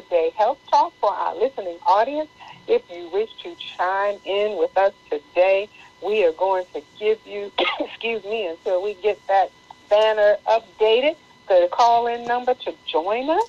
Today 0.00 0.32
Health 0.34 0.58
Talk 0.70 0.94
for 0.98 1.12
our 1.12 1.36
listening 1.36 1.76
audience. 1.86 2.30
If 2.66 2.82
you 2.90 3.10
wish 3.10 3.28
to 3.42 3.54
chime 3.76 4.18
in 4.24 4.56
with 4.56 4.74
us 4.78 4.94
today, 5.10 5.68
we 6.02 6.24
are 6.24 6.32
going 6.32 6.64
to 6.72 6.80
give 6.98 7.18
you, 7.26 7.52
excuse 7.80 8.24
me, 8.24 8.46
until 8.46 8.82
we 8.82 8.94
get 8.94 9.20
that 9.28 9.50
banner 9.90 10.36
updated, 10.46 11.16
the 11.48 11.68
call-in 11.70 12.24
number 12.24 12.54
to 12.54 12.74
join 12.86 13.28
us 13.28 13.46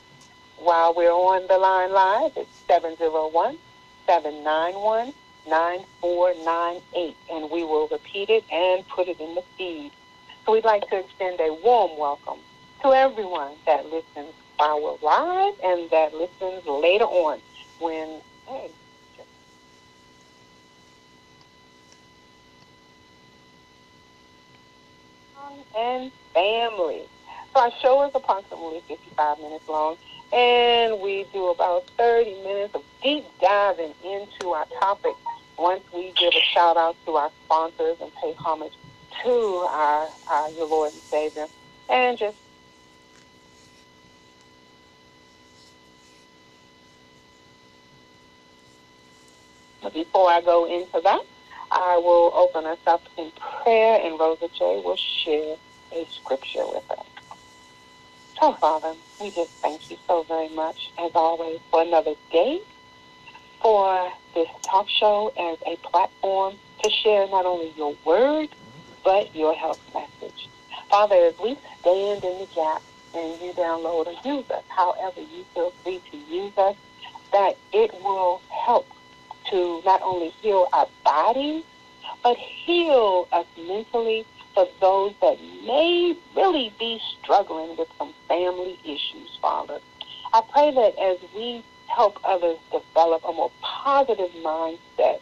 while 0.57 0.93
we're 0.93 1.09
on 1.09 1.47
the 1.47 1.57
line 1.57 1.93
live 1.93 2.35
is 2.35 2.47
701 2.67 3.57
791 4.05 5.13
9498, 5.47 7.15
and 7.31 7.49
we 7.49 7.63
will 7.63 7.87
repeat 7.87 8.29
it 8.29 8.43
and 8.51 8.85
put 8.89 9.07
it 9.07 9.21
in 9.21 9.35
the 9.35 9.43
feed. 9.57 9.91
So 10.45 10.51
we'd 10.51 10.65
like 10.65 10.89
to 10.89 10.99
extend 10.99 11.39
a 11.39 11.53
warm 11.63 11.97
welcome 11.97 12.39
to 12.81 12.91
everyone 12.91 13.53
that 13.65 13.85
listens 13.85 14.33
we're 14.69 14.97
live 15.01 15.55
and 15.63 15.89
that 15.89 16.13
listens 16.13 16.65
later 16.65 17.05
on 17.05 17.39
when, 17.79 18.21
hey, 18.47 18.69
and 25.75 26.11
family. 26.33 27.03
So 27.53 27.59
our 27.59 27.71
show 27.81 28.05
is 28.05 28.11
approximately 28.13 28.81
55 28.87 29.39
minutes 29.39 29.67
long, 29.67 29.97
and 30.31 31.01
we 31.01 31.25
do 31.33 31.47
about 31.47 31.85
30 31.97 32.35
minutes 32.43 32.75
of 32.75 32.83
deep 33.01 33.25
diving 33.41 33.93
into 34.03 34.51
our 34.51 34.67
topic 34.79 35.13
once 35.57 35.83
we 35.93 36.11
give 36.11 36.33
a 36.33 36.41
shout 36.53 36.77
out 36.77 36.95
to 37.05 37.15
our 37.15 37.31
sponsors 37.45 37.97
and 37.99 38.11
pay 38.21 38.33
homage 38.33 38.73
to 39.23 39.29
our, 39.69 40.07
our 40.27 40.49
your 40.51 40.67
Lord 40.67 40.93
and 40.93 41.01
Savior, 41.09 41.47
and 41.89 42.17
just 42.17 42.37
before 49.89 50.29
I 50.29 50.41
go 50.41 50.65
into 50.65 51.01
that, 51.01 51.21
I 51.71 51.97
will 51.97 52.31
open 52.35 52.65
us 52.65 52.79
up 52.85 53.01
in 53.17 53.31
prayer, 53.63 53.99
and 54.03 54.19
Rosa 54.19 54.49
J 54.49 54.81
will 54.83 54.97
share 55.23 55.55
a 55.93 56.07
scripture 56.11 56.67
with 56.67 56.83
us. 56.91 57.05
So, 58.39 58.53
Father, 58.59 58.93
we 59.19 59.31
just 59.31 59.51
thank 59.61 59.89
you 59.89 59.97
so 60.07 60.23
very 60.23 60.49
much, 60.49 60.91
as 60.99 61.11
always, 61.15 61.59
for 61.69 61.81
another 61.81 62.15
day, 62.31 62.61
for 63.61 64.11
this 64.33 64.47
talk 64.63 64.89
show 64.89 65.31
as 65.37 65.57
a 65.65 65.77
platform 65.87 66.55
to 66.83 66.89
share 66.89 67.27
not 67.27 67.45
only 67.45 67.71
your 67.77 67.95
word, 68.05 68.49
but 69.03 69.35
your 69.35 69.53
health 69.53 69.79
message. 69.93 70.49
Father, 70.89 71.15
as 71.15 71.33
we 71.41 71.57
stand 71.79 72.23
in 72.23 72.39
the 72.39 72.47
gap 72.53 72.81
and 73.13 73.41
you 73.41 73.53
download 73.53 74.07
or 74.07 74.15
use 74.25 74.49
us, 74.49 74.63
however 74.69 75.21
you 75.21 75.45
feel 75.53 75.71
free 75.83 76.01
to 76.11 76.17
use 76.17 76.53
us, 76.57 76.75
that 77.31 77.57
it 77.71 77.93
will 78.03 78.41
help 78.65 78.87
to 79.51 79.81
not 79.85 80.01
only 80.01 80.29
heal 80.41 80.67
our 80.73 80.87
bodies, 81.03 81.63
but 82.23 82.37
heal 82.37 83.27
us 83.31 83.45
mentally 83.57 84.25
for 84.53 84.67
those 84.79 85.13
that 85.21 85.39
may 85.65 86.15
really 86.35 86.73
be 86.79 86.99
struggling 87.19 87.77
with 87.77 87.87
some 87.97 88.13
family 88.27 88.79
issues, 88.83 89.37
Father. 89.41 89.79
I 90.33 90.41
pray 90.51 90.71
that 90.71 90.97
as 90.97 91.17
we 91.35 91.63
help 91.87 92.19
others 92.23 92.57
develop 92.71 93.23
a 93.25 93.33
more 93.33 93.51
positive 93.61 94.31
mindset, 94.43 95.19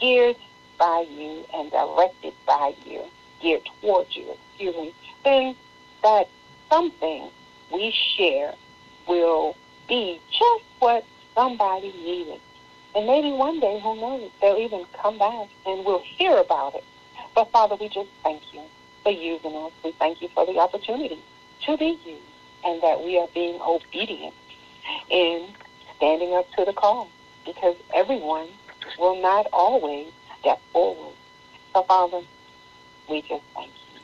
geared 0.00 0.36
by 0.78 1.06
you 1.10 1.44
and 1.54 1.70
directed 1.70 2.34
by 2.46 2.74
you, 2.84 3.02
geared 3.40 3.62
towards 3.80 4.14
you, 4.16 4.34
excuse 4.50 4.74
me, 4.76 4.94
then 5.24 5.56
that 6.02 6.28
something 6.70 7.30
we 7.72 7.94
share 8.16 8.54
will 9.08 9.56
be 9.88 10.20
just 10.30 10.64
what 10.78 11.04
somebody 11.34 11.92
needed. 11.92 12.40
And 12.94 13.06
maybe 13.06 13.32
one 13.32 13.58
day, 13.58 13.80
who 13.80 13.96
knows, 13.96 14.30
they'll 14.40 14.56
even 14.56 14.84
come 15.00 15.18
back 15.18 15.48
and 15.66 15.84
we'll 15.84 16.02
hear 16.04 16.36
about 16.36 16.74
it. 16.74 16.84
But 17.34 17.50
Father, 17.50 17.74
we 17.74 17.88
just 17.88 18.08
thank 18.22 18.42
you 18.52 18.62
for 19.02 19.10
using 19.10 19.54
us. 19.56 19.72
We 19.82 19.92
thank 19.92 20.22
you 20.22 20.28
for 20.28 20.46
the 20.46 20.58
opportunity 20.58 21.18
to 21.66 21.76
be 21.76 21.98
used 22.04 22.22
and 22.64 22.82
that 22.82 23.02
we 23.02 23.18
are 23.18 23.28
being 23.34 23.60
obedient 23.60 24.34
in 25.10 25.48
standing 25.96 26.34
up 26.34 26.50
to 26.52 26.64
the 26.64 26.72
call 26.72 27.10
because 27.44 27.76
everyone 27.94 28.48
will 28.98 29.20
not 29.20 29.46
always 29.52 30.12
step 30.40 30.60
forward. 30.72 31.14
So 31.72 31.82
Father, 31.82 32.20
we 33.08 33.22
just 33.22 33.42
thank 33.54 33.70
you 33.92 34.00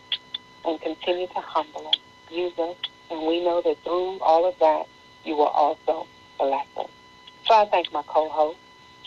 and 0.64 0.80
continue 0.80 1.26
to 1.28 1.40
humble 1.40 1.86
us, 1.88 1.94
use 2.30 2.58
us, 2.58 2.76
and 3.10 3.26
we 3.26 3.42
know 3.44 3.62
that 3.62 3.82
through 3.84 4.18
all 4.20 4.46
of 4.46 4.58
that, 4.58 4.86
you 5.24 5.36
will 5.36 5.48
also 5.48 6.06
bless 6.38 6.66
us. 6.76 6.90
So 7.46 7.54
I 7.54 7.66
thank 7.66 7.92
my 7.92 8.02
co-host, 8.06 8.58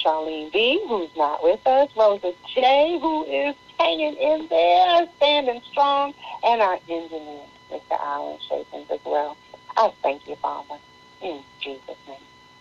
Charlene 0.04 0.52
B., 0.52 0.84
who's 0.88 1.10
not 1.16 1.44
with 1.44 1.66
us, 1.66 1.90
Rosa 1.96 2.34
J., 2.54 3.00
who 3.00 3.24
is 3.26 3.56
hanging 3.80 4.16
in 4.16 4.48
there, 4.50 5.08
standing 5.18 5.62
strong, 5.72 6.14
and 6.44 6.62
our 6.62 6.80
engineer, 6.90 7.46
Mr. 7.72 8.00
Alan 8.00 8.38
Shapins, 8.48 8.90
as 8.92 9.00
well. 9.06 9.38
I 9.78 9.92
thank 10.02 10.28
you, 10.28 10.36
Father, 10.36 10.76
in 11.22 11.42
Jesus' 11.62 11.82
name. 12.08 12.18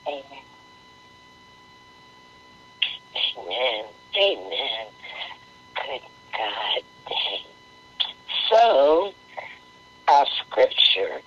Amen. 0.06 0.24
Amen. 3.38 3.84
Amen. 4.16 4.86
Good 5.74 6.00
God. 6.32 6.82
So, 8.50 9.12
our 10.08 10.26
scripture 10.40 11.20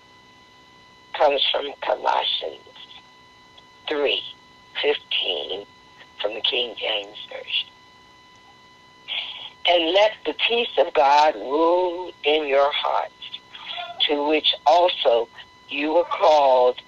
comes 1.13 1.41
from 1.51 1.73
Colossians 1.81 2.61
3 3.87 4.21
15 4.81 5.65
from 6.21 6.33
the 6.33 6.41
King 6.41 6.75
James 6.77 7.17
Version. 7.29 7.69
And 9.67 9.93
let 9.93 10.11
the 10.25 10.35
peace 10.47 10.77
of 10.77 10.93
God 10.93 11.35
rule 11.35 12.11
in 12.23 12.47
your 12.47 12.71
hearts, 12.71 13.13
to 14.07 14.27
which 14.27 14.53
also 14.65 15.27
you 15.69 15.93
were 15.93 16.03
called 16.03 16.79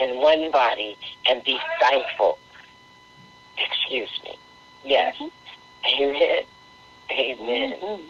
in 0.00 0.18
one 0.18 0.50
body, 0.50 0.96
and 1.28 1.42
be 1.44 1.58
thankful. 1.80 2.38
Excuse 3.56 4.20
me. 4.24 4.38
Yes. 4.84 5.16
Mm-hmm. 5.16 6.02
Amen. 6.02 6.44
Amen. 7.10 7.78
Mm-hmm. 7.80 8.04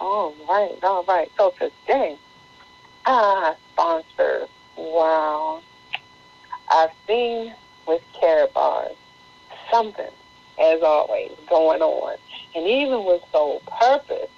All 0.00 0.34
right, 0.48 0.78
all 0.82 1.04
right. 1.04 1.30
So 1.36 1.52
today, 1.58 2.18
our 3.06 3.56
sponsor, 3.72 4.48
wow, 4.76 5.62
I've 6.68 6.90
seen 7.06 7.54
with 7.86 8.02
Karatbars 8.20 8.94
something, 9.70 10.10
as 10.60 10.82
always, 10.82 11.32
going 11.48 11.82
on, 11.82 12.16
and 12.54 12.66
even 12.66 13.04
with 13.04 13.22
Soul 13.32 13.62
Purpose. 13.80 14.28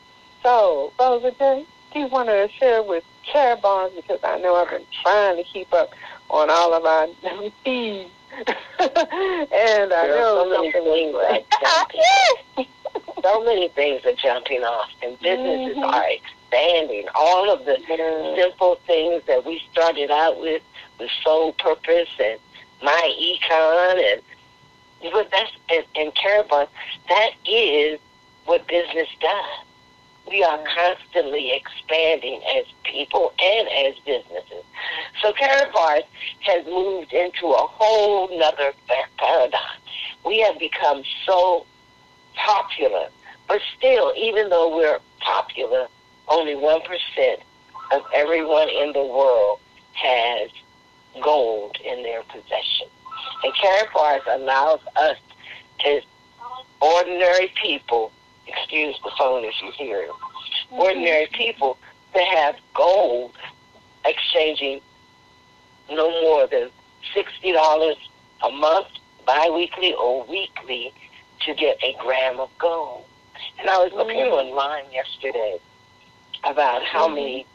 So, 0.42 0.92
Rosa 0.98 1.32
J, 1.32 1.66
do 1.92 2.00
you 2.00 2.06
want 2.06 2.28
to 2.28 2.48
share 2.58 2.82
with 2.82 3.04
Karatbars 3.32 3.94
because 3.96 4.20
I 4.22 4.38
know 4.38 4.54
I've 4.54 4.70
been 4.70 4.86
trying 5.02 5.36
to 5.36 5.44
keep 5.44 5.72
up 5.72 5.90
on 6.30 6.50
all 6.50 6.74
of 6.74 6.84
our 6.84 7.08
feeds. 7.64 8.10
and 8.80 9.92
I 9.92 10.06
know 10.08 10.42
so 10.42 10.50
many 10.50 10.72
things 10.72 11.14
are 11.14 12.64
so 13.22 13.44
many 13.44 13.68
things 13.68 14.04
are 14.04 14.14
jumping 14.14 14.62
off, 14.62 14.90
and 15.02 15.18
businesses 15.20 15.76
mm-hmm. 15.76 15.84
are 15.84 16.08
expanding. 16.10 17.06
All 17.14 17.48
of 17.48 17.64
the 17.64 17.76
mm-hmm. 17.76 18.40
simple 18.40 18.78
things 18.86 19.22
that 19.26 19.46
we 19.46 19.62
started 19.70 20.10
out 20.10 20.40
with, 20.40 20.62
with 20.98 21.10
soul 21.22 21.52
purpose 21.52 22.08
and 22.18 22.40
MyEcon, 22.84 24.12
and 24.12 24.22
but 25.12 25.30
that's 25.30 25.52
and, 25.70 25.84
and 25.96 26.12
that 27.08 27.30
is 27.46 27.98
what 28.44 28.66
business 28.68 29.08
does 29.20 29.64
we 30.26 30.42
are 30.42 30.58
mm-hmm. 30.58 30.96
constantly 30.96 31.52
expanding 31.52 32.40
as 32.56 32.64
people 32.84 33.32
and 33.42 33.68
as 33.68 33.94
businesses. 34.04 34.64
So 35.22 35.32
Karatbars 35.32 36.04
has 36.40 36.64
moved 36.66 37.12
into 37.12 37.46
a 37.46 37.66
whole 37.66 38.36
nother 38.38 38.72
paradigm. 39.18 39.60
We 40.24 40.40
have 40.40 40.58
become 40.58 41.02
so 41.26 41.66
popular, 42.34 43.08
but 43.46 43.60
still, 43.76 44.12
even 44.16 44.48
though 44.48 44.74
we're 44.74 45.00
popular, 45.20 45.86
only 46.28 46.54
1% 46.54 47.36
of 47.92 48.02
everyone 48.14 48.68
in 48.70 48.92
the 48.92 49.04
world 49.04 49.60
has 49.92 50.50
gold 51.22 51.76
in 51.84 52.02
their 52.02 52.22
possession. 52.24 52.88
And 53.42 53.52
Karatbars 53.54 54.22
allows 54.28 54.80
us 54.96 55.16
to 55.80 56.00
ordinary 56.80 57.52
people, 57.60 58.12
excuse 58.46 58.96
the 59.04 59.10
phone 59.18 59.44
if 59.44 59.54
you 59.62 59.70
hear 59.72 60.02
it, 60.02 60.10
mm-hmm. 60.10 60.76
ordinary 60.76 61.28
people 61.32 61.78
to 62.14 62.20
have 62.20 62.56
gold 62.74 63.32
exchanging 64.04 64.80
no 65.90 66.10
more 66.22 66.46
than 66.46 66.70
$60 67.14 67.94
a 68.42 68.50
month, 68.50 68.88
biweekly 69.26 69.94
or 69.94 70.24
weekly, 70.24 70.92
to 71.46 71.54
get 71.54 71.78
a 71.82 71.96
gram 72.00 72.40
of 72.40 72.50
gold. 72.58 73.04
And 73.58 73.68
I 73.68 73.78
was 73.78 73.92
looking 73.92 74.16
mm-hmm. 74.16 74.48
online 74.48 74.84
yesterday 74.92 75.58
about 76.44 76.82
how 76.84 77.06
mm-hmm. 77.06 77.14
many 77.16 77.46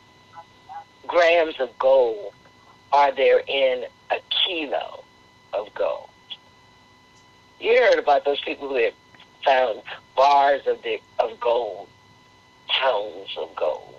grams 1.08 1.56
of 1.60 1.78
gold 1.80 2.34
are 2.92 3.12
there 3.12 3.40
in 3.48 3.86
a 4.12 4.18
kilo 4.30 5.04
of 5.54 5.74
gold. 5.74 6.10
You 7.60 7.76
heard 7.78 8.00
about 8.00 8.26
those 8.26 8.40
people 8.42 8.70
who 8.70 8.76
have 8.76 8.94
found 9.44 9.82
bars 10.16 10.62
of 10.68 10.82
the 10.82 11.00
of 11.20 11.40
gold, 11.40 11.88
pounds 12.68 13.36
of 13.38 13.56
gold 13.56 13.96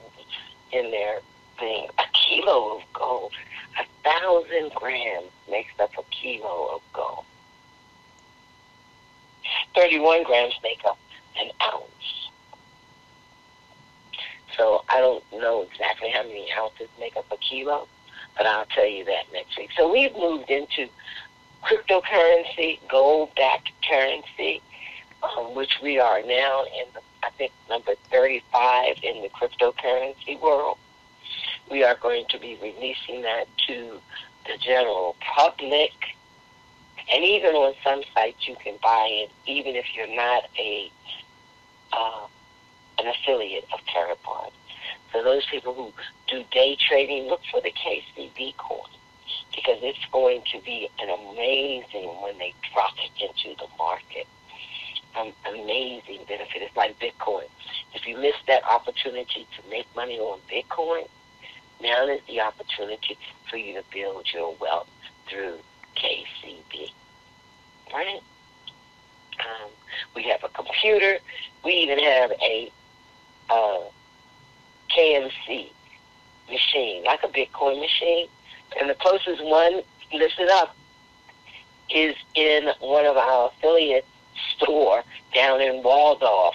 in 0.73 0.91
their 0.91 1.21
thing. 1.59 1.89
A 1.99 2.05
kilo 2.13 2.77
of 2.77 2.83
gold, 2.93 3.33
a 3.79 3.85
thousand 4.03 4.73
grams 4.75 5.31
makes 5.51 5.73
up 5.79 5.91
a 5.99 6.03
kilo 6.11 6.75
of 6.75 6.83
gold. 6.93 7.25
Thirty-one 9.75 10.25
grams 10.25 10.55
make 10.63 10.81
up 10.85 10.99
an 11.39 11.51
ounce. 11.63 12.31
So 14.57 14.85
I 14.89 15.01
don't 15.01 15.25
know 15.33 15.63
exactly 15.63 16.11
how 16.11 16.23
many 16.23 16.49
ounces 16.59 16.89
make 16.99 17.17
up 17.17 17.27
a 17.31 17.37
kilo, 17.37 17.89
but 18.37 18.47
I'll 18.47 18.67
tell 18.67 18.87
you 18.87 19.05
that 19.05 19.33
next 19.33 19.57
week. 19.57 19.71
So 19.77 19.91
we've 19.91 20.15
moved 20.15 20.51
into 20.51 20.89
cryptocurrency, 21.63 22.79
gold-backed 22.89 23.71
currency, 23.89 24.63
um, 25.23 25.55
which 25.55 25.79
we 25.83 25.99
are 25.99 26.23
now 26.23 26.65
in, 26.65 26.87
the, 26.95 27.01
I 27.23 27.31
think, 27.31 27.53
number 27.69 27.93
35 28.11 28.97
in 29.03 29.23
the 29.23 29.29
cryptocurrency 29.29 30.41
world. 30.41 30.79
We 31.71 31.85
are 31.85 31.97
going 31.97 32.25
to 32.31 32.39
be 32.39 32.59
releasing 32.63 33.23
that 33.23 33.47
to 33.69 34.01
the 34.47 34.57
general 34.59 35.17
public. 35.21 35.93
And 37.13 37.25
even 37.25 37.55
on 37.55 37.75
some 37.85 38.03
sites, 38.15 38.49
you 38.49 38.57
can 38.57 38.77
buy 38.83 39.09
it, 39.11 39.31
even 39.47 39.77
if 39.77 39.87
you're 39.95 40.15
not 40.15 40.45
a 40.59 40.91
uh, 41.93 42.27
an 43.01 43.09
affiliate 43.09 43.65
of 43.73 43.81
Karatbars. 43.87 44.53
So 45.13 45.23
those 45.25 45.45
people 45.47 45.75
who 45.75 45.93
do 46.29 46.45
day 46.51 46.77
trading, 46.89 47.29
look 47.29 47.41
for 47.51 47.61
the 47.61 47.73
KCB 47.73 48.57
coin 48.57 48.91
because 49.55 49.79
it's 49.83 50.05
going 50.13 50.43
to 50.53 50.61
be 50.61 50.89
an 51.01 51.09
amazing 51.09 52.09
when 52.23 52.39
they 52.39 52.55
drop 52.73 52.95
it 52.99 53.11
into 53.21 53.57
the 53.57 53.67
market. 53.79 54.27
An 55.17 55.33
amazing 55.49 56.21
benefit. 56.29 56.63
It's 56.63 56.77
like 56.77 56.99
Bitcoin. 57.01 57.47
If 57.95 58.07
you 58.07 58.17
miss 58.17 58.37
that 58.47 58.63
opportunity 58.65 59.47
to 59.57 59.71
make 59.71 59.87
money 59.97 60.19
on 60.19 60.39
Bitcoin, 60.51 61.09
now 61.83 62.07
is 62.07 62.21
the 62.29 62.41
opportunity 62.41 63.19
for 63.49 63.57
you 63.57 63.75
to 63.75 63.83
build 63.93 64.29
your 64.33 64.55
wealth 64.61 64.89
through 65.29 65.59
KCB. 65.97 66.93
Right? 67.93 68.21
Um, 69.41 69.71
we 70.15 70.23
have 70.25 70.45
a 70.45 70.49
computer. 70.51 71.19
We 71.65 71.73
even 71.73 71.99
have 71.99 72.31
a 72.41 72.71
uh, 73.49 73.81
KMC 74.97 75.71
machine, 76.49 77.05
like 77.05 77.23
a 77.23 77.29
Bitcoin 77.29 77.81
machine. 77.81 78.27
And 78.79 78.89
the 78.89 78.95
closest 78.95 79.43
one 79.45 79.83
listed 80.13 80.49
up 80.51 80.77
is 81.91 82.15
in 82.35 82.71
one 82.81 83.05
of 83.07 83.17
our 83.17 83.49
affiliate 83.49 84.07
store 84.57 85.03
down 85.35 85.61
in 85.61 85.83
Waldorf. 85.83 86.55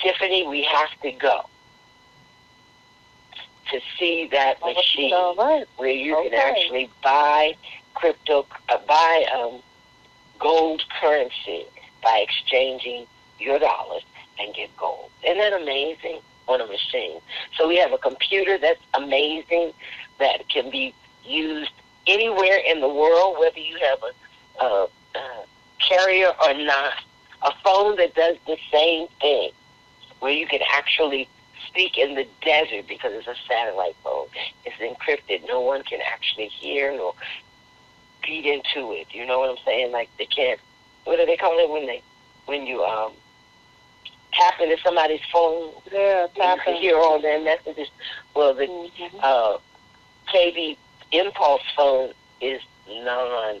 Tiffany, 0.00 0.46
we 0.46 0.62
have 0.64 0.88
to 1.02 1.12
go 1.12 1.42
to 3.70 3.80
see 3.98 4.28
that 4.32 4.58
oh, 4.62 4.72
machine 4.72 5.14
right. 5.38 5.64
where 5.76 5.90
you 5.90 6.16
okay. 6.16 6.30
can 6.30 6.38
actually 6.38 6.90
buy 7.02 7.54
crypto, 7.94 8.46
uh, 8.68 8.78
buy 8.86 9.26
um, 9.38 9.60
gold 10.38 10.82
currency 11.00 11.66
by 12.02 12.24
exchanging 12.26 13.06
your 13.38 13.58
dollars 13.58 14.02
and 14.38 14.54
get 14.54 14.74
gold. 14.76 15.10
Isn't 15.22 15.38
that 15.38 15.52
amazing 15.52 16.20
on 16.50 16.60
a 16.60 16.66
machine? 16.66 17.20
So 17.56 17.68
we 17.68 17.76
have 17.78 17.92
a 17.92 17.98
computer 17.98 18.58
that's 18.58 18.80
amazing 18.94 19.72
that 20.18 20.48
can 20.48 20.70
be 20.70 20.94
used 21.24 21.72
anywhere 22.06 22.58
in 22.66 22.80
the 22.80 22.88
world, 22.88 23.38
whether 23.38 23.58
you 23.58 23.78
have 23.78 23.98
a, 24.02 24.64
a, 24.64 24.88
a 25.16 25.44
carrier 25.78 26.32
or 26.44 26.54
not. 26.54 26.94
A 27.42 27.52
phone 27.64 27.96
that 27.96 28.14
does 28.14 28.36
the 28.46 28.58
same 28.70 29.08
thing, 29.18 29.50
where 30.18 30.32
you 30.32 30.46
can 30.46 30.60
actually 30.74 31.26
speak 31.66 31.96
in 31.96 32.14
the 32.14 32.26
desert 32.42 32.86
because 32.86 33.12
it's 33.14 33.26
a 33.26 33.34
satellite 33.48 33.96
phone. 34.04 34.26
It's 34.66 34.76
encrypted. 34.76 35.46
No 35.48 35.62
one 35.62 35.82
can 35.82 36.00
actually 36.06 36.48
hear 36.48 36.92
nor 36.92 37.14
feed 38.22 38.44
into 38.44 38.92
it. 38.92 39.06
You 39.12 39.24
know 39.24 39.38
what 39.38 39.50
I'm 39.50 39.64
saying? 39.64 39.90
Like 39.90 40.10
they 40.18 40.26
can't. 40.26 40.60
What 41.04 41.16
do 41.16 41.24
they 41.24 41.38
call 41.38 41.58
it 41.58 41.70
when 41.70 41.86
they 41.86 42.02
when 42.44 42.66
you 42.66 42.82
um 42.84 43.12
tap 44.32 44.60
into 44.60 44.76
somebody's 44.82 45.20
phone? 45.32 45.72
Yeah, 45.92 46.26
tap 46.34 46.58
you 46.66 46.74
hear 46.74 46.96
all 46.96 47.20
their 47.20 47.42
messages. 47.42 47.88
Well, 48.34 48.54
the 48.54 48.66
mm-hmm. 48.66 49.16
uh, 49.22 49.58
KB 50.32 50.76
impulse 51.12 51.62
phone 51.76 52.12
is 52.40 52.60
non 52.88 53.60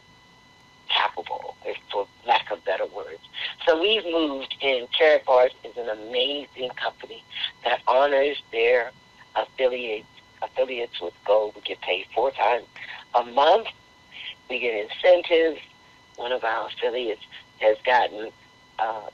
tappable, 0.90 1.54
for 1.90 2.06
lack 2.26 2.50
of 2.50 2.64
better 2.64 2.86
words. 2.86 3.20
So 3.66 3.80
we've 3.80 4.04
moved 4.04 4.54
in. 4.60 4.86
Karatbars 4.98 5.50
is 5.64 5.76
an 5.76 5.88
amazing 5.88 6.70
company 6.76 7.22
that 7.64 7.80
honors 7.86 8.42
their 8.52 8.90
affiliates 9.36 10.06
affiliates 10.42 11.00
with 11.00 11.14
gold. 11.26 11.54
We 11.54 11.62
get 11.62 11.80
paid 11.80 12.06
four 12.14 12.30
times 12.30 12.64
a 13.14 13.24
month. 13.24 13.68
We 14.48 14.58
get 14.58 14.90
incentives. 14.90 15.60
One 16.16 16.32
of 16.32 16.44
our 16.44 16.68
affiliates 16.68 17.22
has 17.60 17.76
gotten, 17.84 18.30
uh, 18.80 19.10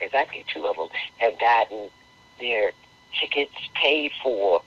exactly 0.00 0.44
two 0.52 0.66
of 0.66 0.76
them 0.76 0.88
have 1.18 1.38
gotten 1.38 1.90
their 2.40 2.72
tickets 3.20 3.54
paid 3.74 4.10
for 4.22 4.62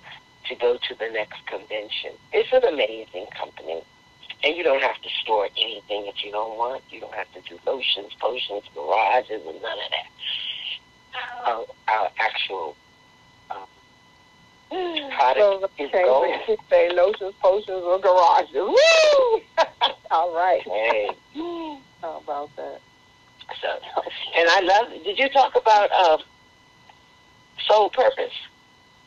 to 0.48 0.56
go 0.56 0.78
to 0.88 0.96
the 0.96 1.10
next 1.10 1.46
convention. 1.48 2.12
It's 2.32 2.52
an 2.54 2.64
amazing 2.64 3.28
company. 3.38 3.82
And 4.44 4.56
you 4.56 4.64
don't 4.64 4.82
have 4.82 5.02
to 5.02 5.10
store 5.24 5.50
anything 5.58 6.06
that 6.06 6.24
you 6.24 6.32
don't 6.32 6.58
want. 6.58 6.84
You 6.90 7.02
don't 7.02 7.14
have 7.16 7.32
to 7.34 7.42
do 7.42 7.60
lotions, 7.66 8.14
potions, 8.20 8.64
garages, 8.74 9.42
and 9.46 9.62
none 9.62 9.78
of 9.80 9.92
that. 9.92 10.08
Our, 11.46 11.66
our 11.88 12.10
actual 12.20 12.76
um, 13.50 13.66
product 14.70 15.74
so 15.78 15.84
is 15.84 15.92
gold. 15.92 16.60
say 16.70 16.90
lotions, 16.94 17.34
potions, 17.42 17.84
or 17.84 18.00
garages. 18.00 18.54
Woo! 18.54 19.42
All 20.12 20.34
right. 20.36 20.62
Hey. 20.64 21.10
How 22.02 22.22
about 22.24 22.56
that? 22.58 22.80
So, 23.62 23.68
and 24.36 24.50
I 24.50 24.60
love. 24.62 25.04
Did 25.04 25.18
you 25.18 25.30
talk 25.30 25.56
about 25.56 25.90
uh, 25.92 26.18
soul 27.66 27.90
purpose? 27.90 28.34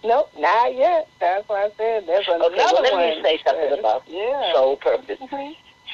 Nope, 0.02 0.30
not 0.38 0.74
yet. 0.74 1.08
That's 1.20 1.46
why 1.48 1.64
I 1.64 1.70
said 1.76 2.06
there's 2.06 2.26
another 2.26 2.46
okay, 2.46 2.56
well, 2.56 2.82
let 2.82 2.92
one. 2.92 3.00
me 3.00 3.22
say 3.22 3.40
something 3.44 3.78
about 3.78 4.02
yeah. 4.06 4.52
soul 4.52 4.76
purpose. 4.76 5.18
Mm-hmm. 5.20 5.52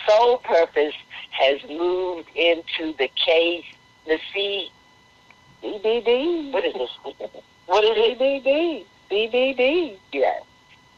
Soul 0.09 0.39
purpose 0.39 0.95
has 1.31 1.61
moved 1.69 2.29
into 2.37 2.95
the 2.99 3.11
case, 3.25 3.65
the 4.07 4.19
C. 4.33 4.71
CBD. 5.63 6.53
What 6.53 6.65
is 6.65 6.75
this? 6.75 6.91
What 7.67 7.83
is 7.85 7.91
it? 7.97 8.19
CBD. 8.19 8.85
CBD. 9.11 9.99
Yes. 10.13 10.43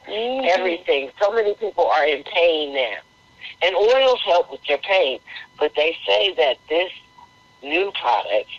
Mm-hmm. 0.06 0.46
Everything. 0.48 1.10
So 1.20 1.32
many 1.32 1.54
people 1.54 1.86
are 1.86 2.06
in 2.06 2.22
pain 2.24 2.74
now. 2.74 2.96
And 3.62 3.74
oils 3.74 4.20
help 4.24 4.50
with 4.50 4.60
your 4.68 4.78
pain. 4.78 5.20
But 5.58 5.72
they 5.74 5.96
say 6.06 6.34
that 6.34 6.58
this 6.68 6.90
new 7.62 7.92
product, 7.92 8.50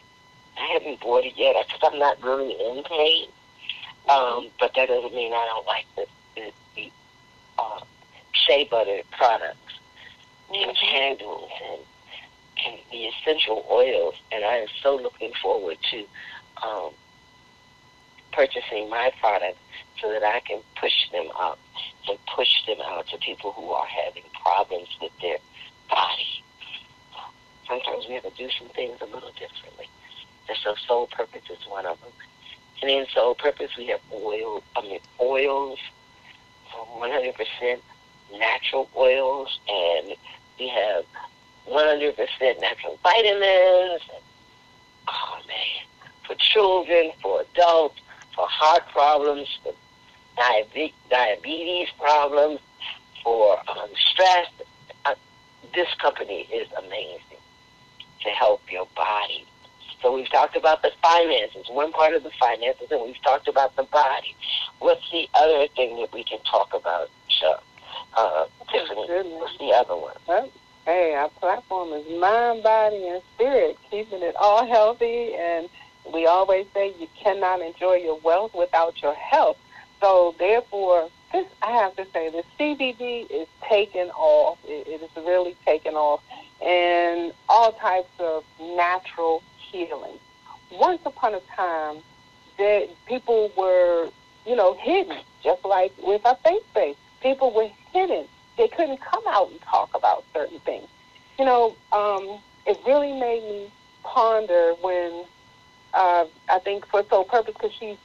I 0.58 0.74
haven't 0.74 1.00
bought 1.00 1.26
it 1.26 1.34
yet 1.38 1.56
because 1.66 1.92
I'm 1.92 2.00
not 2.00 2.22
really 2.24 2.52
in 2.52 2.84
pain. 2.84 3.30
Um, 4.10 4.50
but 4.60 4.74
that 4.76 4.88
doesn't 4.88 5.14
mean 5.14 5.34
I 5.34 5.46
don't 5.46 5.68
like 5.68 5.86
the, 5.96 6.06
the, 6.36 6.52
the 6.76 6.92
uh, 7.60 7.82
shea 8.32 8.64
butter 8.66 9.02
products 9.12 9.74
mm-hmm. 10.52 10.70
and 10.70 10.78
candles 10.78 11.52
and, 11.72 11.82
and 12.66 12.80
the 12.92 13.06
essential 13.06 13.66
oils. 13.70 14.16
And 14.32 14.44
I 14.44 14.58
am 14.58 14.68
so 14.82 14.96
looking 14.96 15.32
forward 15.42 15.78
to 15.92 16.06
um, 16.68 16.92
purchasing 18.32 18.90
my 18.90 19.12
products 19.20 19.60
so 20.02 20.10
that 20.12 20.24
I 20.24 20.40
can 20.40 20.62
push 20.80 21.10
them 21.12 21.30
up 21.38 21.60
and 22.08 22.18
push 22.36 22.66
them 22.66 22.78
out 22.84 23.08
to 23.10 23.18
people 23.18 23.52
who 23.52 23.70
are 23.70 23.86
having 23.86 24.24
problems 24.42 24.88
with 25.02 25.12
their 25.22 25.38
body. 25.90 26.44
Sometimes 27.70 28.08
we 28.08 28.16
have 28.16 28.24
to 28.24 28.32
do 28.32 28.50
some 28.58 28.68
things 28.70 28.98
a 29.00 29.06
little 29.06 29.32
differently. 29.38 29.88
And 30.50 30.58
so 30.64 30.74
soul 30.88 31.06
purpose 31.06 31.44
is 31.52 31.68
one 31.68 31.86
of 31.86 32.02
them. 32.02 32.12
And 32.82 32.90
in 32.90 33.06
soul 33.14 33.36
purpose, 33.36 33.70
we 33.78 33.86
have 33.88 34.00
oil. 34.12 34.64
I 34.76 34.82
mean 34.82 35.00
oils, 35.22 35.78
100% 36.74 37.80
natural 38.38 38.90
oils, 38.98 39.60
and 39.68 40.16
we 40.60 40.68
have 40.70 41.06
100% 41.70 42.60
natural 42.60 43.00
vitamins. 43.04 44.02
Oh 45.08 45.40
man, 45.48 45.86
for 46.26 46.36
children, 46.36 47.12
for 47.22 47.42
adults, 47.42 48.00
for 48.36 48.48
heart 48.48 48.84
problems, 48.92 49.48
for 49.64 49.74
diabetes 51.10 51.90
problems, 52.00 52.60
for 53.24 53.60
um, 53.70 53.90
stress. 53.96 54.48
Uh, 55.06 55.14
this 55.76 55.94
company 56.02 56.48
is 56.52 56.68
amazing 56.78 57.29
to 58.24 58.30
help 58.30 58.62
your 58.72 58.88
body. 58.96 59.46
So 60.02 60.16
we've 60.16 60.30
talked 60.30 60.56
about 60.56 60.82
the 60.82 60.92
finances, 61.02 61.68
one 61.70 61.92
part 61.92 62.14
of 62.14 62.24
the 62.24 62.32
finances, 62.40 62.88
and 62.90 63.02
we've 63.02 63.22
talked 63.22 63.48
about 63.48 63.76
the 63.76 63.84
body. 63.84 64.36
What's 64.80 65.10
the 65.12 65.28
other 65.34 65.68
thing 65.76 66.00
that 66.00 66.14
we 66.14 66.24
can 66.24 66.40
talk 66.50 66.74
about, 66.74 67.10
Chuck? 67.28 67.64
Uh, 68.16 68.46
Tiffany, 68.72 69.08
what's 69.38 69.58
the 69.58 69.74
other 69.74 69.96
one? 69.96 70.16
Well, 70.28 70.50
hey, 70.86 71.14
our 71.16 71.30
platform 71.30 71.94
is 71.94 72.06
mind, 72.20 72.64
body, 72.64 73.08
and 73.08 73.22
spirit, 73.36 73.78
keeping 73.92 74.22
it 74.22 74.36
all 74.40 74.66
healthy. 74.66 75.34
And 75.36 75.70
we 76.14 76.26
always 76.26 76.66
say 76.74 76.94
you 77.00 77.08
cannot 77.22 77.62
enjoy 77.62 77.96
your 77.96 78.20
wealth 78.20 78.54
without 78.56 79.02
your 79.02 79.16
health. 79.16 79.58
So 80.02 80.34
therefore, 80.40 81.10
this 81.32 81.46
I 81.62 81.72
have 81.72 81.96
to 81.98 82.06
say, 82.14 82.30
the 82.30 82.44
CBD 82.60 83.30
is 83.30 83.48
taking 83.68 84.10
off. 84.12 84.58
It, 84.66 84.88
it 84.88 85.02
is 85.02 85.10
really 85.18 85.56
taking 85.66 85.94
off, 85.94 86.22
and 86.62 87.34
all 87.48 87.72
types 87.74 88.12
of 88.20 88.44
natural 88.60 89.44
healing. 89.58 90.20
Once 90.72 91.02
upon 91.06 91.34
a 91.34 91.40
time, 91.56 92.02
that 92.58 92.90
people 93.06 93.52
were, 93.58 94.10
you 94.46 94.56
know, 94.56 94.76
hidden, 94.76 95.18
just 95.44 95.64
like 95.66 95.94
with 96.04 96.26
our 96.26 96.38
faith 96.44 96.64
base. 96.76 96.98
People 97.22 97.54
were 97.54 97.70
hidden. 97.92 98.28
They 98.58 98.68
couldn't 98.68 99.00
come 99.02 99.24
out 99.28 99.50
and 99.50 99.62
talk 99.62 99.90
about 99.96 100.26
certain 100.34 100.60
things. 100.60 100.88
You 101.40 101.46
know, 101.46 101.76
um, 101.92 102.40
it 102.66 102.78
really 102.86 103.14
made 103.14 103.44
me 103.44 103.72
ponder 104.04 104.74
when 104.82 105.24
uh, 105.94 106.26
I 106.50 106.60
think 106.60 106.86
for 106.88 107.04
sole 107.10 107.24
purpose 107.24 107.54
because 107.54 107.72
she's 107.80 107.98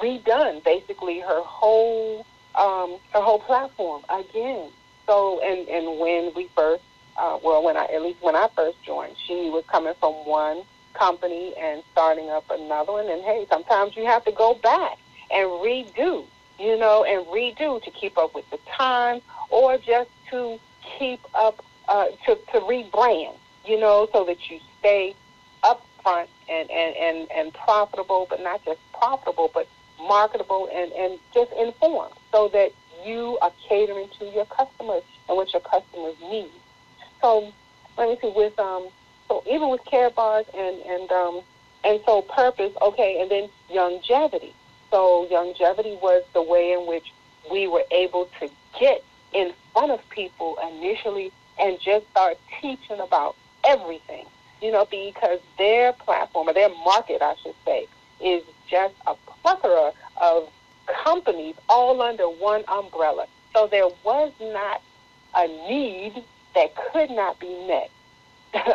redone 0.00 0.62
basically 0.64 1.20
her 1.20 1.42
whole 1.42 2.24
um, 2.54 2.98
her 3.12 3.20
whole 3.20 3.40
platform 3.40 4.02
again. 4.08 4.70
So 5.06 5.40
and 5.42 5.68
and 5.68 5.98
when 5.98 6.32
we 6.34 6.48
first 6.54 6.82
uh, 7.18 7.38
well 7.42 7.62
when 7.62 7.76
I 7.76 7.84
at 7.86 8.02
least 8.02 8.22
when 8.22 8.36
I 8.36 8.48
first 8.54 8.82
joined, 8.84 9.16
she 9.26 9.50
was 9.50 9.64
coming 9.66 9.94
from 10.00 10.14
one 10.26 10.62
company 10.94 11.54
and 11.58 11.82
starting 11.92 12.30
up 12.30 12.44
another 12.50 12.92
one. 12.92 13.08
And 13.08 13.22
hey, 13.22 13.46
sometimes 13.50 13.96
you 13.96 14.06
have 14.06 14.24
to 14.24 14.32
go 14.32 14.54
back 14.54 14.98
and 15.30 15.48
redo, 15.48 16.24
you 16.58 16.78
know, 16.78 17.04
and 17.04 17.26
redo 17.26 17.82
to 17.82 17.90
keep 17.90 18.16
up 18.18 18.34
with 18.34 18.48
the 18.50 18.58
time 18.76 19.20
or 19.50 19.78
just 19.78 20.10
to 20.30 20.58
keep 20.98 21.20
up 21.34 21.64
uh, 21.88 22.06
to 22.26 22.34
to 22.52 22.60
rebrand, 22.60 23.34
you 23.64 23.78
know, 23.78 24.08
so 24.12 24.24
that 24.24 24.50
you 24.50 24.60
stay 24.78 25.14
up 25.62 25.84
front 26.02 26.28
and, 26.48 26.70
and, 26.70 26.96
and, 26.96 27.30
and 27.32 27.54
profitable, 27.54 28.26
but 28.30 28.40
not 28.42 28.64
just 28.64 28.78
profitable, 28.92 29.50
but 29.52 29.66
marketable 30.00 30.68
and, 30.72 30.92
and 30.92 31.18
just 31.34 31.50
informed 31.52 32.14
so 32.32 32.48
that 32.48 32.72
you 33.04 33.38
are 33.42 33.52
catering 33.68 34.08
to 34.18 34.26
your 34.26 34.46
customers 34.46 35.02
and 35.28 35.36
what 35.36 35.52
your 35.52 35.62
customers 35.62 36.14
need. 36.20 36.50
So 37.20 37.52
let 37.96 38.08
me 38.08 38.18
see 38.20 38.32
with 38.34 38.58
um 38.58 38.88
so 39.28 39.42
even 39.46 39.68
with 39.68 39.84
Karatbars 39.84 40.46
and 40.54 40.80
and 40.82 41.10
um 41.12 41.42
and 41.84 42.00
so 42.04 42.22
purpose, 42.22 42.72
okay, 42.82 43.20
and 43.20 43.30
then 43.30 43.48
Youngevity. 43.70 44.52
So 44.90 45.26
Youngevity 45.30 46.00
was 46.00 46.24
the 46.34 46.42
way 46.42 46.72
in 46.72 46.86
which 46.86 47.12
we 47.50 47.68
were 47.68 47.84
able 47.90 48.28
to 48.40 48.50
get 48.78 49.04
in 49.32 49.52
front 49.72 49.92
of 49.92 50.00
people 50.10 50.58
initially 50.72 51.32
and 51.58 51.78
just 51.80 52.08
start 52.10 52.38
teaching 52.60 53.00
about 53.00 53.36
everything. 53.64 54.26
You 54.60 54.72
know, 54.72 54.86
because 54.90 55.38
their 55.56 55.92
platform 55.92 56.48
or 56.48 56.52
their 56.52 56.68
market, 56.68 57.22
I 57.22 57.34
should 57.42 57.54
say, 57.64 57.86
is 58.20 58.42
just 58.68 58.94
a 59.06 59.14
plethora 59.14 59.92
of 60.20 60.48
companies 61.04 61.54
all 61.68 62.02
under 62.02 62.24
one 62.24 62.64
umbrella. 62.66 63.26
So 63.54 63.68
there 63.68 63.88
was 64.04 64.32
not 64.40 64.82
a 65.36 65.46
need 65.46 66.24
that 66.54 66.74
could 66.92 67.10
not 67.10 67.38
be 67.38 67.66
met 67.66 67.90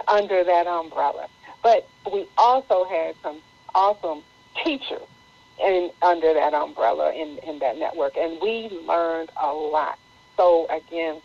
under 0.08 0.44
that 0.44 0.68
umbrella. 0.68 1.28
But 1.62 1.88
we 2.12 2.28
also 2.38 2.86
had 2.86 3.16
some 3.24 3.42
awesome 3.74 4.24
teachers 4.64 5.02
in 5.64 5.92
under 6.02 6.34
that 6.34 6.54
umbrella 6.54 7.14
in, 7.14 7.38
in 7.40 7.60
that 7.60 7.78
network 7.78 8.18
and 8.18 8.40
we 8.42 8.70
learned 8.88 9.32
a 9.42 9.52
lot. 9.54 9.98
So 10.36 10.68
again, 10.68 11.22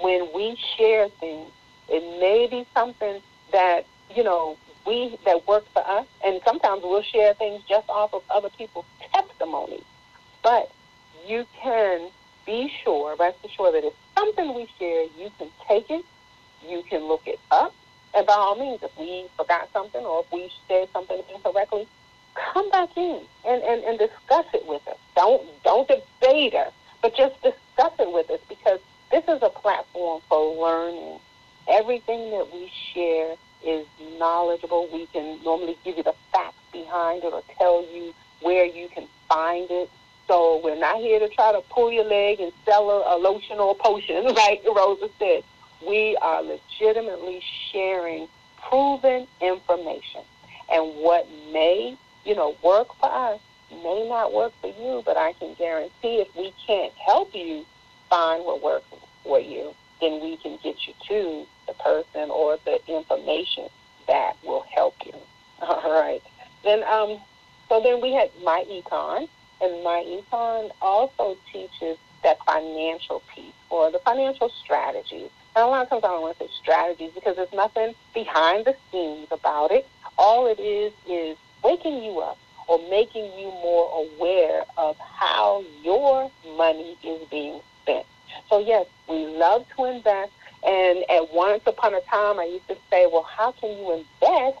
when 0.00 0.28
we 0.34 0.56
share 0.76 1.08
things, 1.08 1.50
it 1.88 2.20
may 2.20 2.46
be 2.46 2.66
something 2.74 3.20
that, 3.52 3.86
you 4.14 4.22
know, 4.22 4.56
we 4.86 5.18
that 5.24 5.46
work 5.46 5.64
for 5.72 5.86
us, 5.86 6.06
and 6.24 6.40
sometimes 6.44 6.82
we'll 6.82 7.02
share 7.02 7.34
things 7.34 7.62
just 7.68 7.88
off 7.88 8.14
of 8.14 8.22
other 8.30 8.48
people's 8.50 8.86
testimonies. 9.12 9.84
But 10.42 10.70
you 11.26 11.46
can 11.60 12.10
be 12.46 12.72
sure, 12.82 13.16
rest 13.16 13.38
assured 13.44 13.74
that 13.74 13.84
if 13.84 13.92
something 14.16 14.54
we 14.54 14.68
share, 14.78 15.04
you 15.18 15.30
can 15.38 15.48
take 15.68 15.90
it, 15.90 16.04
you 16.66 16.82
can 16.88 17.04
look 17.04 17.22
it 17.26 17.38
up, 17.50 17.74
and 18.14 18.26
by 18.26 18.34
all 18.34 18.56
means, 18.56 18.82
if 18.82 18.90
we 18.98 19.26
forgot 19.36 19.68
something 19.72 20.04
or 20.04 20.20
if 20.20 20.32
we 20.32 20.50
said 20.68 20.88
something 20.92 21.22
incorrectly, 21.32 21.86
come 22.34 22.70
back 22.70 22.90
in 22.96 23.20
and, 23.46 23.62
and, 23.62 23.84
and 23.84 23.98
discuss 23.98 24.46
it 24.52 24.66
with 24.66 24.86
us. 24.88 24.96
Don't 25.14 25.42
don't 25.62 25.88
debate 25.88 26.54
us, 26.54 26.72
but 27.02 27.14
just 27.14 27.34
discuss 27.42 27.92
it 27.98 28.12
with 28.12 28.30
us 28.30 28.40
because 28.48 28.80
this 29.10 29.24
is 29.24 29.42
a 29.42 29.50
platform 29.50 30.22
for 30.28 30.54
learning. 30.54 31.20
Everything 31.68 32.30
that 32.30 32.52
we 32.52 32.70
share 32.92 33.36
is 33.64 33.86
knowledgeable. 34.18 34.88
We 34.92 35.06
can 35.06 35.42
normally 35.44 35.76
give 35.84 35.96
you 35.96 36.02
the 36.02 36.14
facts 36.32 36.56
behind 36.72 37.24
it 37.24 37.32
or 37.32 37.42
tell 37.58 37.84
you 37.92 38.14
where 38.40 38.64
you 38.64 38.88
can 38.88 39.06
find 39.28 39.70
it. 39.70 39.90
So 40.30 40.60
we're 40.62 40.78
not 40.78 40.98
here 40.98 41.18
to 41.18 41.28
try 41.28 41.50
to 41.50 41.60
pull 41.70 41.90
your 41.90 42.04
leg 42.04 42.38
and 42.38 42.52
sell 42.64 42.88
a, 42.88 43.16
a 43.16 43.18
lotion 43.18 43.58
or 43.58 43.72
a 43.72 43.74
potion, 43.74 44.24
like 44.34 44.62
Rosa 44.64 45.08
said. 45.18 45.42
We 45.84 46.16
are 46.22 46.40
legitimately 46.40 47.42
sharing 47.72 48.28
proven 48.68 49.26
information. 49.40 50.22
And 50.70 50.94
what 51.02 51.26
may, 51.52 51.98
you 52.24 52.36
know, 52.36 52.54
work 52.62 52.94
for 53.00 53.10
us 53.10 53.40
may 53.72 54.08
not 54.08 54.32
work 54.32 54.52
for 54.60 54.68
you, 54.68 55.02
but 55.04 55.16
I 55.16 55.32
can 55.32 55.54
guarantee 55.54 56.20
if 56.20 56.28
we 56.36 56.54
can't 56.64 56.92
help 56.92 57.34
you 57.34 57.66
find 58.08 58.44
what 58.44 58.62
works 58.62 58.86
for 59.24 59.40
you, 59.40 59.74
then 60.00 60.20
we 60.22 60.36
can 60.36 60.60
get 60.62 60.76
you 60.86 60.94
to 61.08 61.44
the 61.66 61.74
person 61.74 62.30
or 62.30 62.56
the 62.64 62.78
information 62.86 63.68
that 64.06 64.34
will 64.44 64.64
help 64.72 64.94
you. 65.04 65.14
All 65.60 65.90
right. 65.90 66.22
Then, 66.62 66.84
um, 66.84 67.20
so 67.68 67.82
then 67.82 68.00
we 68.00 68.12
had 68.12 68.30
MyEcon, 68.44 69.28
and 69.60 69.84
MyEcon 69.84 70.70
also 70.80 71.36
teaches 71.52 71.96
that 72.22 72.38
financial 72.44 73.22
piece 73.34 73.54
or 73.70 73.90
the 73.90 73.98
financial 74.00 74.50
strategies. 74.62 75.30
And 75.56 75.64
a 75.64 75.66
lot 75.66 75.82
of 75.82 75.90
times 75.90 76.04
I 76.04 76.08
don't 76.08 76.22
want 76.22 76.38
to 76.38 76.44
say 76.44 76.50
strategies 76.60 77.10
because 77.14 77.36
there's 77.36 77.52
nothing 77.52 77.94
behind 78.14 78.66
the 78.66 78.76
scenes 78.90 79.28
about 79.30 79.70
it. 79.70 79.86
All 80.18 80.46
it 80.46 80.60
is 80.60 80.92
is 81.08 81.36
waking 81.64 82.02
you 82.02 82.20
up 82.20 82.38
or 82.68 82.78
making 82.88 83.24
you 83.38 83.48
more 83.62 84.06
aware 84.06 84.64
of 84.76 84.96
how 84.98 85.64
your 85.82 86.30
money 86.56 86.96
is 87.02 87.20
being 87.30 87.60
spent. 87.82 88.06
So 88.48 88.60
yes, 88.60 88.86
we 89.08 89.26
love 89.26 89.66
to 89.76 89.84
invest. 89.84 90.32
And 90.62 91.04
at 91.10 91.32
once 91.32 91.62
upon 91.66 91.94
a 91.94 92.00
time, 92.02 92.38
I 92.38 92.44
used 92.44 92.68
to 92.68 92.76
say, 92.90 93.06
well, 93.10 93.22
how 93.22 93.52
can 93.52 93.70
you 93.70 93.92
invest 93.92 94.58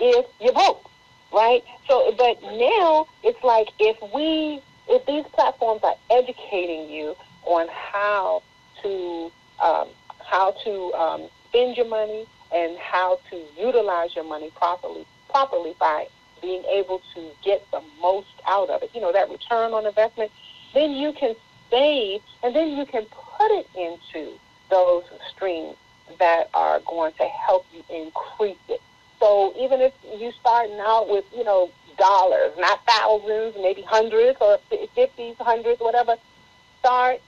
if 0.00 0.26
you're 0.40 0.52
broke, 0.52 0.90
right? 1.32 1.62
So, 1.88 2.12
but 2.16 2.42
now 2.42 3.06
it's 3.22 3.42
like 3.42 3.68
if 3.78 3.96
we, 4.14 4.62
if 4.88 5.04
these 5.06 5.24
platforms 5.32 5.80
are 5.82 5.96
educating 6.10 6.90
you 6.90 7.16
on 7.44 7.68
how 7.68 8.42
to, 8.82 9.32
um, 9.62 9.88
how 10.24 10.52
to 10.64 10.92
um, 10.94 11.28
spend 11.48 11.76
your 11.76 11.86
money 11.86 12.26
and 12.52 12.76
how 12.78 13.18
to 13.30 13.42
utilize 13.58 14.14
your 14.14 14.24
money 14.24 14.50
properly, 14.56 15.06
properly 15.30 15.74
by 15.78 16.06
being 16.40 16.64
able 16.64 17.00
to 17.14 17.30
get 17.44 17.64
the 17.70 17.80
most 18.00 18.26
out 18.46 18.68
of 18.68 18.82
it. 18.82 18.90
You 18.94 19.00
know 19.00 19.12
that 19.12 19.30
return 19.30 19.72
on 19.72 19.86
investment. 19.86 20.30
Then 20.74 20.92
you 20.92 21.12
can 21.12 21.34
save, 21.70 22.20
and 22.42 22.54
then 22.54 22.76
you 22.76 22.84
can 22.84 23.06
put 23.06 23.50
it 23.52 23.66
into 23.74 24.32
those 24.70 25.04
streams 25.30 25.76
that 26.18 26.50
are 26.52 26.80
going 26.80 27.12
to 27.14 27.24
help 27.24 27.64
you 27.72 27.82
increase 27.88 28.56
it. 28.68 28.80
So 29.22 29.54
even 29.56 29.80
if 29.80 29.92
you're 30.18 30.32
starting 30.32 30.80
out 30.80 31.08
with, 31.08 31.24
you 31.32 31.44
know, 31.44 31.70
dollars, 31.96 32.54
not 32.58 32.80
thousands, 32.84 33.54
maybe 33.56 33.82
hundreds 33.82 34.36
or 34.40 34.58
fifties, 34.96 35.36
hundreds, 35.38 35.80
whatever, 35.80 36.16
start 36.80 37.20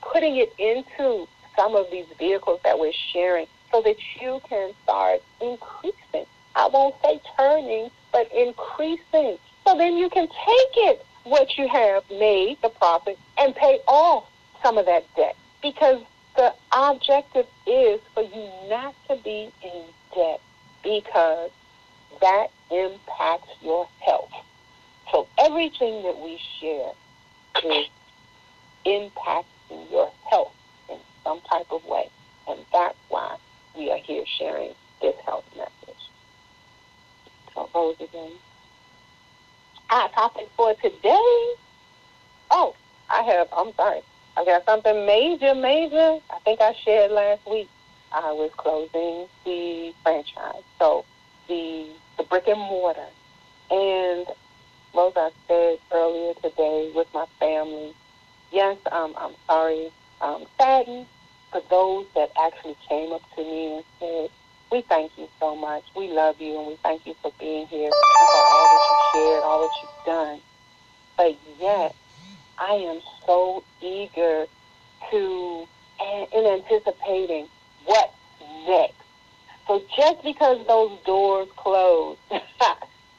putting 0.00 0.36
it 0.36 0.50
into 0.58 1.28
some 1.54 1.76
of 1.76 1.90
these 1.90 2.06
vehicles 2.18 2.58
that 2.64 2.78
we're 2.78 2.94
sharing 3.12 3.46
so 3.70 3.82
that 3.82 3.96
you 4.18 4.40
can 4.48 4.72
start 4.82 5.20
increasing. 5.42 6.24
I 6.54 6.68
won't 6.72 6.94
say 7.04 7.20
turning, 7.36 7.90
but 8.12 8.32
increasing. 8.32 9.36
So 9.66 9.76
then 9.76 9.98
you 9.98 10.08
can 10.08 10.28
take 10.28 10.74
it, 10.88 11.04
what 11.24 11.58
you 11.58 11.68
have 11.68 12.02
made, 12.10 12.62
the 12.62 12.70
profit, 12.70 13.18
and 13.36 13.54
pay 13.54 13.78
off 13.86 14.24
some 14.62 14.78
of 14.78 14.86
that 14.86 15.04
debt 15.16 15.36
because 15.60 16.00
the 16.34 16.54
objective 16.72 17.46
is 17.66 18.00
for 18.14 18.22
you 18.22 18.50
not 18.70 18.94
to 19.08 19.16
be 19.16 19.52
in 19.62 19.84
debt 20.14 20.40
because 20.82 21.50
that 22.20 22.48
impacts 22.70 23.48
your 23.60 23.88
health. 24.00 24.30
So 25.10 25.26
everything 25.38 26.02
that 26.02 26.18
we 26.18 26.40
share 26.60 26.92
is 27.64 27.86
impacting 28.86 29.90
your 29.90 30.10
health 30.30 30.52
in 30.88 30.98
some 31.24 31.40
type 31.50 31.66
of 31.70 31.84
way. 31.84 32.08
And 32.48 32.58
that's 32.72 32.96
why 33.08 33.36
we 33.76 33.90
are 33.90 33.98
here 33.98 34.24
sharing 34.38 34.74
this 35.00 35.14
health 35.24 35.44
message. 35.56 36.02
So 37.54 37.68
Rose 37.74 37.96
again. 38.00 38.32
Our 39.90 40.08
topic 40.10 40.48
for 40.56 40.74
today. 40.74 41.54
Oh, 42.50 42.74
I 43.10 43.22
have, 43.22 43.48
I'm 43.56 43.72
sorry. 43.74 44.00
I 44.36 44.44
got 44.44 44.64
something 44.64 45.04
major, 45.06 45.54
major. 45.54 46.18
I 46.30 46.38
think 46.44 46.60
I 46.60 46.74
shared 46.84 47.10
last 47.10 47.46
week. 47.46 47.68
I 48.14 48.32
was 48.32 48.50
closing 48.56 49.28
the 49.44 49.94
franchise. 50.02 50.62
So 50.78 51.04
the 51.48 51.88
the 52.16 52.24
brick 52.24 52.48
and 52.48 52.60
mortar. 52.60 53.08
And 53.70 54.26
Rose, 54.94 55.14
I 55.16 55.30
said 55.48 55.78
earlier 55.92 56.34
today 56.34 56.92
with 56.94 57.08
my 57.14 57.26
family, 57.40 57.94
yes, 58.50 58.76
um, 58.90 59.14
I'm 59.16 59.34
sorry, 59.46 59.90
um, 60.20 60.46
saddened 60.58 61.06
for 61.50 61.62
those 61.70 62.06
that 62.14 62.30
actually 62.38 62.76
came 62.88 63.12
up 63.12 63.22
to 63.36 63.42
me 63.42 63.76
and 63.76 63.84
said, 63.98 64.30
we 64.70 64.82
thank 64.82 65.12
you 65.16 65.28
so 65.40 65.56
much. 65.56 65.84
We 65.96 66.08
love 66.08 66.40
you 66.40 66.58
and 66.58 66.66
we 66.68 66.76
thank 66.82 67.06
you 67.06 67.14
for 67.22 67.32
being 67.38 67.66
here 67.68 67.86
and 67.86 67.92
for 67.92 68.42
all 68.52 68.68
that 68.68 68.88
you 68.90 69.20
shared, 69.20 69.42
all 69.44 69.60
that 69.62 69.70
you've 69.82 70.04
done. 70.06 70.40
But 71.16 71.38
yet, 71.60 71.94
I 72.58 72.74
am 72.74 73.00
so 73.26 73.64
eager 73.80 74.46
to, 75.10 75.68
in 76.32 76.46
anticipating 76.46 77.48
what's 77.84 78.12
next. 78.66 78.94
So 79.66 79.82
just 79.96 80.22
because 80.22 80.66
those 80.66 80.98
doors 81.04 81.48
closed, 81.56 82.20
it 82.30 82.40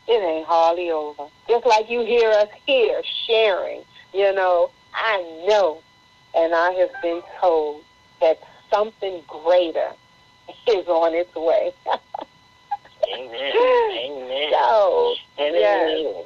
ain't 0.08 0.45
hardly 0.45 0.91
over. 0.91 1.28
Just 1.47 1.65
like 1.65 1.89
you 1.89 2.02
hear 2.02 2.30
us 2.30 2.49
here 2.65 3.02
sharing, 3.28 3.84
you 4.13 4.34
know, 4.34 4.69
I 4.93 5.21
know 5.47 5.82
and 6.36 6.54
I 6.54 6.71
have 6.71 6.89
been 7.02 7.21
told 7.39 7.84
that 8.19 8.39
something 8.71 9.21
greater 9.28 9.91
is 10.67 10.88
on 10.88 11.13
its 11.13 11.34
way. 11.36 11.71
Amen. 13.13 13.32
Amen. 14.06 14.52
So, 14.52 15.15
and 15.38 15.56
yes. 15.56 16.26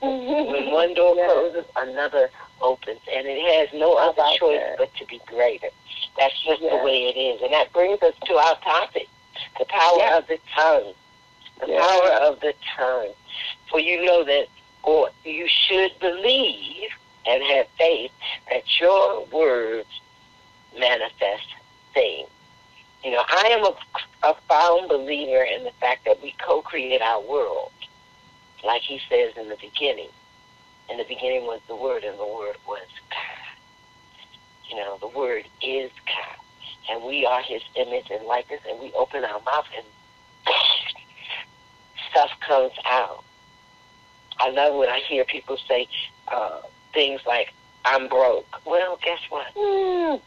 when 0.00 0.70
one 0.70 0.94
door 0.94 1.14
closes, 1.14 1.64
another 1.76 2.30
opens, 2.60 3.00
and 3.12 3.26
it 3.26 3.40
has 3.40 3.78
no 3.78 3.94
other 3.94 4.22
choice 4.38 4.60
that? 4.60 4.78
but 4.78 4.94
to 4.96 5.06
be 5.06 5.20
greater. 5.26 5.68
That's 6.18 6.34
just 6.42 6.60
yes. 6.60 6.72
the 6.72 6.84
way 6.84 7.04
it 7.04 7.18
is, 7.18 7.42
and 7.42 7.52
that 7.52 7.72
brings 7.72 8.02
us 8.02 8.14
to 8.26 8.34
our 8.34 8.56
topic: 8.60 9.08
the 9.58 9.64
power 9.66 9.98
yes. 9.98 10.22
of 10.22 10.28
the 10.28 10.38
tongue. 10.54 10.94
The 11.60 11.66
power 11.66 12.28
of 12.28 12.40
the 12.40 12.54
tongue. 12.76 13.12
For 13.70 13.80
you 13.80 14.04
know 14.04 14.24
that, 14.24 14.46
or 14.82 15.10
you 15.24 15.48
should 15.48 15.92
believe 16.00 16.90
and 17.26 17.42
have 17.42 17.66
faith 17.76 18.12
that 18.50 18.62
your 18.80 19.26
words 19.26 19.88
manifest 20.78 21.46
things. 21.92 22.28
You 23.04 23.12
know, 23.12 23.22
I 23.28 23.48
am 23.52 23.64
a, 23.64 24.28
a 24.28 24.34
found 24.48 24.88
believer 24.88 25.42
in 25.42 25.64
the 25.64 25.70
fact 25.80 26.04
that 26.06 26.22
we 26.22 26.34
co-create 26.44 27.02
our 27.02 27.20
world, 27.20 27.70
like 28.64 28.82
he 28.82 29.00
says 29.08 29.34
in 29.36 29.48
the 29.48 29.56
beginning. 29.56 30.08
In 30.90 30.96
the 30.96 31.04
beginning 31.04 31.42
was 31.42 31.60
the 31.68 31.76
Word, 31.76 32.04
and 32.04 32.18
the 32.18 32.26
Word 32.26 32.56
was 32.66 32.86
God. 33.10 33.58
You 34.70 34.76
know, 34.76 34.98
the 35.00 35.08
Word 35.08 35.44
is 35.62 35.90
God, 36.06 36.36
and 36.90 37.04
we 37.04 37.26
are 37.26 37.42
His 37.42 37.62
image 37.76 38.10
and 38.10 38.24
likeness, 38.26 38.60
and 38.68 38.80
we 38.80 38.92
open 38.92 39.24
our 39.24 39.40
mouth 39.42 39.66
and 39.76 39.86
stuff 42.10 42.30
comes 42.40 42.72
out. 42.86 43.24
I 44.38 44.50
love 44.50 44.76
when 44.76 44.88
I 44.88 45.00
hear 45.00 45.24
people 45.24 45.58
say 45.68 45.88
uh, 46.28 46.60
things 46.94 47.20
like, 47.26 47.52
I'm 47.84 48.08
broke. 48.08 48.46
Well, 48.64 48.98
guess 49.02 49.18
what? 49.30 49.54
Mm. 49.54 50.20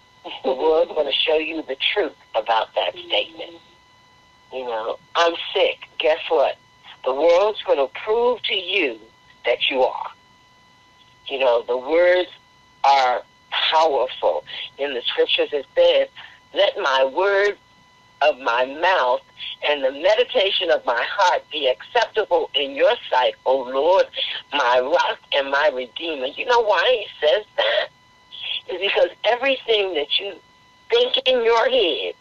the 0.44 0.54
world's 0.54 0.92
going 0.96 1.08
to 1.08 1.14
show 1.14 1.38
you 1.38 1.62
the 1.62 1.78
truth 1.94 2.16
about 2.36 2.74
that 2.76 2.94
statement. 2.94 3.62
You 4.52 4.66
know, 4.66 4.98
I'm 5.16 5.34
sick. 5.54 5.88
Guess 6.00 6.20
what? 6.30 6.58
The 7.06 7.14
world's 7.14 7.62
going 7.64 7.78
to 7.78 7.92
prove 8.06 8.42
to 8.44 8.56
you 8.56 9.00
that 9.46 9.70
you 9.70 9.82
are. 9.82 10.12
You 11.28 11.40
know, 11.40 11.64
the 11.64 11.78
words 11.78 12.30
are 12.84 13.22
powerful. 13.52 14.44
In 14.78 14.94
the 14.94 15.02
scriptures 15.02 15.50
it 15.52 15.66
says, 15.76 16.08
let 16.54 16.78
my 16.78 17.06
word 17.06 17.58
of 18.22 18.38
my 18.40 18.66
mouth 18.66 19.22
and 19.68 19.84
the 19.84 19.92
meditation 19.92 20.70
of 20.70 20.86
my 20.86 21.04
heart 21.08 21.44
be 21.52 21.68
acceptable 21.68 22.50
in 22.54 22.76
your 22.76 22.94
sight, 23.10 23.34
O 23.46 23.62
Lord, 23.62 24.06
my 24.54 24.80
rock 24.80 25.20
and 25.34 25.50
my 25.50 25.72
redeemer. 25.74 26.28
You 26.28 26.46
know 26.46 26.62
why 26.62 27.04
he 27.04 27.26
says 27.26 27.46
that? 27.58 27.88
It's 28.68 28.94
because 28.94 29.10
everything 29.26 29.96
that 29.96 30.20
you 30.20 30.36
think 30.90 31.18
in 31.26 31.44
your 31.44 31.70
head, 31.70 32.14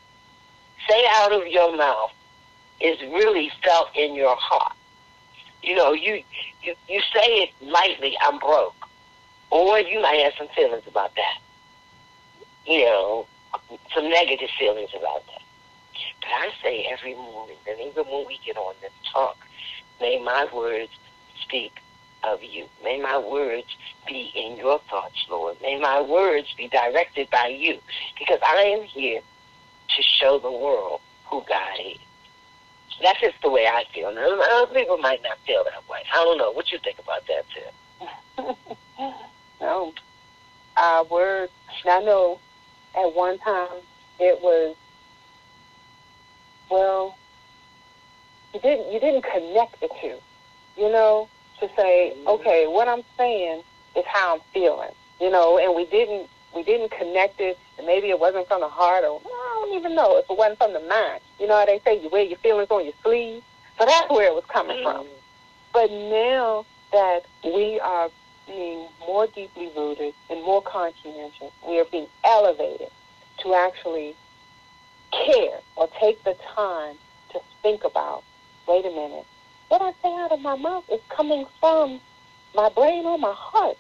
say 0.89 1.05
out 1.11 1.33
of 1.33 1.47
your 1.49 1.77
mouth, 1.77 2.13
is 2.81 2.99
really 3.13 3.51
felt 3.63 3.89
in 3.95 4.15
your 4.15 4.37
heart. 4.37 4.75
You 5.63 5.75
know, 5.77 5.93
you, 5.93 6.23
you, 6.63 6.75
you 6.89 7.01
say 7.15 7.27
it 7.43 7.51
lightly, 7.61 8.17
I'm 8.23 8.39
broke. 8.39 8.75
Or 9.51 9.79
you 9.81 10.01
might 10.01 10.21
have 10.23 10.35
some 10.39 10.49
feelings 10.55 10.85
about 10.87 11.15
that. 11.17 11.39
You 12.67 12.85
know, 12.85 13.27
some 13.95 14.09
negative 14.09 14.51
feelings 14.59 14.91
about 14.97 15.27
that. 15.27 15.43
But 16.21 16.29
I 16.31 16.51
say 16.63 16.87
every 16.91 17.15
morning, 17.15 17.57
and 17.69 17.81
even 17.81 18.05
when 18.05 18.27
we 18.27 18.39
get 18.45 18.57
on 18.57 18.75
this 18.81 18.93
talk, 19.13 19.37
may 20.01 20.23
my 20.23 20.47
words 20.55 20.93
speak 21.43 21.73
of 22.23 22.43
you. 22.43 22.67
May 22.83 23.01
my 23.01 23.19
words 23.19 23.67
be 24.07 24.31
in 24.35 24.57
your 24.57 24.79
thoughts, 24.91 25.27
Lord. 25.31 25.57
May 25.63 25.79
my 25.79 26.01
words 26.01 26.49
be 26.57 26.69
directed 26.69 27.31
by 27.31 27.49
you. 27.49 27.79
Because 28.19 28.41
I 28.47 28.63
am 28.79 28.85
here 28.85 29.21
to 29.21 30.03
show 30.03 30.39
the 30.39 30.53
world 30.53 31.01
who 31.27 31.43
God 31.49 31.79
is. 31.85 31.99
That's 33.03 33.21
just 33.21 33.37
the 33.43 33.51
way 33.51 33.67
I 33.67 33.85
feel. 33.95 34.13
Now, 34.13 34.39
other 34.39 34.75
people 34.75 34.99
might 34.99 35.23
not 35.23 35.39
feel 35.47 35.65
that 35.65 35.89
way. 35.89 36.01
I 36.13 36.17
don't 36.17 36.37
know. 36.39 36.53
What 36.53 36.71
you 36.71 36.79
think 36.79 36.99
about 36.99 37.23
that, 37.27 37.45
too? 37.55 38.57
no. 39.61 39.93
Our 40.77 41.05
words, 41.05 41.53
I 41.85 42.01
know 42.01 42.39
at 42.97 43.15
one 43.15 43.39
time 43.39 43.69
it 44.19 44.41
was 44.43 44.77
well, 46.71 47.17
you 48.55 48.61
didn't 48.61 48.93
you 48.93 49.01
didn't 49.01 49.23
connect 49.23 49.81
the 49.81 49.89
two, 50.01 50.19
you 50.77 50.91
know, 50.91 51.29
to 51.59 51.69
say, 51.77 52.15
mm-hmm. 52.17 52.29
okay, 52.29 52.67
what 52.67 52.89
I'm 52.89 53.03
saying 53.17 53.63
is 53.97 54.05
how 54.07 54.35
I'm 54.35 54.41
feeling, 54.53 54.91
you 55.21 55.31
know, 55.31 55.59
and 55.59 55.75
we 55.75 55.85
didn't 55.87 56.29
we 56.55 56.63
didn't 56.63 56.91
connect 56.91 57.41
it, 57.41 57.59
and 57.79 57.87
maybe 57.87 58.11
it 58.11 58.19
wasn't 58.19 58.49
from 58.49 58.61
the 58.61 58.69
heart, 58.69 59.05
or 59.05 59.21
well, 59.25 59.35
I 59.35 59.67
don't 59.67 59.79
even 59.79 59.95
know 59.95 60.17
if 60.19 60.31
it 60.31 60.37
wasn't 60.37 60.59
from 60.59 60.73
the 60.73 60.81
mind. 60.81 61.21
You 61.39 61.47
know 61.47 61.59
how 61.59 61.67
they 61.67 61.81
say 61.85 62.01
you 62.01 62.09
wear 62.09 62.23
your 62.23 62.39
feelings 62.39 62.71
on 62.71 62.85
your 62.85 62.95
sleeve, 63.03 63.43
so 63.79 63.85
that's 63.85 64.11
where 64.11 64.29
it 64.29 64.35
was 64.35 64.45
coming 64.49 64.79
mm-hmm. 64.79 64.99
from. 64.99 65.07
But 65.73 65.91
now 65.91 66.67
that 66.93 67.25
we 67.45 67.79
are 67.81 68.11
being 68.51 68.89
more 69.01 69.27
deeply 69.29 69.71
rooted 69.77 70.13
and 70.29 70.43
more 70.43 70.63
conscientious, 70.63 71.53
we 71.67 71.79
are 71.79 71.85
being 71.85 72.09
elevated 72.25 72.91
to 73.43 73.55
actually 73.55 74.17
care 75.13 75.61
or 75.77 75.89
take 76.01 76.23
the 76.25 76.37
time 76.55 76.97
to 77.33 77.41
think 77.63 77.85
about, 77.85 78.25
wait 78.67 78.85
a 78.85 78.91
minute, 78.91 79.27
what 79.69 79.81
I 79.81 79.93
say 80.03 80.13
out 80.15 80.33
of 80.33 80.41
my 80.41 80.57
mouth 80.57 80.85
is 80.91 81.01
coming 81.09 81.47
from 81.61 82.01
my 82.55 82.69
brain 82.71 83.05
or 83.07 83.19
my 83.19 83.35
heart, 83.35 83.79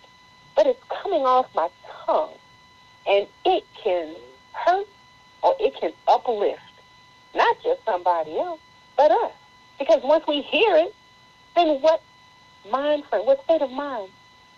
but 0.54 0.66
it's 0.66 0.82
coming 1.02 1.22
off 1.22 1.46
my 1.54 1.68
tongue. 2.06 2.34
And 3.06 3.26
it 3.44 3.64
can 3.82 4.14
hurt 4.52 4.86
or 5.42 5.56
it 5.58 5.74
can 5.80 5.92
uplift, 6.06 6.60
not 7.34 7.56
just 7.62 7.84
somebody 7.84 8.38
else, 8.38 8.60
but 8.96 9.10
us. 9.10 9.32
Because 9.78 10.00
once 10.04 10.24
we 10.28 10.42
hear 10.42 10.76
it, 10.76 10.94
then 11.56 11.80
what 11.80 12.02
mind 12.70 13.04
frame, 13.10 13.26
what 13.26 13.42
state 13.44 13.62
of 13.62 13.70
mind 13.70 14.10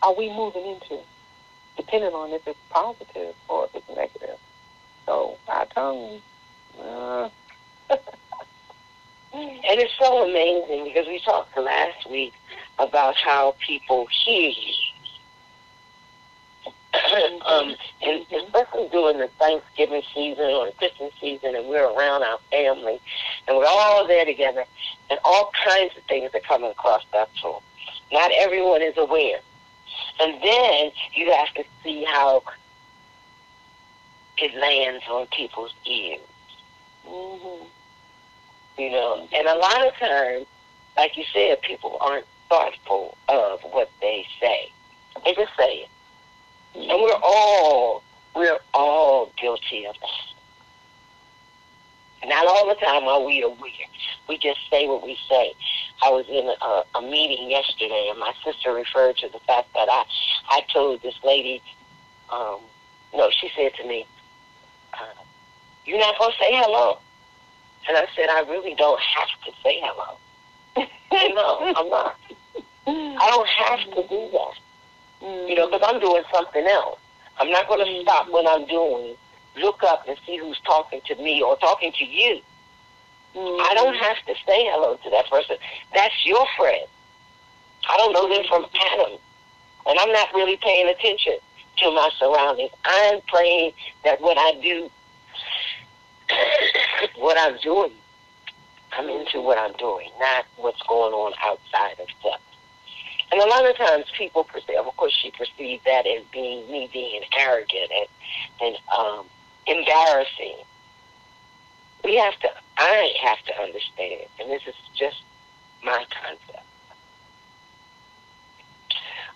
are 0.02 0.14
we 0.14 0.28
moving 0.28 0.66
into? 0.66 0.98
Depending 1.76 2.12
on 2.12 2.32
if 2.32 2.46
it's 2.46 2.58
positive 2.70 3.34
or 3.48 3.66
if 3.66 3.74
it's 3.74 3.88
negative. 3.96 4.38
So 5.06 5.38
our 5.48 5.66
tongue 5.66 6.20
uh. 6.80 7.28
and 9.34 9.80
it's 9.80 9.92
so 9.98 10.28
amazing 10.28 10.84
because 10.84 11.06
we 11.06 11.20
talked 11.20 11.56
last 11.56 12.08
week 12.10 12.34
about 12.78 13.16
how 13.16 13.54
people 13.66 14.06
hear 14.24 14.50
you. 14.50 14.74
um, 17.46 17.74
and 18.02 18.26
especially 18.30 18.88
during 18.90 19.18
the 19.18 19.28
Thanksgiving 19.38 20.02
season 20.14 20.44
or 20.44 20.66
the 20.66 20.72
Christmas 20.72 21.12
season, 21.20 21.54
and 21.56 21.66
we're 21.68 21.90
around 21.90 22.22
our 22.22 22.38
family, 22.50 23.00
and 23.48 23.56
we're 23.56 23.66
all 23.66 24.06
there 24.06 24.24
together, 24.24 24.64
and 25.10 25.18
all 25.24 25.50
kinds 25.64 25.96
of 25.96 26.02
things 26.04 26.30
are 26.34 26.40
coming 26.40 26.70
across 26.70 27.02
that 27.12 27.30
phone. 27.42 27.60
Not 28.10 28.30
everyone 28.36 28.82
is 28.82 28.96
aware. 28.98 29.40
And 30.20 30.42
then 30.42 30.92
you 31.14 31.32
have 31.32 31.52
to 31.54 31.64
see 31.82 32.04
how 32.04 32.42
it 34.38 34.54
lands 34.54 35.04
on 35.10 35.26
people's 35.28 35.74
ears. 35.86 36.20
Mm-hmm. 37.06 37.64
You 38.78 38.90
know, 38.90 39.28
and 39.32 39.46
a 39.46 39.54
lot 39.54 39.86
of 39.86 39.94
times, 39.94 40.46
like 40.96 41.16
you 41.16 41.24
said, 41.32 41.60
people 41.62 41.98
aren't 42.00 42.26
thoughtful 42.48 43.16
of 43.28 43.60
what 43.70 43.90
they 44.00 44.26
say. 44.40 44.70
They 45.24 45.34
just 45.34 45.54
say 45.56 45.84
it. 45.84 45.88
And 46.74 47.02
we're 47.02 47.20
all, 47.22 48.02
we're 48.34 48.58
all 48.72 49.30
guilty 49.36 49.86
of 49.86 49.94
that. 50.00 50.31
Not 52.26 52.46
all 52.46 52.68
the 52.68 52.74
time 52.74 53.04
are 53.04 53.22
we 53.22 53.42
aware. 53.42 53.88
We 54.28 54.38
just 54.38 54.60
say 54.70 54.86
what 54.86 55.02
we 55.02 55.18
say. 55.28 55.54
I 56.02 56.10
was 56.10 56.26
in 56.28 56.48
a, 56.48 56.98
a 56.98 57.02
meeting 57.02 57.50
yesterday, 57.50 58.08
and 58.10 58.18
my 58.18 58.32
sister 58.44 58.72
referred 58.72 59.16
to 59.18 59.28
the 59.28 59.40
fact 59.40 59.72
that 59.74 59.88
I, 59.90 60.04
I 60.48 60.60
told 60.72 61.02
this 61.02 61.14
lady, 61.24 61.62
um, 62.30 62.60
no, 63.14 63.30
she 63.30 63.50
said 63.56 63.74
to 63.74 63.86
me, 63.86 64.06
uh, 64.94 65.22
"You're 65.84 65.98
not 65.98 66.18
gonna 66.18 66.32
say 66.38 66.50
hello," 66.50 66.98
and 67.88 67.96
I 67.96 68.06
said, 68.14 68.28
"I 68.30 68.40
really 68.40 68.74
don't 68.74 69.00
have 69.00 69.28
to 69.44 69.52
say 69.62 69.80
hello. 69.82 70.16
no, 71.34 71.74
I'm 71.76 71.88
not. 71.90 72.16
I 72.86 73.30
don't 73.30 73.48
have 73.48 73.80
to 73.96 74.08
do 74.08 74.30
that. 74.32 75.48
You 75.48 75.54
know, 75.54 75.68
because 75.70 75.82
I'm 75.84 76.00
doing 76.00 76.22
something 76.32 76.66
else. 76.66 76.98
I'm 77.38 77.50
not 77.50 77.68
going 77.68 77.84
to 77.84 78.02
stop 78.02 78.28
what 78.28 78.46
I'm 78.48 78.66
doing 78.66 79.16
look 79.56 79.82
up 79.82 80.06
and 80.08 80.16
see 80.26 80.36
who's 80.36 80.60
talking 80.60 81.00
to 81.06 81.14
me 81.16 81.42
or 81.42 81.56
talking 81.58 81.92
to 81.92 82.04
you. 82.04 82.40
Mm-hmm. 83.34 83.62
I 83.70 83.74
don't 83.74 83.94
have 83.94 84.16
to 84.26 84.34
say 84.46 84.66
hello 84.68 84.96
to 84.96 85.10
that 85.10 85.28
person. 85.30 85.56
That's 85.94 86.14
your 86.24 86.46
friend. 86.56 86.86
I 87.88 87.96
don't 87.96 88.12
know 88.12 88.28
them 88.28 88.44
from 88.48 88.66
Adam. 88.92 89.18
And 89.86 89.98
I'm 89.98 90.12
not 90.12 90.32
really 90.34 90.56
paying 90.56 90.88
attention 90.88 91.38
to 91.78 91.90
my 91.90 92.10
surroundings. 92.18 92.70
I'm 92.84 93.20
praying 93.28 93.72
that 94.04 94.20
what 94.20 94.36
I 94.38 94.60
do, 94.60 94.90
what 97.16 97.36
I'm 97.38 97.58
doing, 97.62 97.92
I'm 98.92 99.08
into 99.08 99.40
what 99.40 99.58
I'm 99.58 99.72
doing, 99.78 100.10
not 100.18 100.44
what's 100.56 100.82
going 100.82 101.12
on 101.12 101.32
outside 101.42 102.00
of 102.00 102.06
stuff. 102.20 102.40
And 103.32 103.40
a 103.40 103.46
lot 103.46 103.68
of 103.68 103.76
times 103.76 104.04
people 104.16 104.44
perceive, 104.44 104.76
of 104.76 104.94
course, 104.96 105.14
she 105.14 105.30
perceived 105.30 105.86
that 105.86 106.06
as 106.06 106.22
being 106.32 106.70
me 106.70 106.90
being 106.92 107.22
arrogant 107.38 107.90
and 107.90 108.06
and 108.60 108.76
um, 108.96 109.26
embarrassing. 109.66 110.56
We 112.04 112.16
have 112.16 112.38
to, 112.40 112.48
I 112.78 113.12
have 113.22 113.42
to 113.44 113.62
understand, 113.62 114.22
and 114.40 114.50
this 114.50 114.62
is 114.66 114.74
just 114.94 115.22
my 115.84 116.04
concept. 116.10 116.66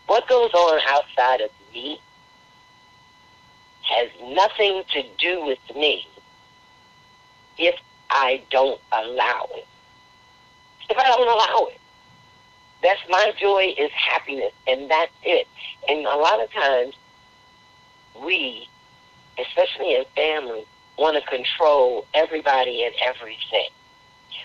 What 0.06 0.28
goes 0.28 0.52
on 0.52 0.80
outside 0.88 1.40
of 1.40 1.50
me 1.72 2.00
has 3.82 4.08
nothing 4.22 4.82
to 4.92 5.04
do 5.18 5.44
with 5.44 5.58
me 5.76 6.06
if 7.58 7.76
I 8.10 8.42
don't 8.50 8.80
allow 8.92 9.48
it. 9.54 9.66
If 10.88 10.96
I 10.96 11.04
don't 11.04 11.28
allow 11.28 11.66
it. 11.70 11.80
That's 12.82 13.00
my 13.08 13.32
joy 13.38 13.74
is 13.76 13.90
happiness, 13.90 14.52
and 14.66 14.90
that's 14.90 15.12
it. 15.22 15.48
And 15.88 16.06
a 16.06 16.16
lot 16.16 16.40
of 16.40 16.52
times, 16.52 16.94
we 18.24 18.68
especially 19.38 19.94
in 19.94 20.04
family, 20.14 20.64
want 20.98 21.16
to 21.22 21.30
control 21.30 22.06
everybody 22.14 22.84
and 22.84 22.94
everything. 23.04 23.68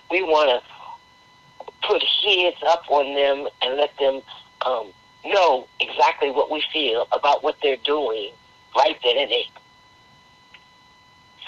We 0.10 0.24
want 0.24 0.50
to 0.50 1.88
put 1.88 2.04
heads 2.04 2.58
up 2.68 2.84
on 2.90 3.16
them 3.16 3.48
and 3.62 3.78
let 3.78 3.96
them 3.98 4.22
um, 4.66 4.88
know 5.26 5.68
exactly 5.80 6.32
what 6.32 6.52
we 6.52 6.64
feel 6.74 7.08
about 7.12 7.44
what 7.44 7.56
they're 7.62 7.78
doing 7.78 8.32
right 8.76 8.98
then 9.04 9.18
and 9.18 9.32
there. 9.32 9.44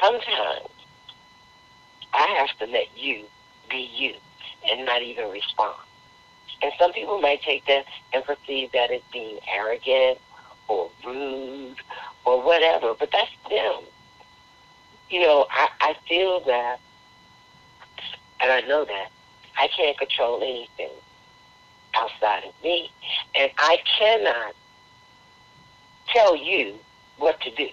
Sometimes 0.02 0.70
I 2.14 2.28
have 2.40 2.58
to 2.60 2.72
let 2.72 2.98
you 2.98 3.26
be 3.70 3.90
you 3.96 4.14
and 4.70 4.86
not 4.86 5.02
even 5.02 5.30
respond. 5.30 5.78
And 6.62 6.72
some 6.80 6.94
people 6.94 7.20
might 7.20 7.42
take 7.42 7.66
that 7.66 7.86
and 8.14 8.24
perceive 8.24 8.72
that 8.72 8.92
as 8.92 9.02
being 9.12 9.40
arrogant 9.54 10.20
or 10.74 10.90
rude 11.06 11.78
or 12.26 12.42
whatever, 12.42 12.94
but 12.98 13.10
that's 13.12 13.32
them. 13.50 13.84
You 15.10 15.22
know, 15.22 15.46
I, 15.50 15.68
I 15.82 15.96
feel 16.08 16.40
that, 16.42 16.80
and 18.42 18.52
I 18.52 18.62
know 18.62 18.86
that, 18.86 19.10
I 19.60 19.68
can't 19.68 19.98
control 19.98 20.42
anything 20.42 20.90
outside 21.96 22.44
of 22.46 22.54
me, 22.64 22.92
and 23.36 23.52
I 23.58 23.78
cannot 24.00 24.56
tell 26.08 26.36
you 26.36 26.80
what 27.18 27.40
to 27.42 27.52
do 27.52 27.70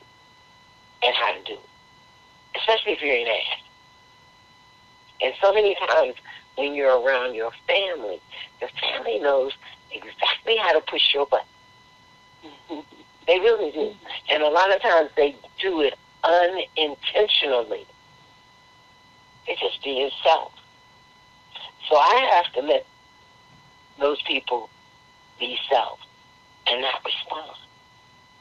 and 1.02 1.14
how 1.14 1.32
to 1.32 1.42
do 1.44 1.54
it, 1.54 2.58
especially 2.58 2.92
if 2.92 3.02
you're 3.02 3.16
an 3.16 3.26
ass. 3.26 3.62
And 5.22 5.34
so 5.40 5.52
many 5.52 5.74
times 5.74 6.14
when 6.56 6.74
you're 6.74 7.00
around 7.00 7.34
your 7.34 7.52
family, 7.66 8.20
the 8.60 8.68
family 8.80 9.18
knows 9.18 9.52
exactly 9.92 10.56
how 10.56 10.72
to 10.72 10.80
push 10.82 11.14
your 11.14 11.26
button. 11.26 11.46
They 13.26 13.38
really 13.38 13.70
do. 13.70 13.94
And 14.30 14.42
a 14.42 14.48
lot 14.48 14.74
of 14.74 14.82
times 14.82 15.10
they 15.16 15.36
do 15.60 15.80
it 15.80 15.94
unintentionally. 16.24 17.86
It's 19.46 19.60
just 19.60 19.82
being 19.84 20.10
self. 20.22 20.52
So 21.88 21.96
I 21.96 22.42
have 22.42 22.52
to 22.54 22.60
let 22.62 22.86
those 23.98 24.20
people 24.22 24.68
be 25.38 25.58
self 25.68 25.98
and 26.66 26.80
not 26.80 27.04
respond. 27.04 27.56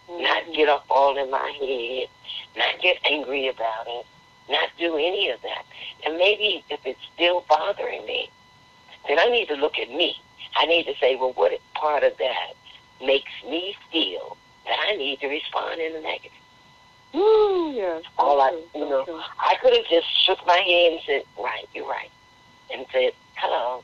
Mm-hmm. 0.09 0.23
Not 0.23 0.43
get 0.55 0.69
up 0.69 0.85
all 0.89 1.17
in 1.17 1.29
my 1.29 1.51
head, 1.59 2.07
not 2.57 2.81
get 2.81 2.97
angry 3.09 3.47
about 3.47 3.87
it, 3.87 4.05
not 4.49 4.69
do 4.77 4.95
any 4.95 5.29
of 5.29 5.41
that. 5.41 5.65
And 6.05 6.17
maybe 6.17 6.63
if 6.69 6.79
it's 6.85 6.99
still 7.13 7.45
bothering 7.47 8.05
me, 8.05 8.29
then 9.07 9.19
I 9.19 9.25
need 9.25 9.47
to 9.49 9.55
look 9.55 9.77
at 9.77 9.89
me. 9.89 10.19
I 10.55 10.65
need 10.65 10.85
to 10.85 10.93
say, 10.99 11.15
well, 11.15 11.33
what 11.33 11.59
part 11.75 12.03
of 12.03 12.17
that 12.17 12.53
makes 13.01 13.31
me 13.47 13.75
feel 13.91 14.37
that 14.65 14.77
I 14.87 14.95
need 14.95 15.19
to 15.21 15.27
respond 15.27 15.79
in 15.81 15.93
the 15.93 16.01
negative. 16.01 16.31
Ooh, 17.15 17.71
yes. 17.73 18.03
All 18.17 18.39
I, 18.39 18.51
you 18.75 18.87
know, 18.87 19.23
I 19.39 19.55
could 19.61 19.75
have 19.75 19.85
just 19.89 20.07
shook 20.25 20.45
my 20.45 20.57
head 20.57 20.93
and 20.93 21.01
said, 21.05 21.23
"Right, 21.37 21.67
you're 21.73 21.87
right," 21.87 22.11
and 22.71 22.85
said, 22.91 23.13
"Hello." 23.35 23.83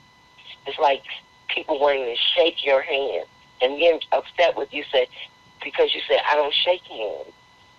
It's 0.67 0.77
like 0.79 1.03
people 1.47 1.79
wanting 1.79 2.05
to 2.05 2.15
shake 2.35 2.63
your 2.65 2.81
hand 2.81 3.25
and 3.61 3.79
getting 3.79 4.01
upset 4.11 4.55
with 4.55 4.73
you, 4.73 4.83
say, 4.91 5.07
because 5.63 5.93
you 5.95 6.01
said, 6.07 6.19
"I 6.29 6.35
don't 6.35 6.53
shake 6.53 6.83
hands." 6.83 7.33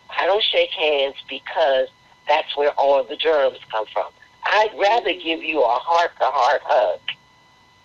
I 0.08 0.26
don't 0.26 0.42
shake 0.42 0.70
hands 0.70 1.16
because 1.28 1.88
that's 2.28 2.56
where 2.56 2.70
all 2.72 3.02
the 3.04 3.16
germs 3.16 3.58
come 3.70 3.86
from. 3.92 4.06
I'd 4.44 4.72
rather 4.78 5.12
give 5.12 5.42
you 5.42 5.62
a 5.62 5.68
heart-to-heart 5.68 6.62
hug. 6.64 7.00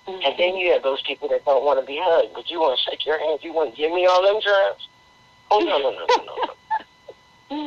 Mm-hmm. 0.07 0.25
And 0.25 0.39
then 0.39 0.55
you 0.55 0.73
have 0.73 0.83
those 0.83 1.01
people 1.03 1.27
that 1.29 1.45
don't 1.45 1.63
want 1.63 1.79
to 1.79 1.85
be 1.85 1.99
hugged, 2.01 2.33
but 2.33 2.49
you 2.49 2.59
want 2.59 2.79
to 2.79 2.89
shake 2.89 3.05
your 3.05 3.19
hands. 3.19 3.43
You 3.43 3.53
want 3.53 3.75
to 3.75 3.77
give 3.77 3.91
me 3.91 4.05
all 4.05 4.23
them 4.23 4.41
germs. 4.41 4.87
Oh 5.51 5.59
no 5.59 5.77
no 5.77 5.91
no 5.91 6.05
no 6.07 6.25
no. 6.25 6.53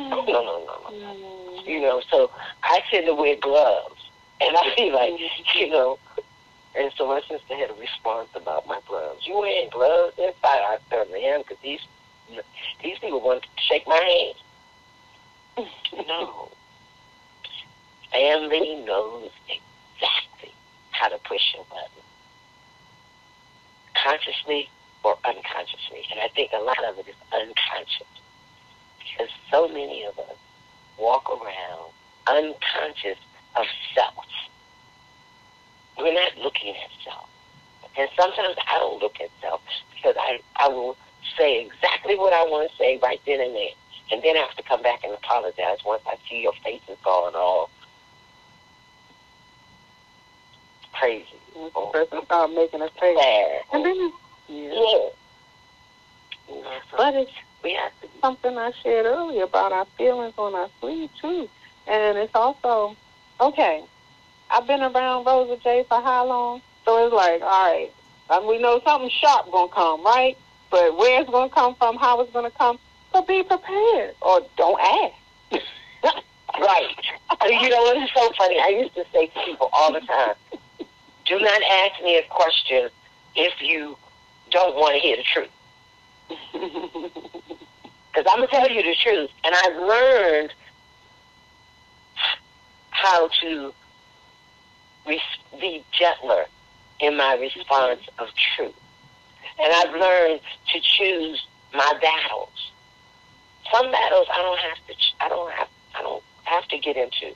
No, 0.09 0.25
no, 0.25 0.41
no, 0.43 0.89
no. 0.89 1.63
You 1.63 1.81
know, 1.81 2.01
so 2.09 2.31
I 2.63 2.81
tend 2.89 3.05
to 3.05 3.13
wear 3.13 3.35
gloves, 3.35 4.01
and 4.41 4.55
I 4.57 4.73
be 4.75 4.91
like, 4.91 5.13
you 5.55 5.69
know, 5.69 5.97
and 6.75 6.91
so 6.97 7.07
my 7.07 7.21
sister 7.21 7.55
had 7.55 7.69
a 7.69 7.73
response 7.73 8.29
about 8.35 8.67
my 8.67 8.79
gloves. 8.87 9.25
You 9.25 9.37
wearing 9.37 9.69
gloves 9.69 10.17
inside? 10.17 10.35
I 10.43 10.77
certainly 10.89 11.23
am, 11.23 11.41
because 11.41 11.57
these 11.63 11.79
these 12.83 12.97
people 12.99 13.21
want 13.21 13.43
to 13.43 13.49
shake 13.61 13.87
my 13.87 14.33
hand. 15.57 15.67
no, 16.07 16.49
family 18.11 18.83
knows 18.85 19.31
exactly 19.47 20.53
how 20.91 21.07
to 21.09 21.17
push 21.19 21.53
your 21.53 21.65
button, 21.69 22.03
consciously 24.05 24.69
or 25.03 25.17
unconsciously. 25.25 26.05
And 26.11 26.19
I 26.19 26.27
think 26.29 26.51
a 26.53 26.61
lot 26.61 26.83
of 26.85 26.99
it 26.99 27.07
is 27.07 27.15
unconscious. 27.33 28.07
Because 28.99 29.33
so 29.49 29.67
many 29.67 30.03
of 30.03 30.17
us 30.19 30.37
walk 30.97 31.29
around 31.29 31.91
unconscious 32.27 33.17
of 33.55 33.65
self. 33.93 34.25
We're 35.97 36.13
not 36.13 36.37
looking 36.37 36.75
at 36.75 36.89
self. 37.03 37.29
And 37.97 38.09
sometimes 38.19 38.55
I 38.69 38.77
don't 38.79 39.01
look 39.01 39.15
at 39.21 39.29
self 39.41 39.61
because 39.95 40.15
I, 40.19 40.39
I 40.57 40.67
will 40.67 40.97
say 41.37 41.65
exactly 41.65 42.17
what 42.17 42.33
I 42.33 42.43
want 42.43 42.69
to 42.69 42.77
say 42.77 42.99
right 43.01 43.21
then 43.25 43.39
and 43.39 43.55
there. 43.55 43.69
And 44.11 44.21
then 44.21 44.35
I 44.35 44.41
have 44.41 44.55
to 44.57 44.63
come 44.63 44.81
back 44.81 45.03
and 45.03 45.13
apologize 45.13 45.79
once 45.85 46.03
I 46.05 46.15
see 46.29 46.41
your 46.41 46.53
face 46.63 46.81
is 46.89 46.97
going 47.03 47.35
all 47.35 47.69
crazy. 50.99 51.25
The 51.53 51.69
person 51.93 52.25
start 52.25 52.51
making 52.51 52.81
a 52.81 52.89
face. 52.89 53.17
And 53.71 53.85
then 53.85 54.11
yeah. 54.47 55.09
yeah. 56.49 56.79
But 56.95 57.15
it's 57.15 57.31
we 57.63 57.73
have 57.73 57.91
to, 58.01 58.07
something 58.21 58.57
I 58.57 58.71
shared 58.83 59.05
earlier 59.05 59.43
about 59.43 59.71
our 59.71 59.87
feelings 59.97 60.33
on 60.37 60.53
our 60.53 60.69
sleeve 60.79 61.09
too, 61.19 61.49
and 61.87 62.17
it's 62.17 62.35
also 62.35 62.95
okay. 63.39 63.83
I've 64.49 64.67
been 64.67 64.81
around 64.81 65.25
Rosa 65.25 65.57
J 65.63 65.85
for 65.89 65.99
how 66.01 66.27
long? 66.27 66.61
So 66.85 67.05
it's 67.05 67.13
like, 67.13 67.41
all 67.41 67.71
right, 67.71 67.91
and 68.29 68.47
we 68.47 68.59
know 68.59 68.79
something 68.85 69.09
sharp 69.09 69.51
gonna 69.51 69.71
come, 69.71 70.03
right? 70.03 70.37
But 70.69 70.97
where 70.97 71.21
it's 71.21 71.29
gonna 71.29 71.49
come 71.49 71.75
from, 71.75 71.97
how 71.97 72.21
it's 72.21 72.31
gonna 72.31 72.51
come, 72.51 72.77
so 73.11 73.21
be 73.23 73.41
prepared 73.43 74.15
or 74.21 74.41
don't 74.57 74.79
ask. 74.79 75.63
right. 76.59 76.95
You 77.45 77.69
know, 77.69 77.93
it's 77.95 78.13
so 78.13 78.31
funny. 78.37 78.59
I 78.59 78.67
used 78.69 78.95
to 78.95 79.05
say 79.13 79.27
to 79.27 79.39
people 79.45 79.69
all 79.73 79.93
the 79.93 80.01
time, 80.01 80.35
do 81.25 81.39
not 81.39 81.61
ask 81.63 82.03
me 82.03 82.17
a 82.17 82.23
question 82.23 82.89
if 83.35 83.61
you 83.61 83.97
don't 84.51 84.75
want 84.75 84.95
to 84.95 84.99
hear 84.99 85.17
the 85.17 85.23
truth. 85.23 85.49
Because 88.15 88.31
I'm 88.31 88.37
going 88.37 88.47
to 88.47 88.55
tell 88.55 88.69
you 88.69 88.81
the 88.81 88.95
truth. 88.95 89.29
And 89.43 89.53
I've 89.53 89.75
learned 89.75 90.53
how 92.91 93.27
to 93.41 93.73
be 95.59 95.83
gentler 95.91 96.45
in 97.01 97.17
my 97.17 97.33
response 97.35 97.99
of 98.17 98.29
truth. 98.55 98.73
And 99.59 99.73
I've 99.73 99.99
learned 99.99 100.39
to 100.71 100.79
choose 100.79 101.45
my 101.73 101.93
battles. 102.01 102.71
Some 103.71 103.91
battles 103.91 104.27
I 104.31 104.37
don't 104.41 104.59
have 104.59 104.77
to. 104.87 104.93
I 105.19 105.29
don't 105.29 105.51
have. 105.51 105.67
I 105.95 106.01
don't 106.01 106.23
have 106.43 106.67
to 106.69 106.77
get 106.77 106.95
into. 106.95 107.35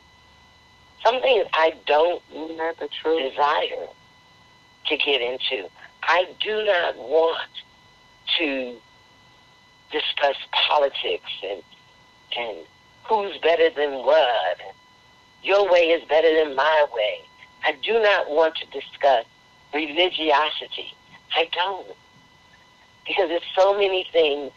Some 1.03 1.21
things 1.21 1.45
I 1.53 1.73
don't 1.85 2.21
desire 2.29 3.88
to 4.88 4.97
get 4.97 5.21
into. 5.21 5.69
I 6.03 6.27
do 6.39 6.65
not 6.65 6.97
want 6.97 7.49
to 8.38 8.75
discuss 9.91 10.35
politics 10.51 11.31
and 11.43 11.63
and 12.38 12.57
who's 13.05 13.38
better 13.39 13.69
than 13.71 14.05
what. 14.05 14.57
Your 15.41 15.71
way 15.71 15.89
is 15.89 16.07
better 16.07 16.33
than 16.43 16.55
my 16.55 16.85
way. 16.93 17.21
I 17.63 17.71
do 17.81 17.93
not 18.01 18.29
want 18.29 18.55
to 18.55 18.65
discuss 18.67 19.25
religiosity. 19.73 20.93
I 21.35 21.49
don't. 21.53 21.88
Because 23.07 23.29
there's 23.29 23.41
so 23.55 23.73
many 23.73 24.05
things 24.12 24.51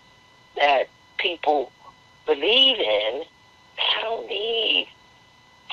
that 0.57 0.89
people 1.19 1.73
believe 2.27 2.79
in 2.79 3.23
that 3.77 3.97
I 3.99 4.03
don't 4.03 4.29
need 4.29 4.89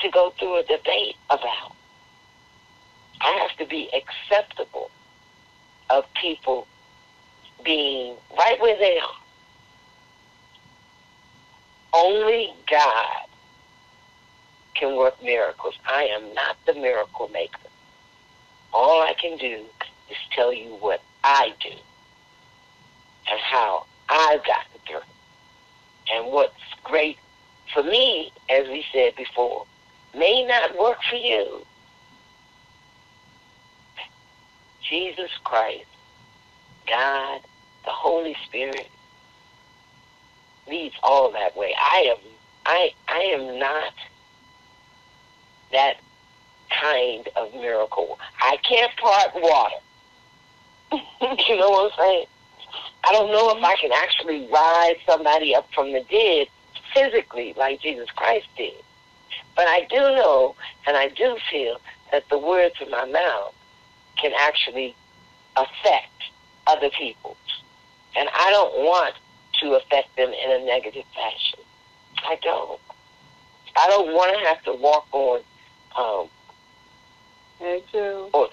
to 0.02 0.10
go 0.10 0.32
through 0.38 0.58
a 0.58 0.62
debate 0.62 1.16
about. 1.28 1.74
I 3.20 3.32
have 3.32 3.56
to 3.58 3.66
be 3.66 3.90
acceptable 3.92 4.90
of 5.90 6.04
people 6.14 6.66
being 7.64 8.16
right 8.38 8.60
where 8.60 8.78
they 8.78 8.98
are. 8.98 9.20
Only 11.92 12.52
God 12.70 13.26
can 14.74 14.96
work 14.96 15.22
miracles. 15.22 15.74
I 15.86 16.04
am 16.04 16.32
not 16.34 16.56
the 16.66 16.74
miracle 16.74 17.28
maker. 17.28 17.58
All 18.72 19.02
I 19.02 19.14
can 19.14 19.36
do 19.36 19.64
is 20.08 20.16
tell 20.34 20.52
you 20.52 20.76
what 20.80 21.02
I 21.24 21.52
do 21.60 21.76
and 23.30 23.40
how 23.40 23.86
I've 24.08 24.44
gotten 24.44 24.80
through. 24.86 25.00
And 26.12 26.32
what's 26.32 26.54
great 26.84 27.18
for 27.74 27.82
me, 27.82 28.32
as 28.48 28.66
we 28.68 28.84
said 28.92 29.14
before, 29.16 29.66
may 30.14 30.44
not 30.44 30.78
work 30.78 30.98
for 31.08 31.16
you. 31.16 31.64
Jesus 34.88 35.30
Christ, 35.44 35.86
God, 36.86 37.40
the 37.84 37.90
Holy 37.90 38.36
Spirit, 38.46 38.88
leads 40.68 40.94
all 41.02 41.30
that 41.32 41.56
way. 41.56 41.74
I 41.78 42.14
am 42.16 42.16
I 42.66 42.90
I 43.08 43.18
am 43.18 43.58
not 43.58 43.92
that 45.72 45.96
kind 46.70 47.28
of 47.36 47.52
miracle. 47.54 48.18
I 48.40 48.56
can't 48.68 48.94
part 48.96 49.30
water. 49.34 49.76
you 50.92 51.56
know 51.56 51.70
what 51.70 51.92
I'm 51.92 51.98
saying? 51.98 52.26
I 53.04 53.12
don't 53.12 53.32
know 53.32 53.56
if 53.56 53.62
I 53.62 53.76
can 53.76 53.92
actually 53.92 54.48
rise 54.52 54.96
somebody 55.06 55.54
up 55.54 55.68
from 55.72 55.92
the 55.92 56.04
dead 56.10 56.48
physically 56.92 57.54
like 57.56 57.80
Jesus 57.80 58.10
Christ 58.10 58.46
did. 58.56 58.74
But 59.56 59.68
I 59.68 59.86
do 59.90 59.96
know 59.96 60.54
and 60.86 60.96
I 60.96 61.08
do 61.08 61.36
feel 61.50 61.80
that 62.12 62.28
the 62.30 62.38
words 62.38 62.74
of 62.80 62.90
my 62.90 63.04
mouth 63.04 63.54
can 64.20 64.32
actually 64.38 64.94
affect 65.56 66.30
other 66.66 66.90
people's. 66.90 67.36
And 68.16 68.28
I 68.32 68.50
don't 68.50 68.84
want 68.84 69.14
to 69.60 69.74
affect 69.74 70.16
them 70.16 70.32
in 70.32 70.50
a 70.50 70.64
negative 70.64 71.04
fashion. 71.14 71.60
I 72.28 72.36
don't. 72.42 72.80
I 73.76 73.86
don't 73.88 74.12
want 74.14 74.36
to 74.36 74.48
have 74.48 74.62
to 74.64 74.72
walk 74.74 75.06
on 75.12 75.40
um, 75.96 76.28
Me 77.60 77.82
too. 77.92 78.30
Or? 78.34 78.48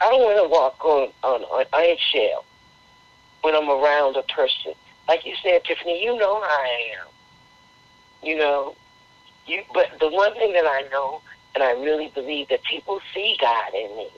I 0.00 0.10
don't 0.10 0.22
want 0.22 0.42
to 0.42 0.48
walk 0.48 0.84
on 0.84 1.12
on 1.22 1.42
on 1.44 1.64
eggshell 1.74 2.44
when 3.42 3.54
I'm 3.54 3.68
around 3.68 4.16
a 4.16 4.22
person. 4.22 4.72
Like 5.08 5.24
you 5.24 5.34
said, 5.42 5.64
Tiffany, 5.64 6.02
you 6.02 6.16
know 6.16 6.40
how 6.40 6.48
I 6.48 6.90
am. 7.00 7.06
You 8.22 8.36
know, 8.36 8.76
you. 9.46 9.62
But 9.74 9.86
the 10.00 10.08
one 10.08 10.34
thing 10.34 10.52
that 10.52 10.64
I 10.66 10.86
know, 10.90 11.20
and 11.54 11.62
I 11.62 11.72
really 11.72 12.08
believe 12.14 12.48
that 12.48 12.62
people 12.64 13.00
see 13.14 13.36
God 13.40 13.74
in 13.74 13.96
me. 13.96 14.08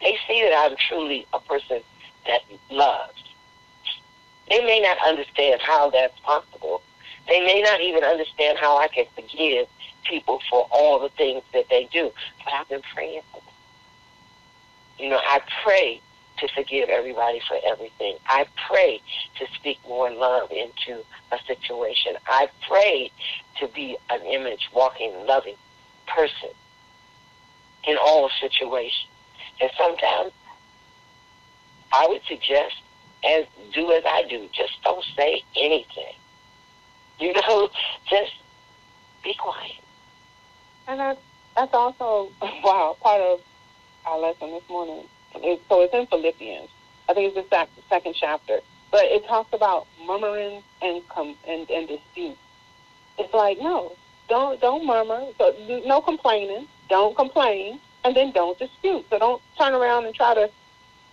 They 0.00 0.16
see 0.26 0.42
that 0.42 0.54
I'm 0.56 0.76
truly 0.88 1.26
a 1.32 1.40
person 1.40 1.80
that 2.26 2.40
loves. 2.70 3.22
They 4.48 4.64
may 4.64 4.80
not 4.80 4.96
understand 5.06 5.60
how 5.60 5.90
that's 5.90 6.18
possible. 6.20 6.82
They 7.28 7.40
may 7.40 7.62
not 7.62 7.80
even 7.80 8.02
understand 8.02 8.58
how 8.58 8.78
I 8.78 8.88
can 8.88 9.04
forgive 9.14 9.68
people 10.04 10.40
for 10.50 10.66
all 10.70 10.98
the 10.98 11.10
things 11.10 11.42
that 11.52 11.66
they 11.68 11.88
do. 11.92 12.10
But 12.44 12.54
I've 12.54 12.68
been 12.68 12.82
praying 12.94 13.22
for 13.30 13.40
them. 13.40 13.54
You 14.98 15.10
know, 15.10 15.20
I 15.22 15.40
pray 15.62 16.00
to 16.40 16.48
forgive 16.48 16.88
everybody 16.88 17.40
for 17.46 17.58
everything. 17.66 18.16
I 18.26 18.46
pray 18.68 19.00
to 19.38 19.46
speak 19.54 19.78
more 19.86 20.10
love 20.10 20.50
into 20.50 21.02
a 21.32 21.38
situation. 21.46 22.14
I 22.26 22.48
pray 22.68 23.10
to 23.60 23.68
be 23.68 23.96
an 24.08 24.22
image, 24.22 24.68
walking, 24.74 25.12
loving 25.26 25.56
person 26.06 26.50
in 27.86 27.96
all 27.96 28.30
situations. 28.40 29.08
And 29.60 29.70
sometimes 29.76 30.32
I 31.92 32.06
would 32.08 32.22
suggest 32.26 32.76
and 33.22 33.46
do 33.72 33.92
as 33.92 34.02
I 34.06 34.24
do. 34.28 34.48
Just 34.52 34.82
don't 34.82 35.04
say 35.16 35.42
anything. 35.56 36.14
You 37.18 37.32
know, 37.48 37.68
just 38.08 38.32
be 39.22 39.34
quiet. 39.34 39.72
And 40.88 41.16
that's 41.56 41.74
also 41.74 42.30
wow 42.42 42.96
part 43.00 43.20
of 43.20 43.40
our 44.06 44.18
lesson 44.18 44.52
this 44.52 44.68
morning. 44.68 45.04
So 45.32 45.82
it's 45.82 45.94
in 45.94 46.06
Philippians. 46.06 46.68
I 47.08 47.14
think 47.14 47.34
it's 47.34 47.50
the 47.50 47.68
second 47.88 48.14
chapter, 48.18 48.60
but 48.90 49.04
it 49.04 49.26
talks 49.26 49.52
about 49.52 49.86
murmuring 50.06 50.62
and 50.82 51.06
com- 51.08 51.36
and, 51.46 51.68
and 51.70 51.88
dispute. 51.88 52.36
It's 53.18 53.32
like 53.34 53.58
no, 53.58 53.96
don't 54.28 54.60
don't 54.60 54.86
murmur. 54.86 55.26
So 55.38 55.54
no 55.86 56.00
complaining. 56.00 56.66
Don't 56.88 57.16
complain, 57.16 57.80
and 58.04 58.16
then 58.16 58.32
don't 58.32 58.58
dispute. 58.58 59.06
So 59.10 59.18
don't 59.18 59.42
turn 59.58 59.74
around 59.74 60.06
and 60.06 60.14
try 60.14 60.34
to 60.34 60.50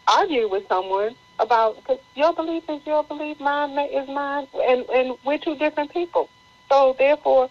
argue 0.08 0.50
with 0.50 0.68
someone 0.68 1.16
about 1.40 1.76
because 1.78 2.00
your 2.16 2.34
belief 2.34 2.64
is 2.70 2.82
your 2.86 3.04
belief, 3.04 3.40
mine 3.40 3.78
is 3.92 4.08
mine, 4.08 4.48
and 4.54 4.86
and 4.90 5.18
we're 5.24 5.38
two 5.38 5.56
different 5.56 5.92
people. 5.92 6.30
So 6.70 6.96
therefore, 6.98 7.50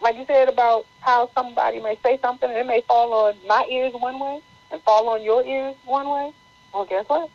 like 0.00 0.16
you 0.16 0.26
said 0.26 0.48
about 0.48 0.86
how 1.00 1.30
somebody 1.34 1.80
may 1.80 1.98
say 2.02 2.18
something 2.22 2.48
and 2.48 2.58
it 2.58 2.66
may 2.66 2.82
fall 2.82 3.12
on 3.12 3.34
my 3.46 3.66
ears 3.70 3.92
one 3.94 4.18
way 4.18 4.42
and 4.70 4.82
fall 4.82 5.08
on 5.08 5.22
your 5.22 5.44
ears 5.44 5.74
one 5.84 6.08
way. 6.08 6.32
Well, 6.72 6.84
guess 6.84 7.08
what? 7.08 7.30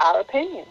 Our 0.00 0.20
opinion. 0.20 0.66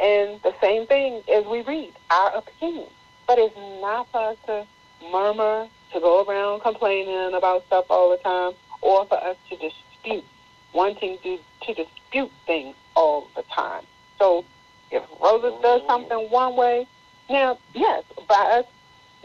And 0.00 0.40
the 0.42 0.54
same 0.60 0.86
thing 0.86 1.22
as 1.32 1.44
we 1.46 1.62
read, 1.62 1.92
our 2.10 2.36
opinion. 2.36 2.88
But 3.26 3.38
it's 3.38 3.56
not 3.56 4.08
for 4.12 4.30
us 4.30 4.36
to 4.46 4.66
murmur, 5.10 5.68
to 5.92 6.00
go 6.00 6.24
around 6.24 6.60
complaining 6.60 7.34
about 7.34 7.66
stuff 7.66 7.86
all 7.88 8.10
the 8.10 8.18
time, 8.18 8.52
or 8.82 9.06
for 9.06 9.16
us 9.16 9.36
to 9.50 9.56
dispute, 9.56 10.24
wanting 10.72 11.18
to, 11.22 11.38
to 11.62 11.74
dispute 11.74 12.30
things 12.46 12.76
all 12.94 13.28
the 13.34 13.42
time. 13.54 13.84
So 14.18 14.44
if 14.90 15.02
Rosa 15.20 15.58
does 15.62 15.82
something 15.86 16.30
one 16.30 16.56
way, 16.56 16.86
now, 17.28 17.58
yes, 17.74 18.04
by 18.28 18.60
us 18.60 18.66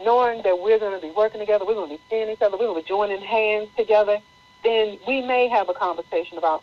knowing 0.04 0.42
that 0.42 0.58
we're 0.58 0.78
going 0.78 0.98
to 0.98 1.06
be 1.06 1.12
working 1.12 1.40
together, 1.40 1.64
we're 1.64 1.74
going 1.74 1.90
to 1.90 1.96
be 1.96 2.02
seeing 2.10 2.28
each 2.30 2.42
other, 2.42 2.56
we're 2.56 2.66
going 2.66 2.80
to 2.80 2.82
be 2.82 2.88
joining 2.88 3.20
hands 3.20 3.68
together, 3.76 4.18
then 4.62 4.98
we 5.06 5.22
may 5.22 5.48
have 5.48 5.68
a 5.68 5.74
conversation 5.74 6.38
about, 6.38 6.62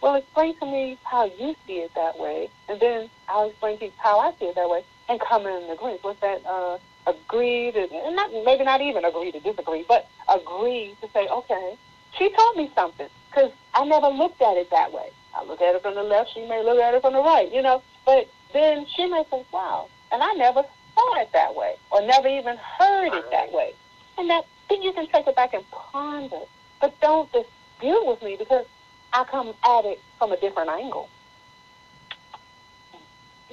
well, 0.00 0.14
explain 0.16 0.58
to 0.58 0.66
me 0.66 0.98
how 1.04 1.24
you 1.24 1.54
see 1.66 1.78
it 1.78 1.92
that 1.94 2.18
way, 2.18 2.50
and 2.68 2.80
then 2.80 3.10
I'll 3.28 3.50
explain 3.50 3.78
to 3.78 3.86
you 3.86 3.92
how 3.98 4.18
I 4.20 4.32
see 4.38 4.46
it 4.46 4.54
that 4.54 4.68
way, 4.68 4.84
and 5.08 5.20
come 5.20 5.46
in 5.46 5.70
agreement. 5.70 6.04
with 6.04 6.20
that 6.20 6.44
uh, 6.46 6.78
agree 7.06 7.72
to, 7.72 7.80
and 7.80 8.16
not, 8.16 8.30
maybe 8.44 8.64
not 8.64 8.80
even 8.80 9.04
agree 9.04 9.32
to 9.32 9.40
disagree, 9.40 9.84
but 9.88 10.08
agree 10.28 10.96
to 11.00 11.08
say, 11.12 11.28
okay, 11.28 11.76
she 12.16 12.30
taught 12.30 12.56
me 12.56 12.70
something, 12.74 13.08
because 13.30 13.52
I 13.74 13.84
never 13.84 14.08
looked 14.08 14.42
at 14.42 14.56
it 14.56 14.70
that 14.70 14.92
way. 14.92 15.10
I 15.34 15.44
look 15.44 15.60
at 15.62 15.74
it 15.74 15.82
from 15.82 15.94
the 15.94 16.02
left, 16.02 16.30
she 16.34 16.46
may 16.46 16.62
look 16.62 16.78
at 16.78 16.94
it 16.94 17.00
from 17.00 17.14
the 17.14 17.22
right, 17.22 17.50
you 17.52 17.62
know. 17.62 17.82
But 18.04 18.28
then 18.52 18.86
she 18.94 19.06
may 19.06 19.24
think, 19.30 19.50
wow, 19.52 19.88
and 20.10 20.22
I 20.22 20.32
never 20.34 20.62
saw 20.94 21.20
it 21.20 21.30
that 21.32 21.54
way, 21.54 21.74
or 21.90 22.02
never 22.02 22.28
even 22.28 22.56
heard 22.78 23.14
it 23.14 23.30
that 23.30 23.52
way. 23.52 23.72
And 24.18 24.28
that 24.28 24.44
then 24.68 24.82
you 24.82 24.92
can 24.92 25.06
take 25.06 25.26
it 25.26 25.36
back 25.36 25.54
and 25.54 25.64
ponder. 25.70 26.40
But 26.82 27.00
don't 27.00 27.30
dispute 27.32 28.04
with 28.04 28.20
me 28.22 28.36
because 28.36 28.66
I 29.12 29.24
come 29.24 29.54
at 29.64 29.84
it 29.84 30.00
from 30.18 30.32
a 30.32 30.36
different 30.36 30.68
angle. 30.68 31.08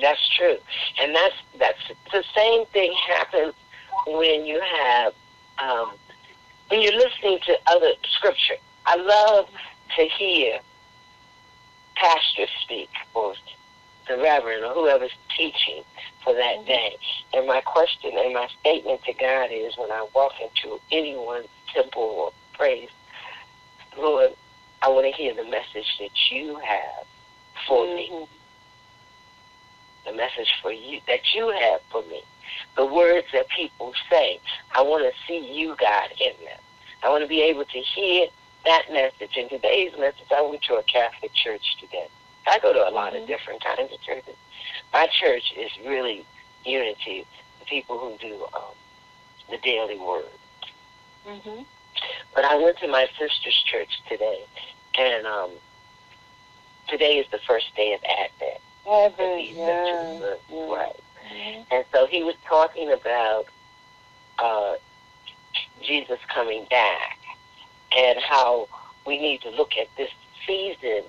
That's 0.01 0.35
true, 0.35 0.57
and 0.99 1.13
that's 1.13 1.35
that's 1.59 1.79
the 2.11 2.23
same 2.35 2.65
thing 2.67 2.93
happens 3.07 3.53
when 4.07 4.45
you 4.45 4.59
have 4.61 5.13
um, 5.59 5.91
when 6.69 6.81
you're 6.81 6.95
listening 6.95 7.39
to 7.45 7.57
other 7.67 7.91
scripture. 8.15 8.55
I 8.85 8.95
love 8.95 9.49
to 9.97 10.05
hear 10.05 10.59
pastors 11.95 12.49
speak 12.63 12.89
or 13.13 13.35
the 14.07 14.17
reverend 14.17 14.63
or 14.63 14.73
whoever's 14.73 15.11
teaching 15.35 15.83
for 16.23 16.33
that 16.33 16.55
mm-hmm. 16.57 16.67
day. 16.67 16.97
And 17.33 17.45
my 17.45 17.61
question 17.61 18.11
and 18.17 18.33
my 18.33 18.47
statement 18.61 19.03
to 19.03 19.13
God 19.13 19.49
is 19.51 19.77
when 19.77 19.91
I 19.91 20.07
walk 20.15 20.33
into 20.41 20.79
anyone's 20.91 21.47
temple 21.73 22.01
or 22.01 22.33
praise, 22.53 22.89
Lord, 23.97 24.31
I 24.81 24.89
want 24.89 25.05
to 25.05 25.11
hear 25.11 25.33
the 25.33 25.43
message 25.43 25.97
that 25.99 26.31
you 26.31 26.55
have 26.57 27.05
for 27.67 27.85
mm-hmm. 27.85 27.95
me. 27.95 28.27
The 30.05 30.13
message 30.13 30.53
for 30.61 30.71
you 30.71 31.01
that 31.07 31.33
you 31.33 31.49
have 31.49 31.81
for 31.91 32.01
me. 32.03 32.23
The 32.75 32.85
words 32.85 33.27
that 33.33 33.49
people 33.49 33.93
say. 34.09 34.39
I 34.73 34.81
want 34.81 35.03
to 35.03 35.19
see 35.27 35.53
you, 35.53 35.75
God, 35.79 36.09
in 36.19 36.33
them. 36.45 36.59
I 37.03 37.09
want 37.09 37.23
to 37.23 37.27
be 37.27 37.41
able 37.41 37.65
to 37.65 37.79
hear 37.79 38.27
that 38.65 38.83
message. 38.91 39.37
And 39.37 39.49
today's 39.49 39.91
message, 39.97 40.27
I 40.31 40.41
went 40.41 40.61
to 40.63 40.75
a 40.75 40.83
Catholic 40.83 41.33
church 41.33 41.77
today. 41.79 42.07
I 42.47 42.59
go 42.59 42.73
to 42.73 42.87
a 42.87 42.91
lot 42.91 43.13
mm-hmm. 43.13 43.23
of 43.23 43.27
different 43.27 43.63
kinds 43.63 43.91
of 43.93 44.01
churches. 44.01 44.35
My 44.93 45.07
church 45.07 45.53
is 45.57 45.71
really 45.85 46.25
unity. 46.65 47.25
The 47.59 47.65
people 47.65 47.99
who 47.99 48.17
do 48.17 48.45
um, 48.53 48.73
the 49.49 49.57
daily 49.57 49.97
word. 49.97 50.25
Mm-hmm. 51.27 51.63
But 52.35 52.45
I 52.45 52.55
went 52.55 52.77
to 52.79 52.87
my 52.87 53.07
sister's 53.17 53.63
church 53.65 54.01
today, 54.07 54.43
and 54.97 55.25
um, 55.25 55.51
today 56.87 57.17
is 57.17 57.27
the 57.31 57.39
first 57.47 57.75
day 57.75 57.93
of 57.93 58.01
Advent. 58.03 58.61
Advent, 58.89 59.49
yeah. 59.51 60.35
yeah. 60.49 60.73
Right. 60.73 60.99
Mm-hmm. 61.31 61.61
And 61.71 61.85
so 61.91 62.07
he 62.07 62.23
was 62.23 62.35
talking 62.47 62.91
about 62.91 63.45
uh, 64.39 64.75
Jesus 65.81 66.19
coming 66.33 66.65
back 66.69 67.19
and 67.95 68.19
how 68.19 68.67
we 69.05 69.19
need 69.19 69.41
to 69.41 69.49
look 69.49 69.73
at 69.77 69.87
this 69.97 70.11
season 70.45 71.03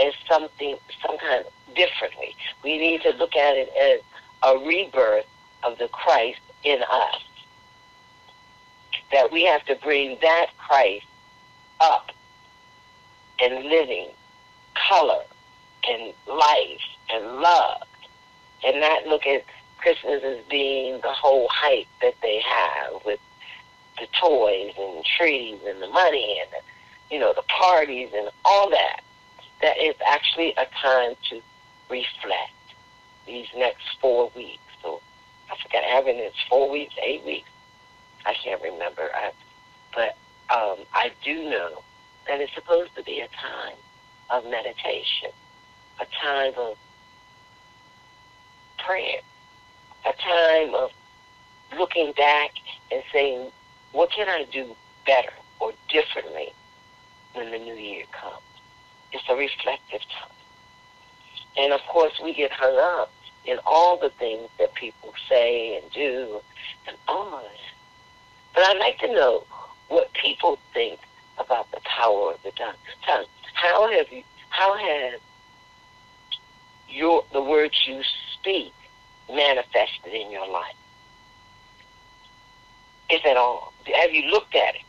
as 0.00 0.12
something, 0.28 0.76
some 1.06 1.18
kind 1.18 1.44
of 1.44 1.74
differently. 1.74 2.34
We 2.62 2.78
need 2.78 3.02
to 3.02 3.10
look 3.10 3.36
at 3.36 3.56
it 3.56 3.70
as 3.80 4.00
a 4.42 4.58
rebirth 4.58 5.26
of 5.62 5.78
the 5.78 5.88
Christ 5.88 6.40
in 6.64 6.82
us. 6.90 7.22
That 9.12 9.30
we 9.30 9.44
have 9.44 9.64
to 9.66 9.76
bring 9.76 10.18
that 10.22 10.46
Christ 10.58 11.06
up 11.80 12.10
and 13.40 13.64
living 13.64 14.08
color 14.88 15.22
and 15.88 16.12
life 16.26 16.80
and 17.12 17.40
love 17.40 17.82
and 18.64 18.80
not 18.80 19.06
look 19.06 19.26
at 19.26 19.44
Christmas 19.78 20.22
as 20.22 20.38
being 20.48 21.00
the 21.02 21.12
whole 21.12 21.48
hype 21.50 21.88
that 22.00 22.14
they 22.22 22.40
have 22.40 23.04
with 23.04 23.18
the 23.98 24.06
toys 24.20 24.72
and 24.78 25.04
trees 25.04 25.58
and 25.66 25.82
the 25.82 25.88
money 25.88 26.40
and 26.40 26.50
the, 26.50 27.14
you 27.14 27.20
know 27.20 27.32
the 27.34 27.42
parties 27.42 28.10
and 28.14 28.30
all 28.44 28.70
that. 28.70 29.00
That 29.60 29.78
is 29.78 29.94
actually 30.06 30.54
a 30.56 30.66
time 30.80 31.14
to 31.30 31.40
reflect 31.88 32.52
these 33.26 33.46
next 33.56 33.82
four 34.00 34.30
weeks. 34.34 34.58
So 34.82 35.00
I 35.50 35.56
forgot 35.62 35.84
having 35.84 36.16
it's 36.16 36.36
four 36.48 36.70
weeks, 36.70 36.94
eight 37.04 37.24
weeks. 37.24 37.48
I 38.24 38.34
can't 38.34 38.62
remember. 38.62 39.10
I, 39.14 39.32
but 39.94 40.16
um, 40.54 40.84
I 40.92 41.12
do 41.24 41.50
know 41.50 41.82
that 42.28 42.40
it's 42.40 42.54
supposed 42.54 42.94
to 42.96 43.02
be 43.02 43.20
a 43.20 43.28
time 43.28 43.76
of 44.30 44.44
meditation, 44.44 45.30
a 46.00 46.06
time 46.22 46.52
of 46.56 46.76
prayer, 48.78 49.20
a 50.06 50.12
time 50.12 50.74
of 50.74 50.90
looking 51.78 52.12
back 52.12 52.50
and 52.90 53.02
saying, 53.12 53.50
what 53.92 54.10
can 54.10 54.28
I 54.28 54.46
do 54.52 54.74
better 55.06 55.32
or 55.60 55.72
differently 55.88 56.52
when 57.34 57.50
the 57.50 57.58
new 57.58 57.74
year 57.74 58.04
comes? 58.12 58.42
It's 59.12 59.24
a 59.28 59.34
reflective 59.34 60.00
time. 60.00 60.36
And 61.56 61.72
of 61.72 61.80
course, 61.88 62.18
we 62.22 62.34
get 62.34 62.50
hung 62.50 62.76
up 62.78 63.12
in 63.44 63.58
all 63.66 63.98
the 63.98 64.10
things 64.10 64.48
that 64.58 64.74
people 64.74 65.12
say 65.28 65.76
and 65.76 65.90
do 65.92 66.40
and 66.86 66.96
that. 67.08 67.71
But 68.54 68.64
I'd 68.64 68.78
like 68.78 68.98
to 68.98 69.08
know 69.08 69.44
what 69.88 70.12
people 70.14 70.58
think 70.74 71.00
about 71.38 71.70
the 71.70 71.80
power 71.84 72.32
of 72.32 72.42
the 72.42 72.50
tongue. 72.52 72.74
How 73.54 73.90
have 73.90 74.10
you? 74.12 74.22
How 74.50 74.76
has 74.76 75.20
your 76.88 77.24
the 77.32 77.42
words 77.42 77.86
you 77.86 78.02
speak 78.34 78.72
manifested 79.28 80.12
in 80.12 80.30
your 80.30 80.48
life? 80.48 80.74
If 83.08 83.24
at 83.24 83.36
all, 83.36 83.72
have 83.94 84.12
you 84.12 84.30
looked 84.30 84.54
at 84.54 84.74
it? 84.74 84.82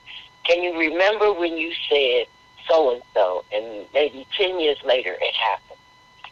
Can 0.44 0.64
you 0.64 0.78
remember 0.78 1.32
when 1.32 1.58
you 1.58 1.74
said 1.90 2.28
so 2.68 2.94
and 2.94 3.02
so, 3.14 3.46
and 3.54 3.86
maybe 3.94 4.26
ten 4.38 4.60
years 4.60 4.78
later 4.84 5.16
it 5.20 5.34
happened? 5.34 5.80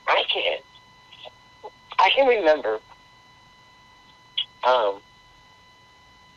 I 0.07 0.23
can. 0.31 0.59
I 1.99 2.09
can 2.15 2.27
remember 2.27 2.79
um, 4.63 4.99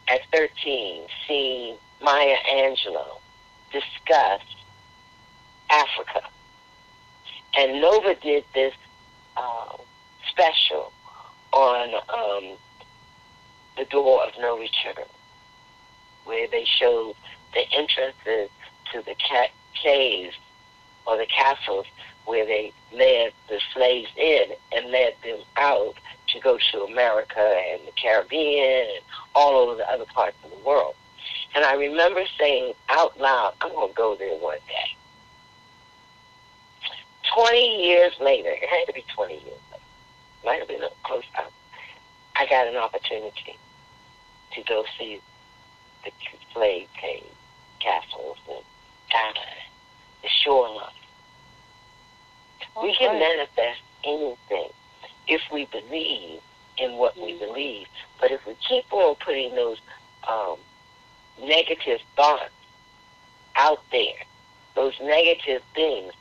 at 0.08 0.20
13 0.32 1.02
seeing 1.26 1.76
Maya 2.02 2.36
Angelou 2.52 3.18
discuss 3.72 4.40
Africa. 5.70 6.22
And 7.56 7.80
Nova 7.80 8.14
did 8.14 8.44
this 8.54 8.74
uh, 9.36 9.76
special 10.30 10.92
on 11.52 11.94
um, 11.94 12.56
the 13.76 13.84
door 13.86 14.24
of 14.24 14.32
no 14.40 14.58
return, 14.58 15.04
where 16.24 16.48
they 16.48 16.64
showed 16.64 17.14
the 17.54 17.64
entrances 17.72 18.50
to 18.92 19.02
the 19.02 19.14
ca- 19.28 19.52
caves 19.80 20.36
or 21.06 21.16
the 21.16 21.26
castles 21.26 21.86
where 22.24 22.46
they 22.46 22.72
led 22.92 23.32
the 23.48 23.60
slaves 23.72 24.10
in 24.16 24.46
and 24.72 24.90
led 24.90 25.14
them 25.22 25.38
out 25.56 25.94
to 26.34 26.40
go 26.40 26.58
to 26.72 26.82
America 26.84 27.62
and 27.72 27.80
the 27.86 27.92
Caribbean 27.92 28.86
and 28.94 29.04
all 29.34 29.56
over 29.56 29.76
the 29.76 29.90
other 29.90 30.04
parts 30.04 30.36
of 30.44 30.50
the 30.50 30.58
world. 30.58 30.94
And 31.54 31.64
I 31.64 31.74
remember 31.74 32.24
saying 32.38 32.74
out 32.88 33.18
loud, 33.18 33.54
I'm 33.60 33.72
going 33.72 33.88
to 33.88 33.94
go 33.94 34.16
there 34.16 34.36
one 34.38 34.58
day. 34.68 34.96
20 37.34 37.86
years 37.86 38.12
later, 38.20 38.50
it 38.50 38.68
had 38.68 38.86
to 38.86 38.92
be 38.92 39.04
20 39.14 39.34
years 39.34 39.44
later, 39.44 39.82
might 40.44 40.58
have 40.58 40.68
been 40.68 40.82
a 40.82 40.90
close 41.04 41.24
up, 41.38 41.52
I 42.36 42.46
got 42.46 42.66
an 42.66 42.76
opportunity 42.76 43.58
to 44.52 44.62
go 44.64 44.84
see 44.98 45.20
the 46.04 46.10
slave 46.52 46.88
cave 47.00 47.24
castles 47.80 48.36
and 48.48 48.62
Thailand, 49.10 49.64
the 50.22 50.28
shoreline 50.28 50.92
we 52.82 52.94
can 52.94 53.18
manifest 53.18 53.80
anything 54.04 54.70
if 55.26 55.40
we 55.52 55.66
believe 55.66 56.40
in 56.78 56.92
what 56.92 57.16
we 57.16 57.32
mm-hmm. 57.32 57.44
believe. 57.44 57.86
But 58.20 58.30
if 58.30 58.46
we 58.46 58.54
keep 58.68 58.92
on 58.92 59.16
putting 59.16 59.54
those 59.54 59.78
um, 60.28 60.56
negative 61.40 62.00
thoughts 62.16 62.50
out 63.56 63.82
there, 63.90 64.24
those 64.74 64.94
negative 65.00 65.62
things 65.74 66.12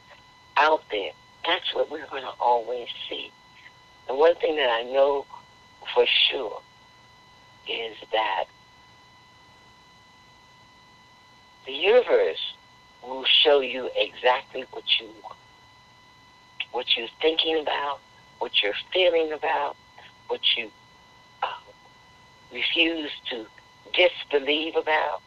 out 0.57 0.83
there, 0.91 1.11
that's 1.45 1.73
what 1.73 1.89
we're 1.89 2.07
going 2.07 2.23
to 2.23 2.33
always 2.39 2.87
see. 3.09 3.31
And 4.07 4.17
one 4.17 4.35
thing 4.35 4.55
that 4.57 4.69
I 4.69 4.83
know 4.83 5.25
for 5.93 6.05
sure 6.29 6.61
is 7.67 7.95
that 8.11 8.45
the 11.65 11.71
universe 11.71 12.55
will 13.01 13.25
show 13.25 13.61
you 13.61 13.89
exactly 13.95 14.65
what 14.71 14.83
you 14.99 15.07
want 15.23 15.37
what 16.73 16.97
you're 16.97 17.07
thinking 17.21 17.59
about, 17.59 17.99
what 18.39 18.61
you're 18.61 18.73
feeling 18.91 19.31
about, 19.31 19.75
what 20.27 20.41
you 20.57 20.69
uh, 21.41 21.47
refuse 22.51 23.11
to 23.29 23.45
disbelieve 23.93 24.75
about. 24.75 25.21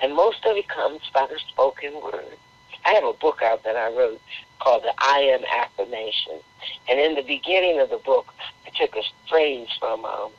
And 0.00 0.14
most 0.14 0.44
of 0.44 0.56
it 0.56 0.68
comes 0.68 1.02
by 1.12 1.26
the 1.26 1.38
spoken 1.48 1.94
word. 2.02 2.36
I 2.84 2.92
have 2.92 3.04
a 3.04 3.12
book 3.12 3.42
out 3.42 3.64
that 3.64 3.76
I 3.76 3.92
wrote 3.94 4.20
called 4.60 4.82
the 4.82 4.94
I 4.98 5.18
Am 5.20 5.44
Affirmation. 5.44 6.40
And 6.88 6.98
in 6.98 7.14
the 7.14 7.22
beginning 7.22 7.80
of 7.80 7.90
the 7.90 7.98
book, 7.98 8.32
I 8.66 8.70
took 8.70 8.96
a 8.96 9.02
phrase 9.28 9.68
from 9.78 10.04
um, 10.04 10.30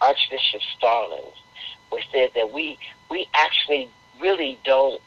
Archbishop 0.00 0.62
Stallings, 0.76 1.36
which 1.90 2.04
said 2.12 2.30
that 2.34 2.52
we, 2.52 2.78
we 3.10 3.28
actually 3.34 3.88
really 4.20 4.58
don't 4.64 5.00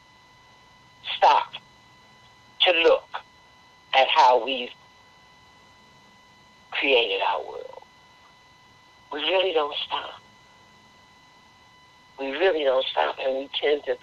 stop 1.16 1.54
to 2.62 2.72
look 2.82 3.08
at 3.94 4.06
how 4.08 4.44
we've 4.44 4.70
created 6.80 7.20
our 7.28 7.42
world. 7.44 7.82
We 9.12 9.20
really 9.20 9.52
don't 9.52 9.76
stop. 9.86 10.20
We 12.18 12.30
really 12.32 12.64
don't 12.64 12.86
stop, 12.86 13.16
and 13.22 13.36
we 13.36 13.50
tend 13.60 13.84
to, 13.84 13.96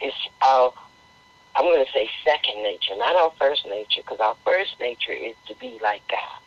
it's 0.00 0.16
our, 0.42 0.72
I'm 1.56 1.64
going 1.64 1.84
to 1.84 1.92
say 1.92 2.08
second 2.24 2.62
nature, 2.62 2.94
not 2.96 3.16
our 3.16 3.32
first 3.38 3.66
nature, 3.66 4.02
because 4.02 4.20
our 4.20 4.36
first 4.44 4.78
nature 4.80 5.12
is 5.12 5.34
to 5.48 5.54
be 5.56 5.78
like 5.82 6.02
God. 6.08 6.40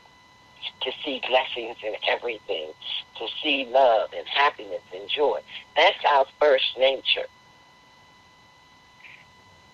to 0.82 0.92
see 1.04 1.22
blessings 1.28 1.78
in 1.84 1.94
everything, 2.08 2.72
to 3.18 3.28
see 3.42 3.66
love 3.66 4.10
and 4.16 4.28
happiness 4.28 4.82
and 4.94 5.10
joy. 5.10 5.40
That's 5.76 5.98
our 6.06 6.26
first 6.40 6.78
nature. 6.78 7.28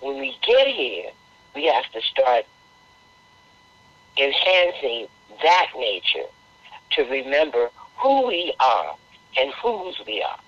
When 0.01 0.19
we 0.19 0.35
get 0.45 0.67
here, 0.67 1.11
we 1.55 1.65
have 1.65 1.89
to 1.91 2.01
start 2.01 2.45
enhancing 4.17 5.07
that 5.41 5.67
nature 5.77 6.27
to 6.91 7.03
remember 7.03 7.69
who 7.97 8.27
we 8.27 8.53
are 8.59 8.95
and 9.37 9.51
whose 9.61 9.99
we 10.05 10.21
are. 10.21 10.39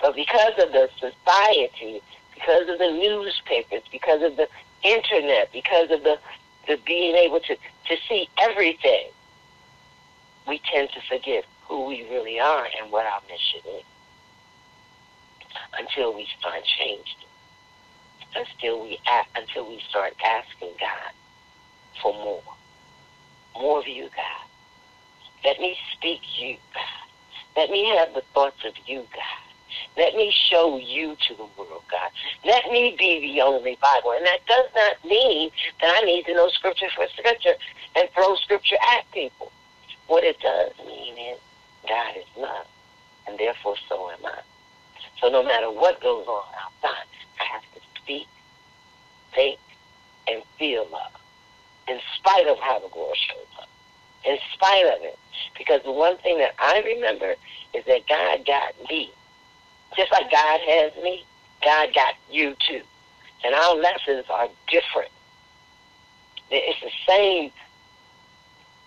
But 0.00 0.14
because 0.14 0.52
of 0.58 0.72
the 0.72 0.88
society, 0.98 2.02
because 2.34 2.68
of 2.68 2.78
the 2.78 2.90
newspapers, 2.90 3.82
because 3.90 4.22
of 4.22 4.36
the 4.36 4.48
internet, 4.82 5.52
because 5.52 5.90
of 5.90 6.02
the, 6.02 6.18
the 6.66 6.78
being 6.86 7.14
able 7.16 7.40
to, 7.40 7.56
to 7.56 7.96
see 8.08 8.28
everything, 8.38 9.08
we 10.46 10.60
tend 10.72 10.90
to 10.90 11.00
forget 11.08 11.44
who 11.62 11.86
we 11.86 12.06
really 12.10 12.38
are 12.38 12.66
and 12.80 12.92
what 12.92 13.06
our 13.06 13.20
mission 13.28 13.60
is 13.78 13.84
until 15.78 16.14
we 16.14 16.26
start 16.38 16.62
changing. 16.78 17.04
Until 18.34 18.82
we 18.82 18.98
act, 19.06 19.30
until 19.36 19.66
we 19.68 19.80
start 19.88 20.14
asking 20.22 20.72
God 20.78 21.12
for 22.02 22.12
more. 22.12 22.42
More 23.60 23.80
of 23.80 23.88
you, 23.88 24.04
God. 24.14 24.46
Let 25.44 25.60
me 25.60 25.76
speak 25.92 26.20
you, 26.38 26.56
God. 26.74 27.08
Let 27.56 27.70
me 27.70 27.86
have 27.96 28.12
the 28.14 28.22
thoughts 28.34 28.64
of 28.64 28.74
you, 28.86 29.06
God. 29.14 29.46
Let 29.96 30.14
me 30.14 30.30
show 30.30 30.78
you 30.78 31.16
to 31.28 31.34
the 31.34 31.46
world, 31.56 31.84
God. 31.90 32.10
Let 32.44 32.70
me 32.70 32.94
be 32.98 33.20
the 33.20 33.40
only 33.40 33.78
Bible. 33.80 34.12
And 34.12 34.26
that 34.26 34.40
does 34.46 34.66
not 34.74 35.04
mean 35.04 35.50
that 35.80 35.98
I 36.02 36.04
need 36.04 36.26
to 36.26 36.34
know 36.34 36.48
scripture 36.48 36.88
for 36.94 37.06
scripture 37.16 37.54
and 37.94 38.08
throw 38.10 38.36
scripture 38.36 38.76
at 38.96 39.10
people. 39.12 39.52
What 40.06 40.24
it 40.24 40.38
does 40.40 40.72
mean 40.86 41.16
is 41.16 41.38
God 41.88 42.16
is 42.16 42.24
love, 42.36 42.66
and 43.26 43.38
therefore 43.38 43.76
so 43.88 44.10
am 44.10 44.24
I. 44.24 44.40
So 45.20 45.28
no 45.28 45.42
matter 45.42 45.70
what 45.70 46.00
goes 46.00 46.26
on 46.26 46.44
outside, 46.62 47.06
I 47.40 47.44
have 47.44 47.62
to 47.74 47.80
speak, 48.02 48.26
think, 49.34 49.58
and 50.28 50.42
feel 50.58 50.86
love 50.90 51.20
in 51.88 52.00
spite 52.16 52.46
of 52.46 52.58
how 52.58 52.78
the 52.78 52.88
world 52.96 53.16
shows 53.16 53.46
up, 53.60 53.68
in 54.24 54.38
spite 54.52 54.86
of 54.86 55.02
it. 55.02 55.18
Because 55.56 55.82
the 55.82 55.92
one 55.92 56.16
thing 56.18 56.38
that 56.38 56.54
I 56.58 56.80
remember 56.80 57.34
is 57.74 57.84
that 57.86 58.06
God 58.08 58.44
got 58.46 58.74
me. 58.88 59.10
Just 59.96 60.12
like 60.12 60.30
God 60.30 60.60
has 60.60 60.92
me, 61.02 61.24
God 61.62 61.94
got 61.94 62.14
you 62.30 62.56
too. 62.66 62.82
And 63.44 63.54
our 63.54 63.76
lessons 63.76 64.24
are 64.30 64.48
different. 64.68 65.10
It's 66.50 66.80
the 66.80 66.90
same 67.06 67.50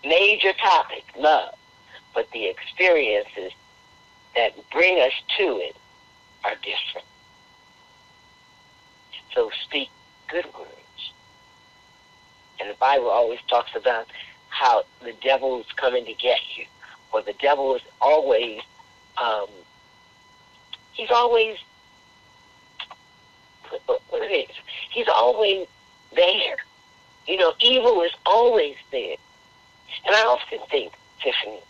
major 0.04 0.52
topic, 0.54 1.04
love, 1.16 1.54
but 2.14 2.30
the 2.32 2.46
experiences 2.46 3.52
that 4.34 4.52
bring 4.70 4.98
us 5.00 5.12
to 5.38 5.58
it 5.58 5.76
are 6.44 6.54
different. 6.56 7.06
So 9.34 9.50
speak 9.64 9.88
good 10.28 10.46
words. 10.58 10.70
And 12.60 12.68
the 12.68 12.74
Bible 12.74 13.08
always 13.08 13.38
talks 13.48 13.74
about 13.74 14.06
how 14.48 14.84
the 15.02 15.14
devil 15.22 15.60
is 15.60 15.66
coming 15.76 16.04
to 16.04 16.12
get 16.12 16.40
you, 16.56 16.66
or 17.12 17.22
the 17.22 17.32
devil 17.34 17.74
is 17.74 17.82
always, 18.00 18.60
um, 19.16 19.46
he's 20.92 21.10
always, 21.10 21.56
what 23.86 24.22
it 24.22 24.50
is, 24.50 24.56
he's 24.90 25.08
always 25.08 25.66
there. 26.14 26.56
You 27.26 27.38
know, 27.38 27.54
evil 27.60 28.02
is 28.02 28.12
always 28.26 28.76
there. 28.90 29.16
And 30.06 30.14
I 30.14 30.22
often 30.22 30.58
think, 30.70 30.92
Tiffany, 31.22 31.60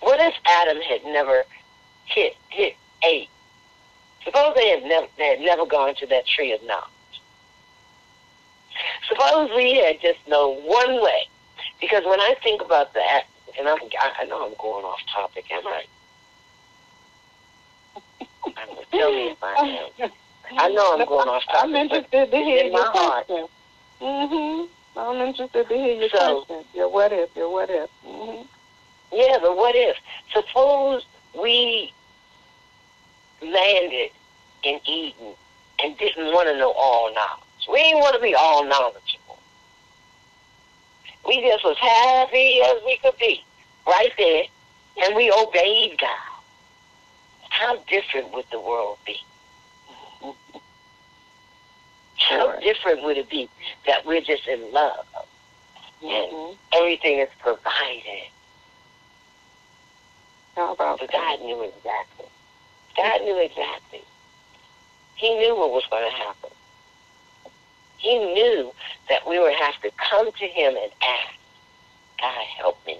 what 0.00 0.20
if 0.20 0.34
Adam 0.46 0.80
had 0.80 1.04
never 1.04 1.44
hit, 2.06 2.36
hit 2.48 2.76
eight? 3.04 3.28
Suppose 4.24 4.54
they 4.54 4.70
had 4.70 4.84
never, 4.84 5.06
they 5.18 5.28
had 5.28 5.40
never 5.40 5.66
gone 5.66 5.94
to 5.96 6.06
that 6.06 6.26
tree 6.26 6.52
of 6.52 6.62
knowledge. 6.62 6.88
Suppose 9.08 9.50
we 9.54 9.74
had 9.74 10.00
just 10.00 10.26
known 10.28 10.56
one 10.64 11.02
way. 11.02 11.28
Because 11.80 12.04
when 12.04 12.20
I 12.20 12.34
think 12.42 12.62
about 12.62 12.94
that, 12.94 13.24
and 13.58 13.68
I'm, 13.68 13.78
I 14.18 14.24
know 14.24 14.46
I'm 14.46 14.54
going 14.58 14.84
off 14.84 15.00
topic, 15.12 15.50
am 15.50 15.66
I? 15.66 15.84
I'm 18.56 18.66
going 18.66 18.84
to 18.84 18.90
tell 18.90 19.12
me 19.12 19.28
if 19.28 19.42
I 19.42 19.88
am. 20.00 20.10
I 20.58 20.68
know 20.68 20.96
I'm 20.98 21.06
going 21.06 21.28
off 21.28 21.44
topic. 21.44 21.60
I'm 21.62 21.74
interested 21.74 22.30
to 22.30 22.36
hear 22.36 22.64
your 22.66 22.90
question. 22.90 23.46
Mm-hmm. 24.00 24.98
I'm 24.98 25.26
interested 25.26 25.68
to 25.68 25.74
hear 25.74 25.94
your 25.94 26.08
so, 26.10 26.44
question. 26.44 26.64
Your 26.74 26.88
what 26.88 27.12
if, 27.12 27.34
your 27.36 27.50
what 27.50 27.70
if. 27.70 27.90
Mm-hmm. 28.06 28.46
Yeah, 29.12 29.38
the 29.38 29.52
what 29.52 29.74
if. 29.74 29.96
Suppose 30.32 31.04
we 31.40 31.92
landed 33.42 34.10
in 34.62 34.80
Eden 34.86 35.34
and 35.82 35.98
didn't 35.98 36.32
want 36.32 36.48
to 36.48 36.58
know 36.58 36.72
all 36.72 37.12
knowledge. 37.14 37.43
We 37.70 37.78
didn't 37.78 38.00
want 38.00 38.14
to 38.16 38.22
be 38.22 38.34
all 38.34 38.64
knowledgeable. 38.64 39.38
We 41.26 41.40
just 41.40 41.64
was 41.64 41.78
happy 41.78 42.60
as 42.62 42.82
we 42.84 42.98
could 42.98 43.16
be 43.18 43.42
right 43.86 44.12
there, 44.18 44.44
and 45.02 45.16
we 45.16 45.32
obeyed 45.32 45.98
God. 45.98 46.10
How 47.48 47.76
different 47.88 48.32
would 48.32 48.44
the 48.50 48.60
world 48.60 48.98
be? 49.06 49.16
How 52.16 52.52
sure. 52.52 52.60
different 52.60 53.02
would 53.04 53.16
it 53.16 53.30
be 53.30 53.48
that 53.86 54.04
we're 54.04 54.20
just 54.20 54.46
in 54.46 54.72
love 54.72 55.06
mm-hmm. 56.02 56.06
and 56.06 56.58
everything 56.74 57.18
is 57.20 57.28
provided? 57.38 58.28
How 60.56 60.72
about 60.72 61.00
but 61.00 61.10
God 61.10 61.40
knew 61.40 61.62
exactly. 61.62 62.26
God 62.96 63.22
knew 63.22 63.40
exactly. 63.40 64.02
He 65.16 65.34
knew 65.38 65.56
what 65.56 65.70
was 65.70 65.84
going 65.90 66.08
to 66.08 66.16
happen. 66.16 66.43
He 68.04 68.18
knew 68.18 68.70
that 69.08 69.26
we 69.26 69.38
would 69.38 69.54
have 69.54 69.80
to 69.80 69.90
come 69.96 70.30
to 70.30 70.46
him 70.46 70.76
and 70.76 70.92
ask, 71.02 71.34
God, 72.20 72.44
help 72.58 72.86
me. 72.86 72.98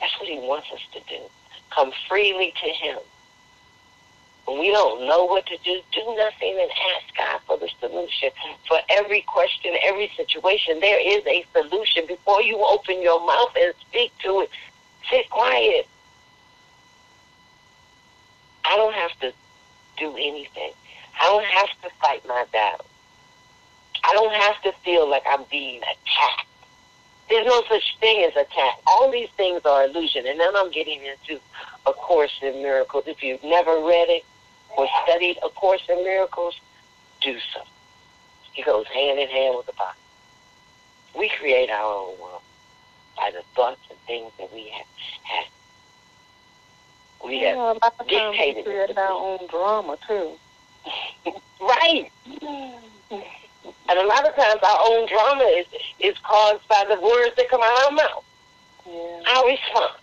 That's 0.00 0.18
what 0.18 0.26
he 0.26 0.38
wants 0.38 0.68
us 0.72 0.80
to 0.94 1.00
do. 1.00 1.20
Come 1.68 1.92
freely 2.08 2.54
to 2.62 2.70
him. 2.70 2.98
When 4.46 4.60
we 4.60 4.70
don't 4.70 5.06
know 5.06 5.26
what 5.26 5.44
to 5.48 5.58
do, 5.58 5.82
do 5.92 6.16
nothing 6.16 6.58
and 6.58 6.70
ask 6.96 7.16
God 7.18 7.40
for 7.46 7.58
the 7.58 7.68
solution. 7.80 8.30
For 8.66 8.78
every 8.88 9.20
question, 9.20 9.74
every 9.84 10.10
situation, 10.16 10.80
there 10.80 10.98
is 10.98 11.22
a 11.26 11.44
solution. 11.52 12.06
Before 12.08 12.40
you 12.40 12.64
open 12.64 13.02
your 13.02 13.24
mouth 13.26 13.52
and 13.60 13.74
speak 13.90 14.10
to 14.22 14.40
it, 14.40 14.50
sit 15.10 15.28
quiet. 15.28 15.86
I 18.64 18.74
don't 18.76 18.94
have 18.94 19.20
to 19.20 19.34
do 19.98 20.16
anything. 20.16 20.72
I 21.20 21.24
don't 21.24 21.44
have 21.44 21.68
to 21.82 21.90
fight 22.00 22.26
my 22.26 22.44
battle. 22.50 22.86
I 24.02 24.12
don't 24.14 24.32
have 24.32 24.62
to 24.62 24.72
feel 24.82 25.08
like 25.08 25.22
I'm 25.28 25.44
being 25.50 25.78
attacked. 25.82 26.46
There's 27.28 27.46
no 27.46 27.62
such 27.68 27.96
thing 28.00 28.24
as 28.24 28.32
attack. 28.32 28.78
All 28.86 29.10
these 29.10 29.28
things 29.36 29.60
are 29.64 29.84
illusion. 29.84 30.26
And 30.26 30.40
then 30.40 30.56
I'm 30.56 30.70
getting 30.70 31.00
into 31.04 31.40
A 31.86 31.92
Course 31.92 32.36
in 32.42 32.62
Miracles. 32.62 33.04
If 33.06 33.22
you've 33.22 33.44
never 33.44 33.72
read 33.72 34.08
it 34.08 34.24
or 34.76 34.88
studied 35.04 35.38
A 35.44 35.50
Course 35.50 35.82
in 35.88 36.02
Miracles, 36.02 36.58
do 37.20 37.38
so. 37.54 37.60
It 38.56 38.64
goes 38.64 38.86
hand 38.86 39.20
in 39.20 39.28
hand 39.28 39.56
with 39.56 39.66
the 39.66 39.72
Bible. 39.74 39.94
We 41.16 41.28
create 41.28 41.70
our 41.70 41.84
own 41.84 42.18
world 42.18 42.42
by 43.16 43.30
the 43.30 43.42
thoughts 43.54 43.80
and 43.90 43.98
things 44.06 44.32
that 44.38 44.52
we 44.52 44.68
have 44.70 44.86
had. 45.22 45.46
We 47.24 47.40
have 47.40 47.78
yeah, 48.08 48.30
dictated. 48.30 48.56
We 48.56 48.62
create 48.72 48.96
our 48.98 49.12
own 49.12 49.46
drama 49.48 49.98
too. 50.08 50.32
Right. 51.60 52.10
And 53.88 53.98
a 53.98 54.06
lot 54.06 54.26
of 54.26 54.34
times 54.36 54.60
our 54.62 54.78
own 54.82 55.08
drama 55.08 55.44
is, 55.44 55.66
is 55.98 56.16
caused 56.18 56.66
by 56.68 56.84
the 56.88 57.00
words 57.00 57.34
that 57.36 57.48
come 57.48 57.60
out 57.62 57.72
of 57.72 57.84
our 57.86 57.90
mouth. 57.92 58.24
Yeah. 58.86 59.34
Our 59.34 59.46
response. 59.48 60.00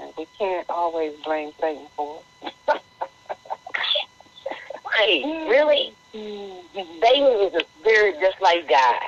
And 0.00 0.12
we 0.18 0.26
can't 0.38 0.68
always 0.68 1.14
blame 1.24 1.52
Satan 1.58 1.86
for 1.96 2.20
it. 2.42 2.52
right, 4.84 5.22
really? 5.48 5.94
Satan 6.12 7.40
is 7.40 7.54
a 7.54 7.64
spirit 7.80 8.16
just 8.20 8.40
like 8.40 8.68
God. 8.68 9.00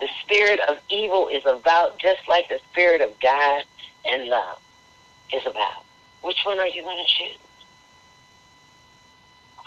The 0.00 0.08
spirit 0.22 0.60
of 0.68 0.78
evil 0.88 1.28
is 1.28 1.44
about 1.44 1.98
just 1.98 2.28
like 2.28 2.48
the 2.48 2.60
spirit 2.70 3.00
of 3.00 3.18
God 3.20 3.64
and 4.04 4.28
love 4.28 4.60
is 5.32 5.44
about. 5.46 5.84
Which 6.22 6.38
one 6.44 6.58
are 6.58 6.68
you 6.68 6.82
going 6.82 7.04
to 7.04 7.10
choose? 7.10 7.38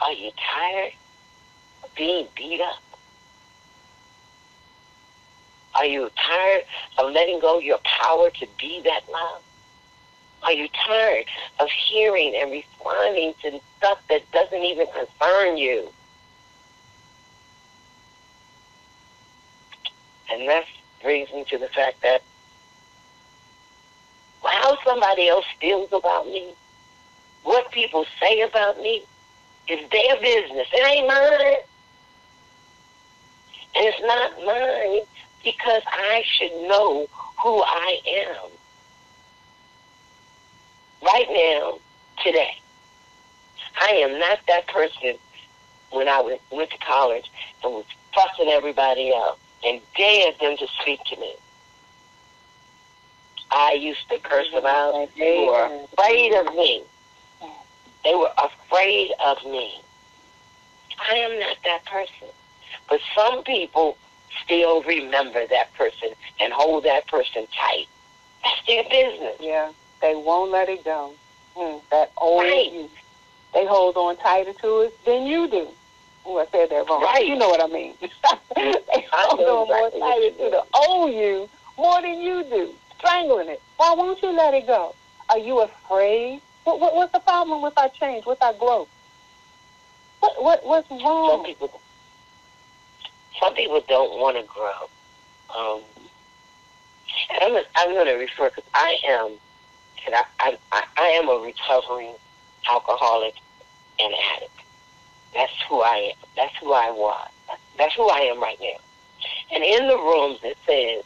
Are 0.02 0.14
you 0.14 0.32
tired 0.38 0.94
of 1.84 1.96
being 1.96 2.28
beat 2.36 2.62
up? 2.62 2.82
Are 5.76 5.86
you 5.86 6.10
tired 6.16 6.64
of 6.98 7.12
letting 7.12 7.40
go 7.40 7.60
your 7.60 7.80
power 7.80 8.30
to 8.30 8.48
be 8.58 8.82
that 8.82 9.02
love? 9.12 9.42
Are 10.44 10.54
you 10.54 10.68
tired 10.86 11.26
of 11.60 11.70
hearing 11.70 12.36
and 12.36 12.52
responding 12.52 13.34
to 13.42 13.60
stuff 13.78 14.00
that 14.10 14.30
doesn't 14.32 14.64
even 14.64 14.88
concern 14.88 15.58
you? 15.58 15.92
And 20.32 20.48
that 20.48 20.66
brings 21.02 21.32
me 21.32 21.46
to 21.50 21.58
the 21.58 21.68
fact 21.70 22.02
that 22.02 22.22
how 24.44 24.78
somebody 24.84 25.28
else 25.28 25.46
feels 25.60 25.92
about 25.92 26.28
me, 26.28 26.54
what 27.44 27.72
people 27.72 28.06
say 28.20 28.42
about 28.42 28.80
me, 28.80 29.04
is 29.68 29.90
their 29.90 30.16
business. 30.22 30.68
It 30.74 30.88
ain't 30.88 31.08
mine. 31.08 31.58
And 33.76 33.86
it's 33.86 34.02
not 34.02 34.32
mine 34.46 35.02
because 35.44 35.82
I 35.88 36.24
should 36.26 36.54
know 36.68 37.08
who 37.42 37.62
I 37.64 38.00
am. 38.08 38.52
Right 41.02 41.28
now, 41.30 41.80
today, 42.24 42.58
I 43.80 43.90
am 43.90 44.20
not 44.20 44.40
that 44.48 44.68
person 44.68 45.16
when 45.92 46.08
I 46.08 46.22
went, 46.22 46.42
went 46.52 46.72
to 46.72 46.78
college 46.80 47.30
and 47.64 47.74
was 47.74 47.86
fussing 48.14 48.50
everybody 48.50 49.14
out 49.14 49.38
and 49.64 49.82
dared 49.96 50.40
them 50.40 50.58
to 50.58 50.68
speak 50.82 51.04
to 51.06 51.16
me. 51.18 51.34
I 53.52 53.74
used 53.74 54.08
to 54.10 54.18
curse 54.20 54.52
them 54.52 54.66
out. 54.66 55.10
They 55.18 55.46
were 55.46 55.86
afraid 55.94 56.34
of 56.34 56.54
me. 56.56 56.84
They 58.06 58.14
were 58.14 58.32
afraid 58.38 59.12
of 59.26 59.44
me. 59.46 59.82
I 61.12 61.16
am 61.16 61.40
not 61.40 61.58
that 61.66 61.84
person. 61.86 62.30
But 62.88 63.02
some 63.16 63.44
people 63.44 63.98
still 64.44 64.84
remember 64.84 65.46
that 65.48 65.74
person 65.74 66.10
and 66.40 66.54
hold 66.54 66.84
that 66.84 67.08
person 67.08 67.48
tight. 67.58 67.88
That's 68.44 68.68
their 68.68 68.84
business. 68.84 69.38
Yeah, 69.40 69.72
they 70.02 70.16
won't 70.16 70.52
let 70.52 70.70
it 70.70 70.86
go. 70.86 71.14
Mm, 71.58 71.82
that 71.90 72.12
old 72.18 72.44
Right. 72.44 72.72
you. 72.72 72.90
They 73.54 73.66
hold 73.66 73.98
on 73.98 74.18
tighter 74.18 74.54
to 74.54 74.82
it 74.82 75.06
than 75.06 75.26
you 75.26 75.48
do. 75.48 75.68
Oh, 76.26 76.38
I 76.38 76.46
said 76.52 76.70
that 76.70 76.88
wrong. 76.88 77.02
Right. 77.02 77.26
You 77.26 77.36
know 77.36 77.50
what 77.50 77.64
I 77.64 77.68
mean. 77.68 77.96
they 78.02 78.08
I 78.56 79.26
hold 79.30 79.40
on 79.40 79.68
more 79.68 79.88
exactly 79.88 80.00
tighter 80.00 80.30
to 80.32 80.50
the 80.52 80.64
old 80.88 81.14
you 81.14 81.50
more 81.78 82.02
than 82.02 82.22
you 82.22 82.44
do, 82.44 82.74
strangling 82.98 83.50
it. 83.50 83.62
Why 83.78 83.96
won't 83.96 84.22
you 84.22 84.30
let 84.32 84.54
it 84.54 84.68
go? 84.68 84.94
Are 85.30 85.40
you 85.40 85.62
afraid? 85.62 86.42
What, 86.66 86.80
what, 86.80 86.96
what's 86.96 87.14
the 87.14 87.20
problem 87.20 87.62
with 87.62 87.78
our 87.78 87.90
change, 87.90 88.26
with 88.26 88.42
our 88.44 88.54
growth? 88.54 88.90
What, 90.20 90.44
what, 90.44 90.66
what's 90.66 90.90
wrong? 90.92 91.30
Some 91.38 91.46
people, 91.46 91.82
some 93.40 93.54
people 93.54 93.82
don't 93.88 94.20
want 94.20 94.36
to 94.38 94.44
grow. 94.44 94.90
Um, 95.56 95.82
and 97.32 97.44
I'm, 97.44 97.50
gonna- 97.54 97.66
I'm 97.76 97.94
going 97.94 98.08
to 98.08 98.14
refer 98.16 98.50
because 98.50 98.64
I 98.74 98.98
am, 99.08 99.32
and 100.06 100.16
I, 100.16 100.24
I, 100.40 100.58
I, 100.72 100.84
I 100.98 101.08
am 101.22 101.30
a 101.30 101.36
recovering 101.46 102.14
alcoholic 102.70 103.36
and 104.00 104.14
addict. 104.36 104.52
That's 105.36 105.54
who 105.70 105.82
I 105.82 106.12
am. 106.14 106.28
That's 106.36 106.56
who 106.58 106.74
I 106.74 106.90
was. 106.92 107.30
That's 107.78 107.94
who 107.94 108.10
I 108.10 108.20
am 108.22 108.42
right 108.42 108.58
now. 108.60 108.78
And 109.54 109.64
in 109.64 109.88
the 109.88 109.98
rooms, 109.98 110.40
it 110.44 110.58
says 110.66 111.04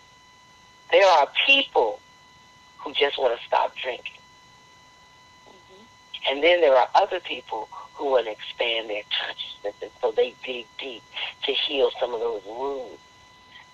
there 0.92 1.06
are 1.06 1.28
people 1.46 2.00
who 2.78 2.94
just 2.94 3.18
want 3.18 3.38
to 3.38 3.46
stop 3.46 3.76
drinking. 3.76 4.14
And 6.30 6.44
then 6.44 6.62
there 6.62 6.76
are 6.76 6.88
other 6.94 7.20
people 7.20 7.68
who 7.96 8.12
want 8.12 8.26
to 8.26 8.32
expand 8.32 8.90
their 8.90 9.02
consciousness, 9.20 9.74
and 9.82 9.92
so 10.00 10.12
they 10.12 10.36
dig 10.46 10.68
deep 10.78 11.04
to 11.44 11.52
heal 11.52 11.92
some 12.00 12.14
of 12.14 12.20
those 12.20 12.44
wounds 12.46 13.00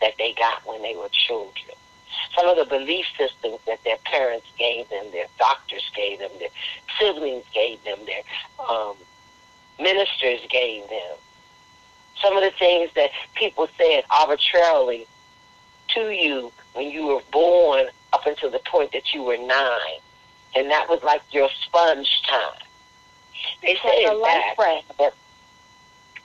that 0.01 0.14
they 0.18 0.34
got 0.34 0.66
when 0.66 0.82
they 0.82 0.95
were 0.95 1.10
children. 1.12 1.76
Some 2.36 2.47
of 2.47 2.56
the 2.56 2.66
belief 2.66 3.06
systems 3.18 3.60
that 3.68 3.84
their 3.84 3.97
parents 4.06 4.47
gave 4.58 4.88
them, 4.89 5.06
their 5.12 5.28
doctors 5.38 5.89
gave 5.95 6.20
them, 6.20 6.32
their 6.39 6.49
siblings 6.97 7.43
gave 7.53 7.84
them, 7.84 7.99
their 8.06 8.22
um, 8.70 8.95
ministers 9.80 10.39
gave 10.49 10.88
them. 10.88 11.18
Some 12.22 12.38
of 12.38 12.43
the 12.43 12.51
things 12.58 12.89
that 12.95 13.12
people 13.34 13.68
said 13.78 14.06
arbitrarily 14.10 15.08
to 15.89 16.10
you 16.10 16.51
when 16.74 16.89
you 16.89 17.08
were 17.08 17.22
born 17.32 17.88
up 18.14 18.26
until 18.26 18.49
the 18.49 18.60
point 18.60 18.93
that 18.93 19.14
you 19.14 19.24
were 19.24 19.38
nine. 19.38 19.99
And 20.56 20.70
that 20.72 20.88
was 20.89 21.03
like 21.03 21.22
your 21.32 21.49
sponge 21.64 22.22
time. 22.28 22.62
They 23.62 23.76
say 23.84 24.06
in 24.06 24.22
fact, 24.22 24.97
that, 24.97 25.14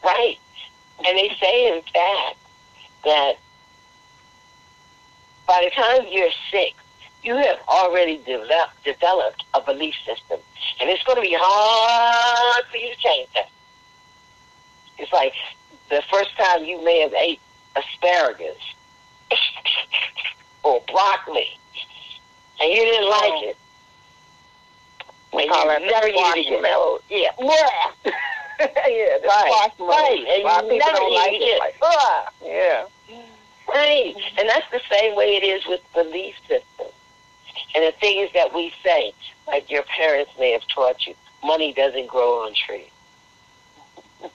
right. 0.05 0.39
And 1.07 1.19
they 1.19 1.35
say 1.41 1.77
in 1.77 1.83
fact 1.83 2.39
that 3.05 3.35
by 5.47 5.65
the 5.65 5.71
time 5.71 6.07
you're 6.11 6.31
six, 6.51 6.75
you 7.23 7.37
have 7.37 7.59
already 7.69 8.19
developed, 8.19 8.85
developed 8.85 9.45
a 9.53 9.61
belief 9.61 9.95
system. 10.07 10.39
And 10.81 10.89
it's 10.89 11.03
going 11.03 11.17
to 11.17 11.23
be 11.23 11.37
hard 11.39 12.65
for 12.71 12.77
you 12.77 12.95
to 12.95 13.01
change 13.01 13.29
that. 13.35 13.51
It's 14.99 15.13
like 15.13 15.35
the 15.89 16.03
first 16.11 16.31
time 16.37 16.65
you 16.65 16.83
may 16.85 17.01
have 17.01 17.13
ate 17.15 17.41
asparagus 17.77 18.57
or 20.63 20.83
broccoli 20.91 21.59
and 22.61 22.71
you 22.71 22.85
didn't 22.85 23.09
like 23.09 23.43
it. 23.45 23.57
We 25.33 25.47
call 25.49 25.69
that 25.69 25.83
never 25.83 26.09
it 26.09 26.15
Yeah. 27.09 27.31
yeah. 27.41 28.11
yeah, 28.61 29.19
the 29.23 29.29
Right, 29.29 29.71
squash 29.75 30.01
right. 30.01 30.19
And 30.29 30.73
you 30.73 30.79
never 30.79 30.97
don't 30.99 31.15
like 31.15 31.33
it. 31.33 31.43
it. 31.43 31.59
Like, 31.61 31.77
ugh. 31.83 32.33
Yeah. 32.45 32.87
Right. 33.69 34.15
And 34.39 34.49
that's 34.49 34.69
the 34.71 34.81
same 34.91 35.15
way 35.17 35.37
it 35.37 35.45
is 35.45 35.65
with 35.67 35.81
belief 35.95 36.35
systems. 36.49 36.93
And 37.75 37.85
the 37.85 37.93
things 38.01 38.31
that 38.35 38.53
we 38.55 38.73
say, 38.83 39.13
like 39.47 39.71
your 39.71 39.83
parents 39.85 40.33
may 40.39 40.51
have 40.53 40.67
taught 40.69 41.07
you, 41.07 41.15
money 41.45 41.73
doesn't 41.73 42.09
grow 42.09 42.45
on 42.47 42.55
trees. 42.55 42.91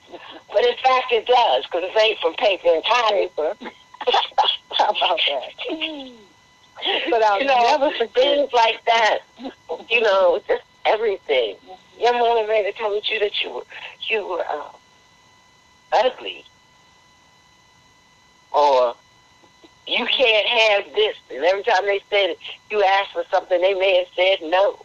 But 0.52 0.64
in 0.64 0.76
fact 0.82 1.12
it 1.12 1.26
does, 1.26 1.64
because 1.64 1.82
it's 1.84 1.94
made 1.94 2.16
from 2.22 2.32
paper 2.34 2.68
and 2.72 2.82
cotton. 2.84 3.28
Paper. 3.28 3.54
How 4.72 4.88
about 4.88 5.20
that? 5.28 6.12
But 7.10 7.22
I'll 7.22 7.40
you 7.40 7.44
know, 7.46 7.60
never 7.78 7.90
forget. 7.90 8.14
things 8.14 8.52
like 8.54 8.82
that. 8.86 9.18
You 9.90 10.00
know, 10.00 10.40
just 10.48 10.62
everything. 10.86 11.56
Your 11.98 12.12
mother 12.12 12.46
may 12.46 12.64
have 12.64 12.76
told 12.76 13.08
you 13.08 13.18
that 13.20 13.42
you 13.42 13.50
were 13.50 13.64
you 14.08 14.26
were 14.26 14.44
uh, 14.48 14.68
ugly, 15.92 16.44
or 18.52 18.94
you 19.86 20.06
can't 20.06 20.46
have 20.46 20.94
this. 20.94 21.16
And 21.30 21.44
every 21.44 21.62
time 21.62 21.84
they 21.84 22.00
said 22.10 22.30
it, 22.30 22.38
you 22.70 22.82
asked 22.82 23.12
for 23.12 23.24
something, 23.30 23.60
they 23.60 23.74
may 23.74 23.98
have 23.98 24.08
said 24.14 24.38
no. 24.42 24.84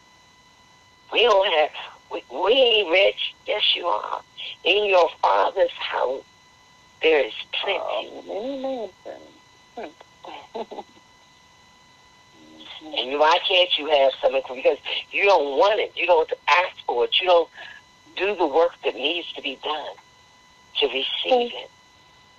We 1.11 1.23
don't 1.23 1.51
have. 1.53 1.69
We, 2.11 2.23
we 2.31 2.51
ain't 2.51 2.89
rich. 2.89 3.33
Yes, 3.45 3.75
you 3.75 3.87
are. 3.87 4.21
In 4.63 4.85
your 4.85 5.09
father's 5.21 5.71
house, 5.71 6.23
there 7.01 7.25
is 7.25 7.33
plenty. 7.51 8.09
Oh, 8.27 8.91
many. 9.77 9.91
And 12.83 13.19
why 13.19 13.37
can't 13.47 13.77
you 13.77 13.87
have 13.87 14.11
something? 14.21 14.41
Because 14.55 14.77
you 15.11 15.25
don't 15.25 15.57
want 15.57 15.79
it. 15.79 15.93
You 15.95 16.07
don't 16.07 16.31
ask 16.47 16.75
for 16.85 17.05
it. 17.05 17.19
You 17.21 17.27
don't 17.27 17.49
do 18.15 18.35
the 18.35 18.47
work 18.47 18.73
that 18.83 18.95
needs 18.95 19.31
to 19.33 19.41
be 19.41 19.57
done 19.63 19.95
to 20.79 20.87
receive 20.87 21.51
it. 21.53 21.69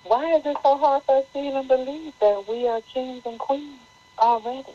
Why 0.03 0.33
is 0.33 0.45
it 0.45 0.57
so 0.61 0.77
hard 0.77 1.03
for 1.03 1.17
us 1.17 1.25
to 1.33 1.39
even 1.39 1.67
believe 1.67 2.13
that 2.19 2.45
we 2.47 2.67
are 2.67 2.81
kings 2.81 3.25
and 3.25 3.39
queens 3.39 3.79
already? 4.19 4.73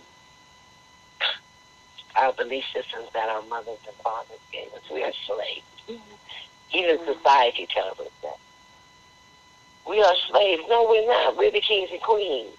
Our 2.16 2.32
belief 2.32 2.64
systems 2.72 3.08
that 3.12 3.28
our 3.28 3.42
mothers 3.42 3.78
and 3.86 3.96
fathers 3.96 4.38
gave 4.50 4.72
us. 4.72 4.80
We 4.90 5.04
are 5.04 5.12
slaves. 5.26 5.66
Mm-hmm. 5.88 6.76
Even 6.76 6.98
society 7.04 7.66
tells 7.66 8.00
us 8.00 8.10
that. 8.22 8.38
We 9.88 10.02
are 10.02 10.14
slaves. 10.30 10.62
No, 10.68 10.86
we're 10.88 11.06
not. 11.06 11.36
We're 11.36 11.50
the 11.50 11.60
kings 11.60 11.90
and 11.92 12.00
queens. 12.00 12.56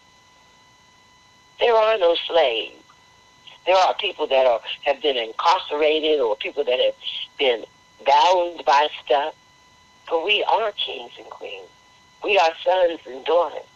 There 1.59 1.73
are 1.73 1.97
no 1.97 2.15
slaves. 2.27 2.75
There 3.69 3.77
are 3.77 3.93
people 3.93 4.25
that 4.25 4.47
are 4.47 4.61
have 4.85 4.99
been 4.99 5.15
incarcerated 5.15 6.19
or 6.19 6.35
people 6.35 6.63
that 6.63 6.79
have 6.79 6.95
been 7.37 7.63
bound 8.03 8.65
by 8.65 8.87
stuff. 9.05 9.35
But 10.09 10.25
we 10.25 10.43
are 10.43 10.71
kings 10.71 11.11
and 11.19 11.29
queens. 11.29 11.67
We 12.23 12.39
are 12.39 12.49
sons 12.63 12.99
and 13.05 13.23
daughters. 13.25 13.69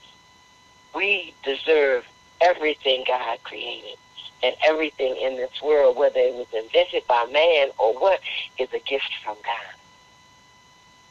We 0.95 1.35
deserve 1.43 2.07
everything 2.41 3.03
God 3.07 3.37
created. 3.43 3.97
And 4.41 4.55
everything 4.65 5.15
in 5.15 5.35
this 5.35 5.61
world, 5.61 5.95
whether 5.95 6.19
it 6.19 6.33
was 6.33 6.47
invented 6.51 7.05
by 7.05 7.25
man 7.31 7.69
or 7.77 7.93
what, 7.93 8.19
is 8.57 8.69
a 8.73 8.79
gift 8.79 9.13
from 9.23 9.35
God. 9.43 9.75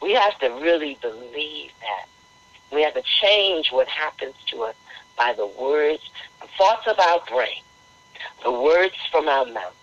We 0.02 0.10
have 0.14 0.36
to 0.40 0.48
really 0.60 0.98
believe 1.00 1.70
that. 1.82 2.08
We 2.72 2.82
have 2.82 2.94
to 2.94 3.02
change 3.20 3.70
what 3.70 3.86
happens 3.86 4.34
to 4.48 4.64
us 4.64 4.74
by 5.16 5.34
the 5.34 5.46
words, 5.46 6.02
the 6.40 6.48
thoughts 6.58 6.88
of 6.88 6.98
our 6.98 7.20
brain, 7.30 7.62
the 8.42 8.52
words 8.52 8.94
from 9.10 9.28
our 9.28 9.46
mouth, 9.46 9.76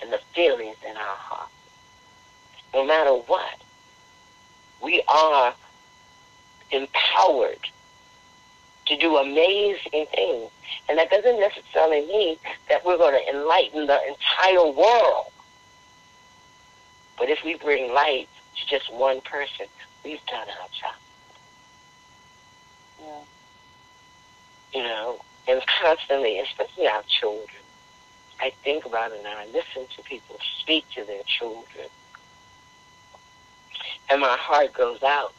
and 0.00 0.12
the 0.12 0.20
feelings 0.34 0.76
in 0.88 0.96
our 0.96 1.16
heart. 1.16 1.50
No 2.72 2.84
matter 2.84 3.10
what, 3.10 3.60
we 4.82 5.02
are 5.08 5.54
empowered 6.70 7.58
to 8.86 8.96
do 8.96 9.16
amazing 9.16 10.06
things. 10.14 10.50
And 10.88 10.98
that 10.98 11.10
doesn't 11.10 11.40
necessarily 11.40 12.06
mean 12.06 12.36
that 12.68 12.84
we're 12.84 12.96
going 12.96 13.20
to 13.20 13.36
enlighten 13.36 13.86
the 13.86 13.98
entire 14.06 14.70
world. 14.70 15.32
But 17.18 17.28
if 17.28 17.42
we 17.44 17.54
bring 17.54 17.92
light 17.92 18.28
to 18.56 18.66
just 18.66 18.92
one 18.92 19.20
person, 19.22 19.66
we've 20.04 20.24
done 20.26 20.46
our 20.48 20.68
job. 20.68 20.94
Yeah. 23.00 24.80
You 24.80 24.82
know, 24.86 25.20
And 25.48 25.62
constantly, 25.80 26.38
especially 26.40 26.86
our 26.86 27.02
children, 27.08 27.48
I 28.40 28.52
think 28.62 28.84
about 28.84 29.12
it 29.12 29.18
and 29.18 29.26
I 29.26 29.46
listen 29.46 29.86
to 29.96 30.02
people 30.02 30.38
speak 30.60 30.84
to 30.94 31.04
their 31.04 31.22
children. 31.26 31.88
And 34.10 34.20
my 34.20 34.36
heart 34.38 34.72
goes 34.72 35.02
out 35.02 35.34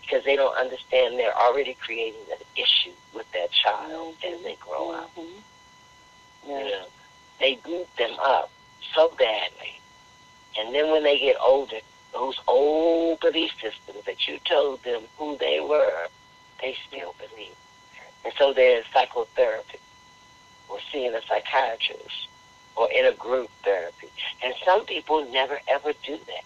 because 0.00 0.24
they 0.24 0.36
don't 0.36 0.56
understand 0.56 1.18
they're 1.18 1.36
already 1.36 1.74
creating 1.74 2.20
an 2.30 2.38
issue 2.56 2.94
with 3.14 3.30
that 3.32 3.50
child 3.50 4.14
mm-hmm. 4.20 4.34
as 4.34 4.42
they 4.42 4.56
grow 4.60 4.92
up. 4.92 5.14
Mm-hmm. 5.16 6.50
Yeah. 6.50 6.58
You 6.58 6.70
know, 6.70 6.86
they 7.40 7.58
beat 7.64 7.96
them 7.96 8.16
up 8.20 8.50
so 8.94 9.08
badly. 9.18 9.80
And 10.58 10.74
then 10.74 10.90
when 10.90 11.02
they 11.02 11.18
get 11.18 11.36
older, 11.40 11.78
those 12.12 12.38
old 12.46 13.20
belief 13.20 13.50
systems 13.60 14.04
that 14.06 14.26
you 14.26 14.38
told 14.48 14.82
them 14.84 15.02
who 15.18 15.36
they 15.36 15.60
were, 15.60 16.06
they 16.62 16.76
still 16.88 17.14
believe. 17.18 17.54
And 18.24 18.32
so 18.38 18.52
they're 18.52 18.78
in 18.78 18.84
psychotherapy 18.92 19.78
or 20.68 20.78
seeing 20.90 21.14
a 21.14 21.20
psychiatrist 21.22 22.28
or 22.76 22.90
in 22.92 23.06
a 23.06 23.12
group 23.12 23.50
therapy. 23.64 24.08
And 24.44 24.54
some 24.64 24.84
people 24.84 25.24
never 25.32 25.58
ever 25.68 25.92
do 26.04 26.18
that. 26.26 26.44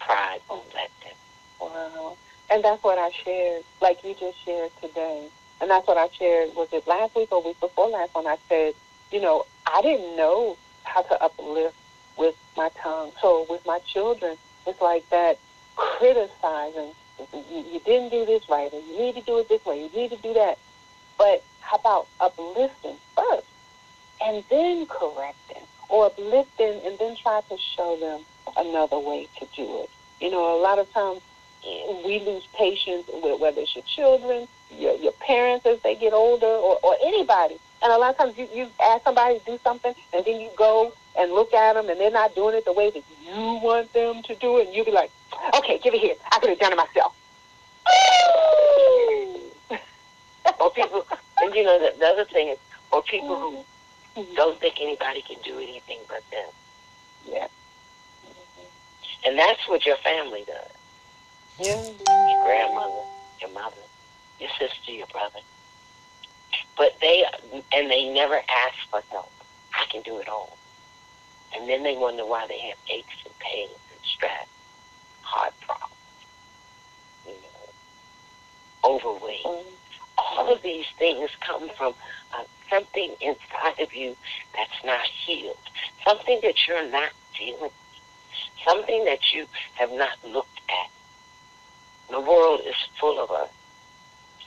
Pride 0.00 0.40
won't 0.48 0.72
let 0.74 0.90
them. 1.02 1.14
Wow. 1.60 2.16
And 2.50 2.62
that's 2.62 2.82
what 2.82 2.98
I 2.98 3.10
shared, 3.10 3.64
like 3.80 4.04
you 4.04 4.14
just 4.14 4.44
shared 4.44 4.70
today. 4.80 5.28
And 5.60 5.70
that's 5.70 5.86
what 5.86 5.96
I 5.96 6.08
shared, 6.08 6.54
was 6.54 6.68
it 6.72 6.86
last 6.86 7.14
week 7.16 7.32
or 7.32 7.42
week 7.42 7.58
before 7.60 7.88
last 7.88 8.14
when 8.14 8.26
I 8.26 8.36
said, 8.48 8.74
you 9.10 9.20
know, 9.20 9.46
I 9.66 9.80
didn't 9.82 10.16
know 10.16 10.56
how 10.82 11.02
to 11.02 11.22
uplift 11.22 11.76
with 12.16 12.36
my 12.56 12.68
tongue. 12.80 13.12
So 13.20 13.46
with 13.48 13.64
my 13.64 13.78
children, 13.80 14.36
it's 14.66 14.80
like 14.80 15.08
that 15.10 15.38
criticizing. 15.76 16.92
You, 17.32 17.80
didn't 17.84 18.10
do 18.10 18.26
this 18.26 18.48
right, 18.48 18.72
or 18.72 18.80
you 18.80 18.98
need 18.98 19.14
to 19.14 19.20
do 19.20 19.38
it 19.38 19.48
this 19.48 19.64
way. 19.64 19.82
You 19.82 19.90
need 19.94 20.10
to 20.10 20.16
do 20.16 20.34
that. 20.34 20.58
But 21.16 21.44
how 21.60 21.76
about 21.76 22.08
uplifting 22.20 22.96
and 24.24 24.42
then 24.48 24.86
correct 24.86 25.48
them 25.48 25.62
or 25.88 26.06
uplift 26.06 26.56
them 26.58 26.80
and 26.84 26.98
then 26.98 27.16
try 27.16 27.40
to 27.48 27.56
show 27.58 27.96
them 27.96 28.20
another 28.56 28.98
way 28.98 29.28
to 29.38 29.46
do 29.54 29.82
it. 29.82 29.90
You 30.20 30.30
know, 30.30 30.58
a 30.58 30.60
lot 30.60 30.78
of 30.78 30.90
times 30.92 31.20
eh, 31.66 32.02
we 32.04 32.20
lose 32.20 32.46
patience 32.54 33.08
with 33.12 33.40
whether 33.40 33.60
it's 33.60 33.74
your 33.74 33.84
children, 33.84 34.48
your, 34.70 34.96
your 34.96 35.12
parents 35.12 35.66
as 35.66 35.80
they 35.82 35.94
get 35.94 36.12
older, 36.12 36.46
or, 36.46 36.78
or 36.82 36.96
anybody. 37.04 37.56
And 37.82 37.92
a 37.92 37.98
lot 37.98 38.10
of 38.10 38.16
times 38.16 38.38
you, 38.38 38.48
you 38.54 38.68
ask 38.82 39.04
somebody 39.04 39.38
to 39.40 39.44
do 39.44 39.58
something, 39.62 39.94
and 40.12 40.24
then 40.24 40.40
you 40.40 40.50
go 40.56 40.92
and 41.18 41.30
look 41.32 41.52
at 41.52 41.74
them, 41.74 41.88
and 41.88 42.00
they're 42.00 42.10
not 42.10 42.34
doing 42.34 42.56
it 42.56 42.64
the 42.64 42.72
way 42.72 42.90
that 42.90 43.02
you 43.22 43.60
want 43.62 43.92
them 43.92 44.22
to 44.22 44.34
do 44.36 44.58
it, 44.58 44.68
and 44.68 44.76
you 44.76 44.84
be 44.84 44.90
like, 44.90 45.10
okay, 45.58 45.78
give 45.78 45.92
it 45.94 46.00
here. 46.00 46.14
I 46.32 46.38
could 46.38 46.50
have 46.50 46.58
done 46.58 46.72
it 46.72 46.76
myself. 46.76 47.14
or 50.60 50.70
people, 50.70 51.06
and 51.42 51.54
you 51.54 51.62
know, 51.62 51.78
the, 51.78 51.98
the 51.98 52.06
other 52.06 52.24
thing 52.24 52.48
is, 52.48 52.58
or 52.90 53.02
people 53.02 53.38
who 53.38 53.50
mm-hmm. 53.56 53.73
Mm-hmm. 54.16 54.34
don't 54.34 54.60
think 54.60 54.80
anybody 54.80 55.22
can 55.22 55.36
do 55.44 55.58
anything 55.58 55.98
but 56.08 56.22
them. 56.30 56.48
Yeah. 57.26 57.48
And 59.26 59.38
that's 59.38 59.66
what 59.68 59.86
your 59.86 59.96
family 59.96 60.44
does. 60.46 60.70
Yeah. 61.58 61.82
Your 61.82 62.44
grandmother, 62.44 63.02
your 63.40 63.50
mother, 63.50 63.76
your 64.38 64.50
sister, 64.58 64.92
your 64.92 65.06
brother. 65.06 65.40
But 66.76 66.98
they, 67.00 67.24
and 67.72 67.90
they 67.90 68.08
never 68.12 68.40
ask 68.48 68.76
for 68.90 69.02
help. 69.10 69.32
I 69.72 69.86
can 69.90 70.02
do 70.02 70.18
it 70.18 70.28
all. 70.28 70.56
And 71.56 71.68
then 71.68 71.82
they 71.82 71.96
wonder 71.96 72.26
why 72.26 72.46
they 72.46 72.58
have 72.58 72.78
aches 72.90 73.14
and 73.24 73.38
pains 73.38 73.70
and 73.70 74.04
stress, 74.04 74.46
heart 75.22 75.54
problems, 75.60 75.94
you 77.26 77.32
know, 77.32 78.90
overweight. 78.90 79.44
Mm-hmm. 79.44 79.68
All 80.18 80.52
of 80.52 80.62
these 80.62 80.86
things 80.98 81.30
come 81.40 81.68
from 81.70 81.94
uh, 82.36 82.44
something 82.74 83.14
inside 83.20 83.80
of 83.80 83.94
you 83.94 84.16
that's 84.54 84.84
not 84.84 85.04
healed, 85.06 85.56
something 86.04 86.40
that 86.42 86.66
you're 86.66 86.88
not 86.90 87.10
dealing 87.38 87.60
with, 87.60 87.72
something 88.64 89.04
that 89.04 89.32
you 89.32 89.46
have 89.74 89.92
not 89.92 90.16
looked 90.26 90.60
at. 90.68 90.90
The 92.10 92.20
world 92.20 92.62
is 92.66 92.74
full 92.98 93.22
of 93.22 93.30
us, 93.30 93.50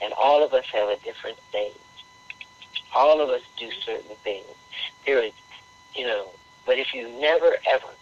and 0.02 0.12
all 0.12 0.44
of 0.44 0.52
us 0.52 0.66
have 0.72 0.88
a 0.88 0.96
different 0.96 1.38
stage. 1.48 1.72
All 2.94 3.20
of 3.20 3.30
us 3.30 3.42
do 3.58 3.70
certain 3.84 4.16
things. 4.22 4.46
There 5.06 5.22
is, 5.22 5.32
you 5.94 6.06
know, 6.06 6.28
but 6.66 6.78
if 6.78 6.94
you 6.94 7.08
never, 7.20 7.56
ever, 7.66 7.94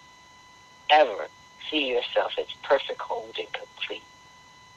ever 0.90 1.28
see 1.70 1.88
yourself 1.88 2.32
as 2.38 2.46
perfect, 2.62 3.00
whole, 3.00 3.30
and 3.38 3.52
complete, 3.52 4.02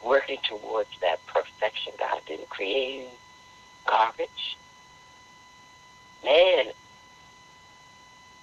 working 0.03 0.37
towards 0.47 0.89
that 1.01 1.25
perfection 1.27 1.93
God 1.97 2.21
didn't 2.27 2.49
create 2.49 3.07
garbage, 3.85 4.57
man 6.23 6.65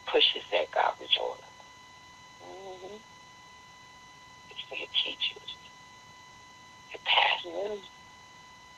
pushes 0.06 0.42
that 0.52 0.70
garbage 0.70 1.18
on 1.20 1.36
us. 1.38 1.44
Mm-hmm. 2.44 2.96
It's 4.50 4.80
your 4.80 4.88
teachers, 5.04 5.56
your 6.90 7.00
pastors, 7.04 7.88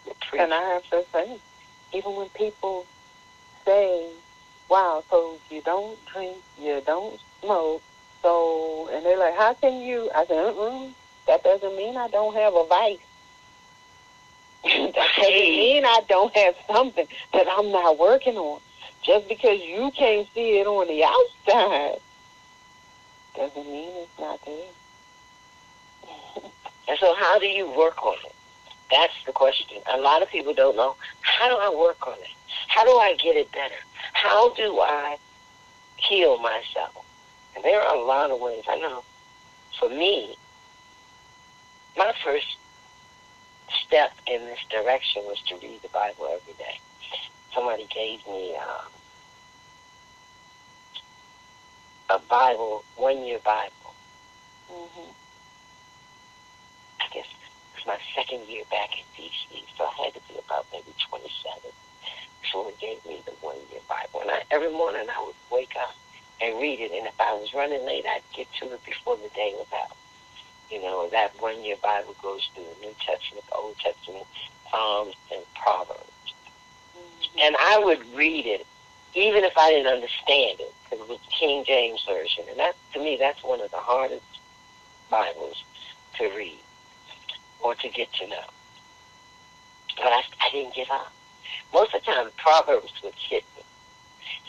your 0.06 0.14
preachers. 0.20 0.27
And 0.38 0.54
I 0.54 0.62
have 0.62 0.88
to 0.90 1.04
say, 1.12 1.36
even 1.92 2.14
when 2.14 2.28
people 2.28 2.86
say, 3.64 4.08
wow, 4.68 5.02
so 5.10 5.36
you 5.50 5.60
don't 5.62 5.98
drink, 6.06 6.36
you 6.56 6.80
don't 6.86 7.20
smoke, 7.40 7.82
so, 8.22 8.88
and 8.92 9.04
they're 9.04 9.18
like, 9.18 9.34
how 9.36 9.54
can 9.54 9.82
you? 9.82 10.08
I 10.14 10.24
said, 10.26 10.54
mm 10.54 10.92
that 11.26 11.44
doesn't 11.44 11.76
mean 11.76 11.94
I 11.98 12.08
don't 12.08 12.34
have 12.36 12.54
a 12.54 12.64
vice. 12.64 12.98
that 14.64 14.94
doesn't 14.94 15.30
mean 15.30 15.84
I 15.84 16.00
don't 16.08 16.34
have 16.34 16.54
something 16.66 17.06
that 17.34 17.46
I'm 17.50 17.70
not 17.70 17.98
working 17.98 18.38
on. 18.38 18.60
Just 19.02 19.28
because 19.28 19.60
you 19.60 19.90
can't 19.90 20.26
see 20.32 20.58
it 20.58 20.66
on 20.66 20.88
the 20.88 21.04
outside 21.04 22.00
doesn't 23.36 23.70
mean 23.70 23.90
it's 23.96 24.18
not 24.18 24.42
there. 24.46 24.70
and 26.88 26.98
so 26.98 27.14
how 27.14 27.38
do 27.38 27.46
you 27.46 27.70
work 27.72 28.02
on 28.02 28.16
it? 28.24 28.34
That's 28.90 29.12
the 29.26 29.32
question. 29.32 29.78
A 29.92 29.98
lot 29.98 30.22
of 30.22 30.28
people 30.30 30.54
don't 30.54 30.76
know. 30.76 30.96
How 31.20 31.48
do 31.48 31.56
I 31.56 31.68
work 31.68 32.06
on 32.06 32.14
it? 32.14 32.30
How 32.68 32.84
do 32.84 32.90
I 32.92 33.14
get 33.16 33.36
it 33.36 33.52
better? 33.52 33.74
How 34.14 34.54
do 34.54 34.80
I 34.80 35.18
heal 35.96 36.38
myself? 36.38 37.04
And 37.54 37.64
there 37.64 37.80
are 37.82 37.94
a 37.94 38.00
lot 38.00 38.30
of 38.30 38.40
ways. 38.40 38.64
I 38.68 38.78
know 38.78 39.04
for 39.78 39.88
me, 39.88 40.36
my 41.96 42.12
first 42.24 42.56
step 43.68 44.12
in 44.26 44.40
this 44.46 44.60
direction 44.70 45.22
was 45.24 45.40
to 45.48 45.56
read 45.56 45.82
the 45.82 45.88
Bible 45.88 46.28
every 46.32 46.54
day. 46.54 46.78
Somebody 47.54 47.86
gave 47.92 48.26
me 48.26 48.56
um, 48.56 48.90
a 52.10 52.18
Bible, 52.18 52.84
one 52.96 53.24
year 53.24 53.38
Bible. 53.44 53.94
Mm-hmm. 54.70 55.10
I 57.88 57.96
guess 57.96 58.00
it's 58.00 58.16
my 58.16 58.22
second 58.22 58.48
year 58.48 58.64
back 58.70 58.90
in 58.98 59.04
D.C., 59.16 59.64
so 59.76 59.84
I 59.84 60.04
had 60.04 60.14
to 60.14 60.20
be 60.28 60.38
about 60.38 60.66
maybe 60.72 60.92
27 61.08 61.72
before 62.42 62.70
he 62.70 62.86
gave 62.86 63.04
me 63.06 63.22
the 63.24 63.32
one 63.40 63.56
year 63.70 63.80
Bible. 63.88 64.20
And 64.22 64.30
I, 64.30 64.42
every 64.50 64.70
morning 64.70 65.06
I 65.08 65.24
would 65.24 65.34
wake 65.50 65.74
up 65.80 65.94
and 66.40 66.60
read 66.60 66.80
it, 66.80 66.92
and 66.92 67.06
if 67.06 67.20
I 67.20 67.32
was 67.34 67.52
running 67.54 67.84
late, 67.84 68.04
I'd 68.06 68.22
get 68.34 68.46
to 68.60 68.72
it 68.72 68.84
before 68.84 69.16
the 69.16 69.28
day 69.34 69.52
was 69.56 69.66
out. 69.74 69.96
You 70.70 70.82
know, 70.82 71.08
that 71.10 71.32
one 71.40 71.64
year 71.64 71.76
Bible 71.82 72.14
goes 72.22 72.48
through 72.54 72.64
the 72.64 72.86
New 72.86 72.94
Testament, 73.00 73.46
the 73.48 73.56
Old 73.56 73.78
Testament, 73.78 74.26
Psalms, 74.70 75.14
and 75.32 75.42
Proverbs. 75.54 76.34
Mm-hmm. 76.96 77.38
And 77.40 77.56
I 77.58 77.82
would 77.82 78.04
read 78.14 78.46
it 78.46 78.66
even 79.14 79.42
if 79.42 79.56
I 79.56 79.70
didn't 79.70 79.92
understand 79.92 80.60
it, 80.60 80.72
because 80.84 81.04
it 81.04 81.08
was 81.08 81.18
King 81.30 81.64
James 81.64 82.04
Version. 82.06 82.44
And 82.50 82.58
that, 82.58 82.76
to 82.92 83.00
me, 83.00 83.16
that's 83.18 83.42
one 83.42 83.60
of 83.60 83.70
the 83.70 83.78
hardest 83.78 84.22
Bibles 85.10 85.64
to 86.18 86.28
read 86.36 86.58
or 87.60 87.74
to 87.74 87.88
get 87.88 88.12
to 88.14 88.26
know. 88.26 88.44
But 89.96 90.06
I, 90.06 90.22
I 90.40 90.50
didn't 90.52 90.74
give 90.74 90.90
up. 90.90 91.12
Most 91.72 91.94
of 91.94 92.00
the 92.00 92.06
time, 92.06 92.28
Proverbs 92.36 92.92
would 93.02 93.14
hit 93.14 93.44
me. 93.56 93.62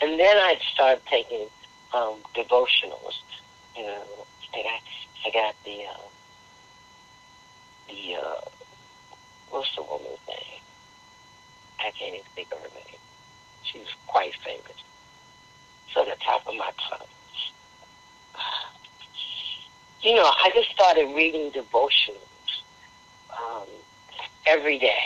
And 0.02 0.18
then 0.18 0.36
I'd 0.36 0.60
start 0.72 1.04
taking 1.06 1.46
um, 1.92 2.16
devotionals. 2.34 3.20
You 3.76 3.82
know, 3.84 4.02
I 4.54 4.62
got, 4.62 4.82
I 5.26 5.30
got 5.32 5.54
the, 5.64 5.84
uh, 5.84 6.08
the, 7.88 8.16
uh, 8.16 8.40
what's 9.50 9.74
the 9.74 9.82
woman's 9.82 10.18
name? 10.28 10.60
I 11.80 11.90
can't 11.90 12.14
even 12.14 12.26
think 12.34 12.52
of 12.52 12.58
her 12.58 12.68
name. 12.74 12.98
She's 13.62 13.88
quite 14.06 14.34
famous. 14.44 14.84
So 15.92 16.04
the 16.04 16.16
top 16.24 16.46
of 16.46 16.54
my 16.54 16.70
tongue. 16.88 17.06
You 20.02 20.14
know, 20.14 20.24
I 20.24 20.50
just 20.54 20.70
started 20.70 21.14
reading 21.14 21.50
devotionals 21.50 22.29
um, 23.38 23.66
every 24.46 24.78
day. 24.78 25.04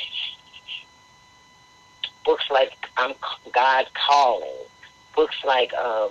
Books 2.25 2.45
like 2.51 2.73
I'm 2.97 3.15
God 3.53 3.87
Calling. 3.95 4.51
Books 5.15 5.37
like 5.45 5.73
um, 5.75 6.11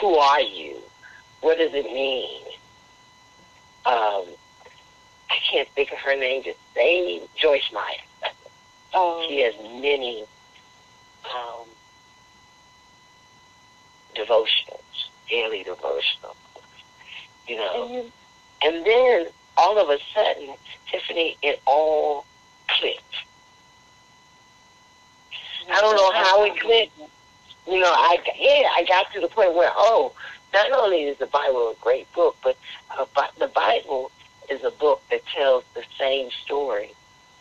Who 0.00 0.14
Are 0.16 0.40
You? 0.40 0.76
What 1.40 1.58
does 1.58 1.74
it 1.74 1.86
mean? 1.86 2.42
Um, 3.86 4.24
I 5.30 5.36
can't 5.50 5.68
think 5.70 5.92
of 5.92 5.98
her 5.98 6.16
name. 6.16 6.42
Just 6.42 6.58
say 6.74 7.22
Joyce 7.36 7.70
Meyer. 7.72 8.32
Oh. 8.94 9.24
She 9.28 9.40
has 9.40 9.54
many 9.80 10.24
um, 11.24 11.66
devotionals, 14.14 15.08
daily 15.28 15.64
devotionals. 15.64 16.36
You 17.48 17.56
know, 17.56 17.84
and, 17.84 17.94
you, 17.94 18.12
and 18.62 18.86
then 18.86 19.26
all 19.56 19.78
of 19.78 19.88
a 19.88 19.98
sudden, 20.12 20.54
Tiffany, 20.90 21.36
it 21.42 21.60
all 21.66 22.24
clicked. 22.68 23.02
I 25.70 25.80
don't 25.80 25.96
know 25.96 26.12
how 26.12 26.44
it 26.44 26.60
clicked. 26.60 26.98
You 27.66 27.80
know, 27.80 27.92
I 27.92 28.18
yeah, 28.38 28.68
I 28.76 28.84
got 28.86 29.12
to 29.14 29.20
the 29.20 29.28
point 29.28 29.54
where 29.54 29.72
oh, 29.74 30.12
not 30.52 30.70
only 30.72 31.04
is 31.04 31.18
the 31.18 31.26
Bible 31.26 31.70
a 31.70 31.74
great 31.80 32.12
book, 32.12 32.36
but 32.42 32.56
uh, 32.96 33.06
the 33.38 33.48
Bible 33.48 34.10
is 34.50 34.62
a 34.64 34.70
book 34.70 35.02
that 35.10 35.24
tells 35.26 35.64
the 35.74 35.82
same 35.98 36.30
story 36.44 36.92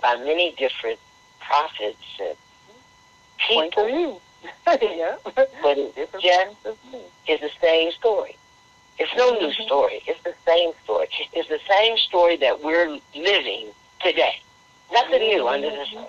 by 0.01 0.16
many 0.16 0.51
different 0.51 0.99
prophets 1.39 1.97
and 2.22 2.38
people. 3.38 4.20
yeah. 4.68 5.16
But 5.36 5.78
it 5.78 5.95
just 6.14 6.78
is 7.28 7.39
the 7.39 7.51
same 7.61 7.91
story. 7.91 8.38
It's 9.00 9.12
no 9.16 9.32
new 9.32 9.48
mm-hmm. 9.48 9.64
story. 9.64 10.02
It's 10.06 10.22
the 10.24 10.36
same 10.46 10.72
story. 10.84 11.08
It's 11.34 11.50
the 11.50 11.60
same 11.68 11.98
story 11.98 12.38
that 12.38 12.64
we're 12.64 13.00
living 13.16 13.70
today. 14.02 14.41
Nothing 14.91 15.22
new 15.22 15.48
under 15.48 15.70
the 15.70 15.86
sun. 15.91 16.08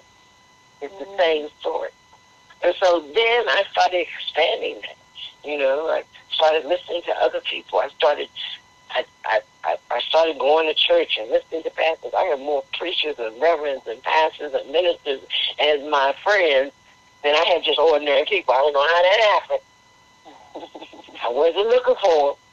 It's 0.82 0.98
the 0.98 1.16
same 1.16 1.48
story. 1.60 1.90
And 2.62 2.74
so 2.80 3.00
then 3.00 3.48
I 3.48 3.64
started 3.70 4.06
expanding 4.06 4.80
that. 4.82 4.96
You 5.44 5.58
know, 5.58 5.88
I 5.88 6.04
started 6.32 6.66
listening 6.66 7.02
to 7.02 7.12
other 7.22 7.40
people. 7.40 7.78
I 7.78 7.88
started 7.88 8.28
I, 8.90 9.40
I, 9.64 9.76
I 9.90 10.00
started 10.00 10.38
going 10.38 10.68
to 10.68 10.74
church 10.74 11.18
and 11.20 11.30
listening 11.30 11.62
to 11.64 11.70
pastors. 11.70 12.12
I 12.16 12.24
had 12.24 12.38
more 12.38 12.62
preachers 12.78 13.16
and 13.18 13.40
reverends 13.40 13.86
and 13.86 14.02
pastors 14.02 14.52
and 14.54 14.70
ministers 14.70 15.20
as 15.58 15.80
my 15.90 16.14
friends 16.22 16.72
than 17.22 17.34
I 17.34 17.44
had 17.48 17.64
just 17.64 17.78
ordinary 17.78 18.24
people. 18.24 18.54
I 18.54 18.58
don't 18.58 18.72
know 18.72 18.86
how 18.86 19.02
that 19.02 19.20
happened. 19.40 20.80
I 21.24 21.28
wasn't 21.30 21.68
looking 21.68 21.94
for 22.00 22.28
them. 22.28 22.43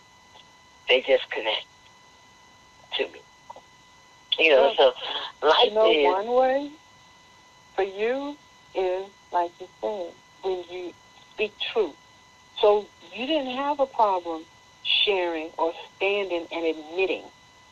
They 0.88 1.02
just 1.02 1.30
connect 1.30 1.66
to 2.98 3.04
me. 3.08 3.22
You 4.40 4.50
know, 4.52 4.74
so 4.76 4.94
life 5.42 5.58
you 5.66 5.72
know, 5.72 5.92
is 5.92 6.04
one 6.04 6.28
way 6.28 6.72
for 7.76 7.84
you 7.84 8.38
is 8.76 9.06
like 9.32 9.52
you 9.60 9.68
said 9.82 10.12
when 10.44 10.64
you 10.70 10.94
speak 11.34 11.54
truth. 11.74 11.96
So 12.60 12.86
you 13.14 13.26
didn't 13.26 13.56
have 13.56 13.80
a 13.80 13.86
problem 13.86 14.44
sharing 14.84 15.50
or 15.58 15.74
standing 15.96 16.48
and 16.52 16.66
admitting. 16.66 17.24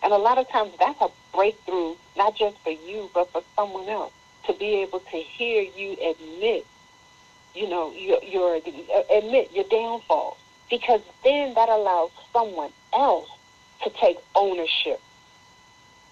And 0.04 0.14
a 0.14 0.18
lot 0.18 0.38
of 0.38 0.48
times 0.50 0.72
that's 0.80 1.02
a 1.02 1.10
breakthrough, 1.34 1.96
not 2.16 2.36
just 2.36 2.58
for 2.60 2.72
you, 2.72 3.10
but 3.14 3.32
for 3.32 3.44
someone 3.56 3.90
else, 3.90 4.14
to 4.46 4.54
be 4.54 4.82
able 4.82 5.00
to 5.00 5.18
hear 5.18 5.62
you 5.62 5.98
admit, 6.02 6.66
you 7.54 7.68
know, 7.68 7.92
your, 7.92 8.24
your 8.24 8.56
admit 8.56 9.52
your 9.54 9.66
downfall, 9.66 10.38
because 10.70 11.02
then 11.24 11.54
that 11.56 11.70
allows 11.70 12.12
someone 12.32 12.72
else 12.94 13.30
to 13.84 13.90
take 13.92 14.18
ownership 14.36 15.02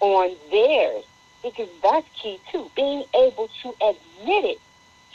on 0.00 0.34
theirs, 0.50 1.04
because 1.42 1.68
that's 1.82 2.08
key 2.20 2.38
too. 2.50 2.70
Being 2.76 3.04
able 3.14 3.48
to 3.62 3.68
admit 3.80 4.44
it 4.44 4.60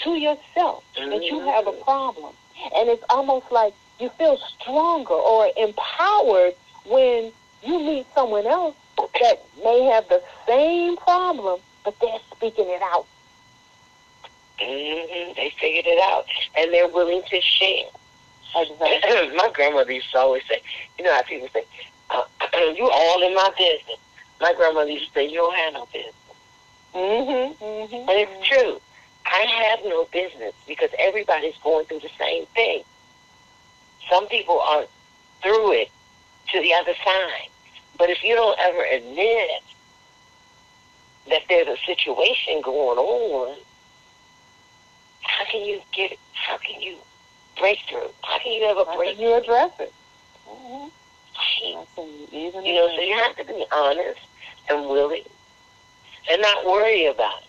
to 0.03 0.11
yourself 0.11 0.84
that 0.95 1.24
you 1.24 1.39
have 1.39 1.68
a 1.68 1.72
mm-hmm. 1.72 1.84
problem, 1.84 2.34
and 2.76 2.89
it's 2.89 3.03
almost 3.09 3.51
like 3.51 3.74
you 3.99 4.09
feel 4.09 4.38
stronger 4.59 5.14
or 5.14 5.49
empowered 5.57 6.53
when 6.86 7.32
you 7.64 7.80
meet 7.80 8.05
someone 8.14 8.45
else 8.45 8.76
that 8.97 9.41
may 9.64 9.84
have 9.86 10.07
the 10.09 10.22
same 10.45 10.97
problem, 10.97 11.59
but 11.86 11.97
they're 11.99 12.20
speaking 12.36 12.66
it 12.68 12.82
out. 12.82 13.05
Mm-hmm. 14.59 15.34
They 15.36 15.53
figured 15.59 15.86
it 15.88 15.99
out, 16.01 16.26
and 16.57 16.74
they're 16.74 16.88
willing 16.88 17.24
to 17.30 17.41
share. 17.41 17.86
Exactly. 18.55 19.35
my 19.35 19.49
grandmother 19.53 19.91
used 19.91 20.11
to 20.11 20.19
always 20.19 20.43
say, 20.47 20.61
you 20.97 21.03
know 21.03 21.13
how 21.13 21.23
people 21.23 21.47
say, 21.53 21.63
uh, 22.09 22.23
"You 22.75 22.89
all 22.91 23.23
in 23.23 23.33
my 23.33 23.49
business." 23.57 23.97
My 24.41 24.53
grandmother 24.53 24.91
used 24.91 25.07
to 25.07 25.13
say, 25.13 25.27
"You 25.27 25.37
don't 25.37 25.55
have 25.55 25.73
no 25.73 25.85
business," 25.91 26.13
mm-hmm. 26.93 27.63
Mm-hmm. 27.63 28.09
and 28.09 28.09
it's 28.09 28.47
true. 28.47 28.79
I 29.25 29.45
have 29.69 29.79
no 29.85 30.05
business 30.11 30.53
because 30.67 30.89
everybody's 30.99 31.57
going 31.63 31.85
through 31.85 32.01
the 32.01 32.11
same 32.19 32.45
thing. 32.47 32.83
Some 34.09 34.27
people 34.27 34.59
are 34.59 34.85
through 35.41 35.71
it 35.73 35.89
to 36.51 36.61
the 36.61 36.73
other 36.73 36.93
side. 37.03 37.49
But 37.97 38.09
if 38.09 38.23
you 38.23 38.35
don't 38.35 38.59
ever 38.59 38.83
admit 38.83 39.61
that 41.29 41.43
there's 41.47 41.67
a 41.67 41.77
situation 41.85 42.61
going 42.61 42.97
on, 42.97 43.57
how 45.21 45.45
can 45.45 45.65
you 45.65 45.81
get? 45.93 46.17
How 46.33 46.57
can 46.57 46.81
you 46.81 46.97
break 47.59 47.79
through? 47.89 48.09
How 48.23 48.39
can 48.39 48.51
you 48.53 48.63
ever 48.65 48.85
how 48.85 48.97
break? 48.97 49.17
Can 49.17 49.25
you 49.25 49.33
address 49.35 49.71
it? 49.79 49.93
Mm-hmm. 50.47 50.89
You 51.63 52.73
know, 52.73 52.89
so 52.95 53.01
you 53.01 53.15
have 53.15 53.35
to 53.37 53.45
be 53.45 53.65
honest 53.71 54.19
and 54.69 54.87
willing, 54.87 55.23
and 56.29 56.41
not 56.41 56.65
worry 56.65 57.05
about 57.05 57.41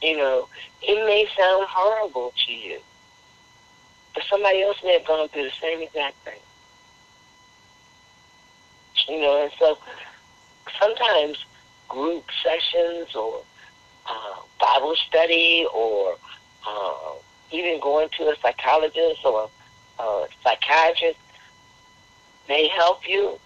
it. 0.00 0.06
You 0.06 0.16
know, 0.16 0.48
it 0.82 1.06
may 1.06 1.26
sound 1.36 1.66
horrible 1.68 2.32
to 2.46 2.52
you, 2.52 2.80
but 4.14 4.24
somebody 4.28 4.62
else 4.62 4.78
may 4.82 4.94
have 4.94 5.06
gone 5.06 5.28
through 5.28 5.44
the 5.44 5.52
same 5.60 5.80
exact 5.80 6.16
thing. 6.24 6.40
You 9.08 9.20
know, 9.20 9.42
and 9.42 9.52
so 9.58 9.78
sometimes 10.80 11.44
group 11.88 12.24
sessions 12.42 13.14
or 13.14 13.42
uh, 14.06 14.36
Bible 14.60 14.96
study 15.08 15.66
or 15.72 16.16
uh, 16.66 17.12
even 17.52 17.80
going 17.80 18.08
to 18.18 18.30
a 18.30 18.36
psychologist 18.40 19.24
or 19.24 19.48
a 19.98 20.26
psychiatrist 20.42 21.18
may 22.48 22.68
help 22.68 23.08
you. 23.08 23.38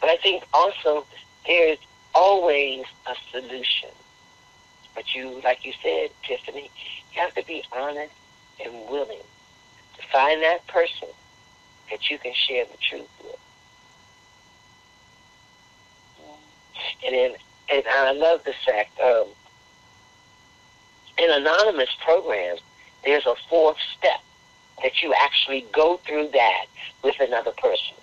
But 0.00 0.10
I 0.10 0.16
think 0.16 0.44
also 0.52 1.06
there's 1.46 1.78
always 2.14 2.84
a 3.06 3.14
solution. 3.30 3.90
But 4.94 5.14
you, 5.14 5.40
like 5.42 5.64
you 5.66 5.72
said, 5.82 6.10
Tiffany, 6.22 6.70
you 7.12 7.20
have 7.20 7.34
to 7.34 7.44
be 7.44 7.64
honest 7.72 8.12
and 8.64 8.72
willing 8.88 9.18
to 9.96 10.02
Find 10.14 10.42
that 10.42 10.66
person 10.68 11.08
that 11.90 12.08
you 12.08 12.18
can 12.18 12.32
share 12.34 12.64
the 12.64 12.76
truth 12.76 13.08
with. 13.24 13.36
And 17.04 17.14
then, 17.14 17.34
and 17.70 17.84
I 17.88 18.12
love 18.12 18.44
the 18.44 18.54
fact, 18.64 18.98
um, 19.00 19.26
in 21.18 21.30
anonymous 21.30 21.90
programs, 22.04 22.60
there's 23.04 23.26
a 23.26 23.34
fourth 23.48 23.76
step 23.96 24.20
that 24.82 25.02
you 25.02 25.14
actually 25.14 25.66
go 25.72 25.98
through 25.98 26.28
that 26.32 26.66
with 27.02 27.18
another 27.20 27.52
person. 27.52 27.96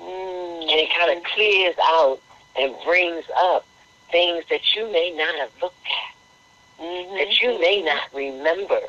Mm-hmm. 0.00 0.62
And 0.62 0.80
it 0.80 0.90
kind 0.96 1.16
of 1.16 1.24
clears 1.24 1.76
out 1.82 2.20
and 2.58 2.74
brings 2.84 3.24
up 3.36 3.66
things 4.10 4.44
that 4.50 4.74
you 4.74 4.90
may 4.90 5.12
not 5.16 5.34
have 5.36 5.50
looked 5.62 5.86
at, 5.86 6.82
mm-hmm. 6.82 7.16
that 7.16 7.40
you 7.40 7.60
may 7.60 7.82
not 7.82 8.02
remember 8.14 8.80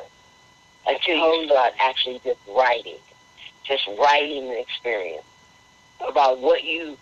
until 0.86 1.16
you 1.16 1.46
start 1.46 1.74
actually 1.78 2.20
just 2.24 2.40
writing, 2.48 2.98
just 3.64 3.86
writing 3.98 4.48
the 4.48 4.60
experience 4.60 5.24
about 6.06 6.38
what 6.40 6.64
you, 6.64 6.96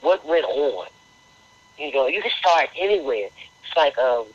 what 0.00 0.26
went 0.26 0.44
on. 0.44 0.86
You 1.78 1.92
know, 1.92 2.06
you 2.08 2.20
can 2.20 2.32
start 2.38 2.68
anywhere. 2.76 3.28
It's 3.64 3.76
like 3.76 3.96
um, 3.98 4.26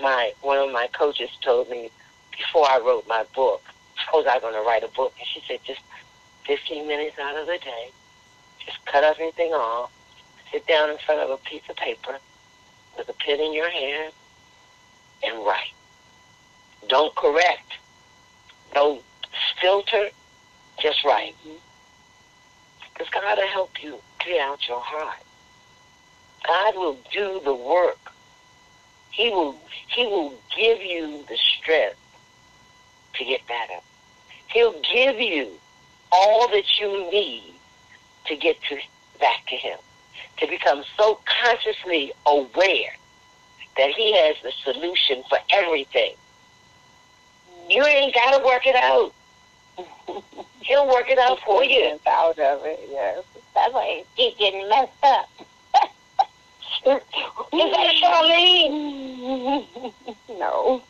my 0.00 0.32
one 0.40 0.58
of 0.58 0.72
my 0.72 0.88
coaches 0.92 1.28
told 1.42 1.68
me 1.68 1.90
before 2.38 2.68
I 2.68 2.78
wrote 2.78 3.06
my 3.06 3.24
book. 3.34 3.62
I 4.12 4.16
was 4.16 4.26
I 4.26 4.38
going 4.38 4.54
to 4.54 4.60
write 4.60 4.84
a 4.84 4.88
book, 4.88 5.12
and 5.18 5.26
she 5.26 5.42
said 5.46 5.60
just 5.64 5.80
15 6.46 6.86
minutes 6.86 7.18
out 7.18 7.36
of 7.36 7.46
the 7.46 7.58
day, 7.58 7.90
just 8.64 8.84
cut 8.86 9.04
everything 9.04 9.52
off, 9.52 9.90
sit 10.50 10.66
down 10.66 10.88
in 10.88 10.96
front 10.98 11.20
of 11.20 11.30
a 11.30 11.36
piece 11.38 11.68
of 11.68 11.76
paper 11.76 12.18
with 12.96 13.08
a 13.08 13.12
pen 13.12 13.40
in 13.40 13.52
your 13.52 13.68
hand, 13.68 14.12
and 15.24 15.44
write. 15.44 15.74
Don't 16.88 17.14
correct 17.16 17.78
no 18.74 19.00
filter, 19.60 20.08
just 20.78 21.04
write. 21.04 21.34
Because 22.92 23.08
God 23.12 23.38
will 23.38 23.48
help 23.48 23.82
you 23.82 23.98
clear 24.20 24.42
out 24.42 24.68
your 24.68 24.80
heart. 24.80 25.22
God 26.46 26.76
will 26.76 26.98
do 27.12 27.40
the 27.44 27.54
work. 27.54 28.12
He 29.10 29.30
will 29.30 29.56
He 29.88 30.06
will 30.06 30.34
give 30.56 30.80
you 30.80 31.24
the 31.28 31.36
strength 31.36 31.98
to 33.18 33.24
get 33.24 33.46
better. 33.46 33.80
He'll 34.48 34.80
give 34.92 35.20
you 35.20 35.48
all 36.10 36.48
that 36.48 36.80
you 36.80 37.10
need 37.10 37.54
to 38.26 38.36
get 38.36 38.60
to 38.68 38.78
back 39.20 39.46
to 39.48 39.56
Him. 39.56 39.78
To 40.38 40.46
become 40.46 40.84
so 40.96 41.20
consciously 41.42 42.12
aware 42.26 42.96
that 43.76 43.90
He 43.90 44.16
has 44.16 44.36
the 44.42 44.52
solution 44.64 45.22
for 45.28 45.38
everything 45.52 46.14
you 47.68 47.84
ain't 47.84 48.14
got 48.14 48.38
to 48.38 48.44
work 48.44 48.66
it 48.66 48.76
out. 48.76 49.12
He'll 50.62 50.86
work 50.86 51.08
it 51.08 51.18
out 51.18 51.38
for 51.40 51.62
you. 51.64 51.98
Out 52.06 52.38
of 52.38 52.64
it, 52.64 52.80
yes. 52.90 53.24
That's 53.54 53.72
why 53.72 54.04
he 54.16 54.30
keep 54.30 54.38
getting 54.38 54.68
messed 54.68 54.92
up. 55.02 55.28
Is 56.86 57.72
that 57.72 57.94
Charlene? 58.02 59.66
no. 60.38 60.82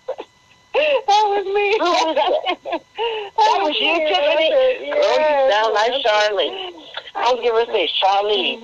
That 0.78 1.24
was 1.28 1.44
me. 1.46 1.76
Was 1.80 2.14
that? 2.14 2.82
That 3.36 3.58
was 3.62 3.76
you, 3.80 3.94
Tiffany? 4.06 4.48
Girl, 4.50 5.18
you 5.18 5.50
sound 5.50 5.74
like 5.74 5.92
Charlene. 6.04 6.72
I 7.14 7.32
was 7.32 7.66
to 7.66 7.72
say 7.72 7.90
Charlene. 8.00 8.60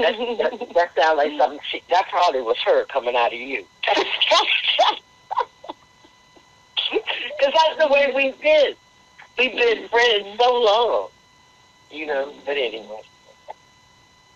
That, 0.00 0.16
that, 0.38 0.52
that 0.74 0.88
sounds 0.96 1.16
like 1.18 1.32
something. 1.38 1.60
She, 1.70 1.82
that 1.90 2.08
probably 2.08 2.42
was 2.42 2.56
her 2.64 2.84
coming 2.86 3.16
out 3.16 3.32
of 3.32 3.40
you. 3.40 3.64
Because 6.90 7.52
that's 7.52 7.78
the 7.78 7.88
way 7.88 8.10
we've 8.14 8.40
been. 8.40 8.74
We've 9.36 9.52
been 9.52 9.88
friends 9.88 10.26
so 10.38 10.58
long. 10.58 11.08
You 11.90 12.06
know, 12.06 12.32
but 12.46 12.56
anyway. 12.56 13.02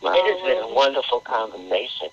It 0.02 0.34
has 0.34 0.42
been 0.42 0.70
a 0.70 0.74
wonderful 0.74 1.20
conversation. 1.20 2.08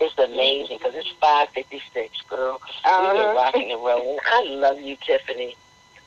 It's 0.00 0.18
amazing 0.18 0.78
because 0.78 0.94
it's 0.96 1.08
556, 1.20 2.22
girl. 2.22 2.60
We've 2.64 2.82
been 2.82 2.92
Uh-huh. 2.92 3.34
rocking 3.36 3.70
and 3.70 3.84
rolling. 3.84 4.18
I 4.26 4.42
love 4.44 4.80
you, 4.80 4.96
Tiffany. 4.96 5.56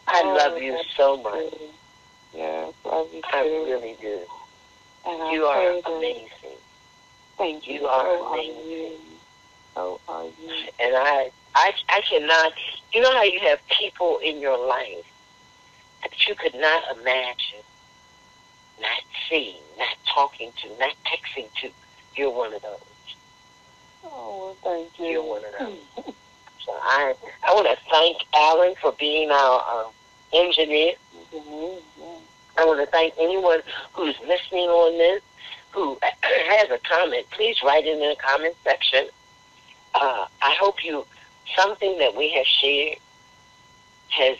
I 0.07 0.21
Oh, 0.23 0.33
love 0.33 0.61
you 0.61 0.77
so 0.97 1.17
much. 1.17 1.33
good. 1.33 1.59
Yes, 2.33 2.73
love 2.83 3.13
you 3.13 3.21
too. 3.21 3.27
I 3.31 3.41
really 3.41 3.97
do. 4.01 4.19
and 5.05 5.21
I 5.23 5.31
You 5.31 5.45
are 5.47 5.55
pray 5.55 5.81
that- 5.81 5.91
amazing. 5.91 6.57
Thank 7.38 7.67
you. 7.67 7.81
You 7.81 7.88
are 7.88 8.03
so 8.17 8.25
amazing. 8.33 8.57
Are 8.57 8.69
you. 8.69 8.99
So 9.75 9.99
are 10.07 10.23
you. 10.25 10.67
And 10.79 10.95
I, 10.95 11.31
I, 11.53 11.73
I 11.89 12.01
cannot. 12.01 12.53
You 12.91 13.01
know 13.01 13.11
how 13.13 13.23
you 13.23 13.39
have 13.41 13.65
people 13.67 14.17
in 14.19 14.39
your 14.41 14.57
life 14.57 15.05
that 16.01 16.27
you 16.27 16.36
could 16.36 16.55
not 16.55 16.97
imagine, 16.97 17.63
not 18.81 19.01
seeing, 19.29 19.61
not 19.77 19.95
talking 20.05 20.51
to, 20.61 20.69
not 20.79 20.93
texting 21.05 21.47
to. 21.61 21.69
You're 22.15 22.31
one 22.31 22.53
of 22.53 22.61
those. 22.61 22.79
Oh, 24.06 24.56
thank 24.64 24.97
you. 24.99 25.06
You're 25.08 25.24
one 25.24 25.41
of 25.45 25.51
those. 25.60 26.14
So 26.66 26.72
I, 26.82 27.14
I 27.43 27.53
want 27.53 27.68
to 27.68 27.78
thank 27.91 28.18
Alan 28.34 28.74
for 28.82 28.91
being 28.93 29.30
our 29.30 29.86
um, 29.86 29.91
engineer. 30.34 30.93
Mhm, 31.32 31.80
yeah. 31.99 32.06
I 32.58 32.66
want 32.66 32.80
to 32.80 32.88
thank 32.88 33.14
anyone 33.20 33.60
who's 33.93 34.16
listening 34.22 34.68
on 34.68 34.97
this, 34.97 35.22
who 35.70 35.99
has 36.24 36.72
a 36.72 36.80
comment. 36.80 37.28
Please 37.30 37.62
write 37.62 37.86
it 37.86 37.93
in 37.93 37.99
the 37.99 38.16
comment 38.16 38.56
section. 38.64 39.10
Uh, 39.93 40.26
I 40.41 40.56
hope 40.60 40.84
you 40.84 41.06
something 41.56 41.99
that 41.99 42.16
we 42.16 42.32
have 42.32 42.47
shared 42.47 42.97
has 44.10 44.38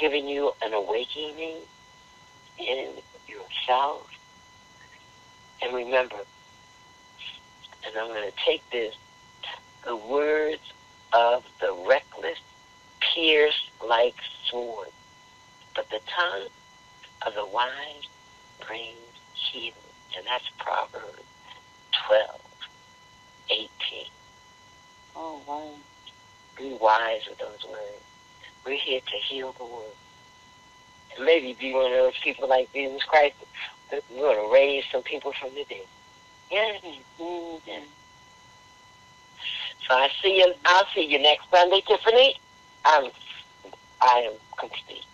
given 0.00 0.26
you 0.26 0.52
an 0.60 0.74
awakening 0.74 1.58
in 2.58 2.88
yourself. 3.28 4.10
And 5.62 5.72
remember, 5.72 6.16
and 7.86 7.96
I'm 7.96 8.08
going 8.08 8.30
to 8.30 8.36
take 8.44 8.68
this, 8.70 8.94
the 9.84 9.96
words 9.96 10.72
of 11.12 11.44
the 11.60 11.74
reckless 11.86 12.38
pierce 13.00 13.70
like 13.86 14.14
swords, 14.48 14.92
but 15.74 15.88
the 15.90 16.00
tongue 16.06 16.48
of 17.26 17.34
the 17.34 17.46
wise 17.46 18.08
brings 18.66 18.98
healing. 19.34 19.72
And 20.16 20.26
that's 20.26 20.48
Proverbs 20.58 21.22
12, 22.06 22.40
18. 23.50 23.68
Oh, 25.16 25.42
wow. 25.46 25.70
Be 26.56 26.76
wise 26.80 27.22
with 27.28 27.38
those 27.38 27.64
words. 27.68 28.02
We're 28.64 28.78
here 28.78 29.00
to 29.00 29.16
heal 29.16 29.52
the 29.58 29.64
world. 29.64 29.96
And 31.16 31.26
maybe 31.26 31.54
be 31.54 31.72
one 31.72 31.86
of 31.86 31.98
those 31.98 32.18
people 32.22 32.48
like 32.48 32.72
Jesus 32.72 33.02
Christ. 33.04 33.34
that 33.90 34.02
We're 34.10 34.34
going 34.34 34.48
to 34.48 34.54
raise 34.54 34.84
some 34.90 35.02
people 35.02 35.32
from 35.32 35.50
the 35.54 35.64
dead. 35.68 35.86
So 39.86 39.94
I 39.94 40.08
see 40.22 40.38
you. 40.38 40.54
I'll 40.64 40.86
see 40.94 41.04
you 41.04 41.18
next 41.18 41.50
Sunday, 41.50 41.82
Tiffany. 41.86 42.36
I'm, 42.84 43.10
I 44.00 44.30
am 44.30 44.32
complete. 44.58 45.04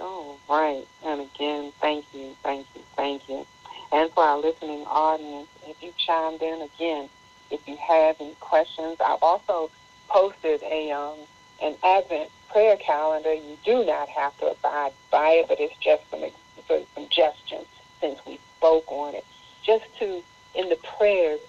Oh, 0.00 0.36
right. 0.48 0.84
And 1.04 1.22
again, 1.22 1.72
thank 1.80 2.04
you, 2.12 2.36
thank 2.42 2.66
you, 2.74 2.82
thank 2.96 3.28
you. 3.28 3.46
And 3.92 4.10
for 4.12 4.24
our 4.24 4.38
listening 4.38 4.84
audience, 4.86 5.48
if 5.66 5.82
you 5.82 5.92
chimed 5.96 6.42
in 6.42 6.62
again, 6.62 7.08
if 7.50 7.66
you 7.66 7.76
have 7.76 8.16
any 8.20 8.34
questions, 8.40 8.96
I've 9.00 9.22
also 9.22 9.70
posted 10.08 10.62
a 10.62 10.90
um, 10.90 11.18
an 11.62 11.76
Advent 11.84 12.30
prayer 12.50 12.76
calendar. 12.76 13.32
You 13.32 13.56
do 13.64 13.84
not 13.84 14.08
have 14.08 14.36
to 14.38 14.46
abide 14.46 14.92
by 15.10 15.30
it, 15.30 15.48
but 15.48 15.60
it's 15.60 15.76
just 15.78 16.02
some 16.10 16.24
some 16.66 16.82
suggestions 16.94 17.66
since 18.00 18.18
we 18.26 18.40
spoke 18.56 18.90
on 18.90 19.14
it, 19.14 19.24
just 19.62 19.84
to 19.98 20.22
in 20.54 20.68
the 20.68 20.78
prayers 20.98 21.40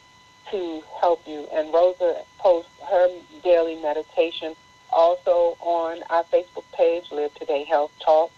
to 0.51 0.83
help 0.99 1.21
you. 1.27 1.47
And 1.53 1.73
Rosa 1.73 2.23
posts 2.39 2.71
her 2.89 3.09
daily 3.43 3.75
meditation 3.81 4.55
also 4.91 5.57
on 5.59 6.03
our 6.09 6.23
Facebook 6.25 6.63
page, 6.73 7.11
Live 7.11 7.33
Today 7.35 7.63
Health 7.63 7.91
Talk. 8.03 8.31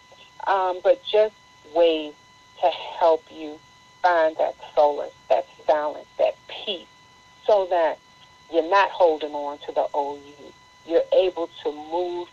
Um, 0.48 0.80
but 0.84 1.04
just 1.04 1.36
ways 1.74 2.14
to 2.62 2.68
help 3.00 3.24
you 3.32 3.60
find 4.02 4.36
that 4.38 4.56
solace, 4.76 5.14
that 5.30 5.46
silence, 5.68 6.08
that 6.18 6.36
peace, 6.48 6.88
so 7.46 7.68
that 7.70 8.00
you're 8.52 8.70
not 8.70 8.90
holding 8.90 9.34
on 9.34 9.58
to 9.60 9.72
the 9.72 9.86
old 9.94 10.22
you. 10.26 10.54
You're 10.88 11.04
able 11.14 11.50
to 11.64 11.72
move 11.72 12.28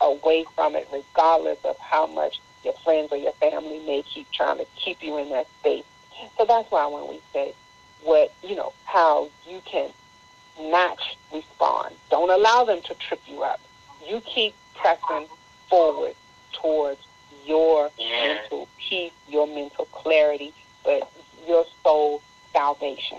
away 0.00 0.44
from 0.54 0.76
it, 0.76 0.88
regardless 0.92 1.58
of 1.64 1.76
how 1.78 2.06
much 2.06 2.40
your 2.64 2.74
friends 2.84 3.10
or 3.12 3.16
your 3.16 3.32
family 3.32 3.80
may 3.86 4.02
keep 4.02 4.30
trying 4.32 4.58
to 4.58 4.66
keep 4.76 5.02
you 5.02 5.16
in 5.18 5.30
that 5.30 5.46
space. 5.60 5.84
So 6.36 6.44
that's 6.44 6.70
why 6.70 6.86
when 6.86 7.08
we 7.08 7.20
say 7.32 7.54
what 8.02 8.32
you 8.42 8.54
know, 8.56 8.72
how 8.84 9.28
you 9.48 9.60
can 9.64 9.90
not 10.60 10.98
respond, 11.32 11.94
don't 12.10 12.30
allow 12.30 12.64
them 12.64 12.80
to 12.82 12.94
trip 12.94 13.20
you 13.26 13.42
up. 13.42 13.60
You 14.06 14.20
keep 14.20 14.54
pressing 14.74 15.26
forward 15.68 16.14
towards 16.52 17.00
your 17.46 17.90
Yeah. 17.96 18.34
mental 18.34 18.68
peace, 18.78 19.12
your 19.28 19.46
mental 19.46 19.86
clarity, 19.86 20.52
but 20.84 21.10
your 21.46 21.64
soul 21.82 22.22
salvation. 22.52 23.18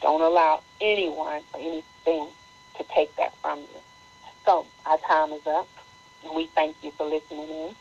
Don't 0.00 0.20
allow 0.20 0.62
anyone 0.80 1.42
or 1.54 1.60
anything 1.60 2.28
to 2.76 2.84
take 2.94 3.14
that 3.16 3.34
from 3.38 3.60
you. 3.60 3.80
So 4.44 4.66
our 4.86 4.98
time 4.98 5.32
is 5.32 5.46
up. 5.46 5.68
And 6.24 6.34
we 6.34 6.46
thank 6.46 6.76
you 6.82 6.90
for 6.92 7.04
listening 7.06 7.48
in. 7.48 7.76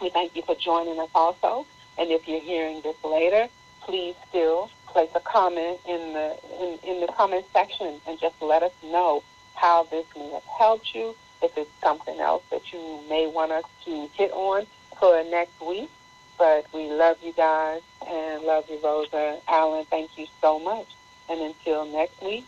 We 0.00 0.10
thank 0.10 0.36
you 0.36 0.42
for 0.42 0.54
joining 0.54 0.98
us 1.00 1.08
also. 1.14 1.66
And 1.98 2.10
if 2.10 2.28
you're 2.28 2.40
hearing 2.40 2.82
this 2.82 2.96
later, 3.04 3.48
please 3.82 4.14
still 4.28 4.70
place 4.86 5.10
a 5.14 5.20
comment 5.20 5.78
in 5.86 6.12
the 6.12 6.36
in, 6.60 6.78
in 6.90 7.00
the 7.00 7.12
comment 7.12 7.44
section 7.52 8.00
and 8.06 8.18
just 8.18 8.40
let 8.40 8.62
us 8.62 8.72
know 8.82 9.22
how 9.54 9.84
this 9.84 10.06
may 10.16 10.30
have 10.30 10.44
helped 10.44 10.94
you. 10.94 11.14
If 11.42 11.56
it's 11.56 11.70
something 11.82 12.18
else 12.18 12.42
that 12.50 12.72
you 12.72 13.00
may 13.08 13.26
want 13.26 13.52
us 13.52 13.64
to 13.84 14.08
hit 14.14 14.32
on 14.32 14.66
for 14.98 15.22
next 15.24 15.60
week. 15.60 15.90
But 16.38 16.66
we 16.72 16.90
love 16.90 17.16
you 17.22 17.32
guys 17.32 17.80
and 18.06 18.42
love 18.42 18.64
you, 18.68 18.78
Rosa. 18.82 19.40
Alan, 19.48 19.84
thank 19.86 20.18
you 20.18 20.26
so 20.40 20.58
much. 20.58 20.86
And 21.28 21.40
until 21.40 21.86
next 21.86 22.22
week, 22.22 22.44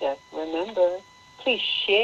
just 0.00 0.20
remember, 0.32 0.98
please 1.38 1.60
share. 1.60 2.02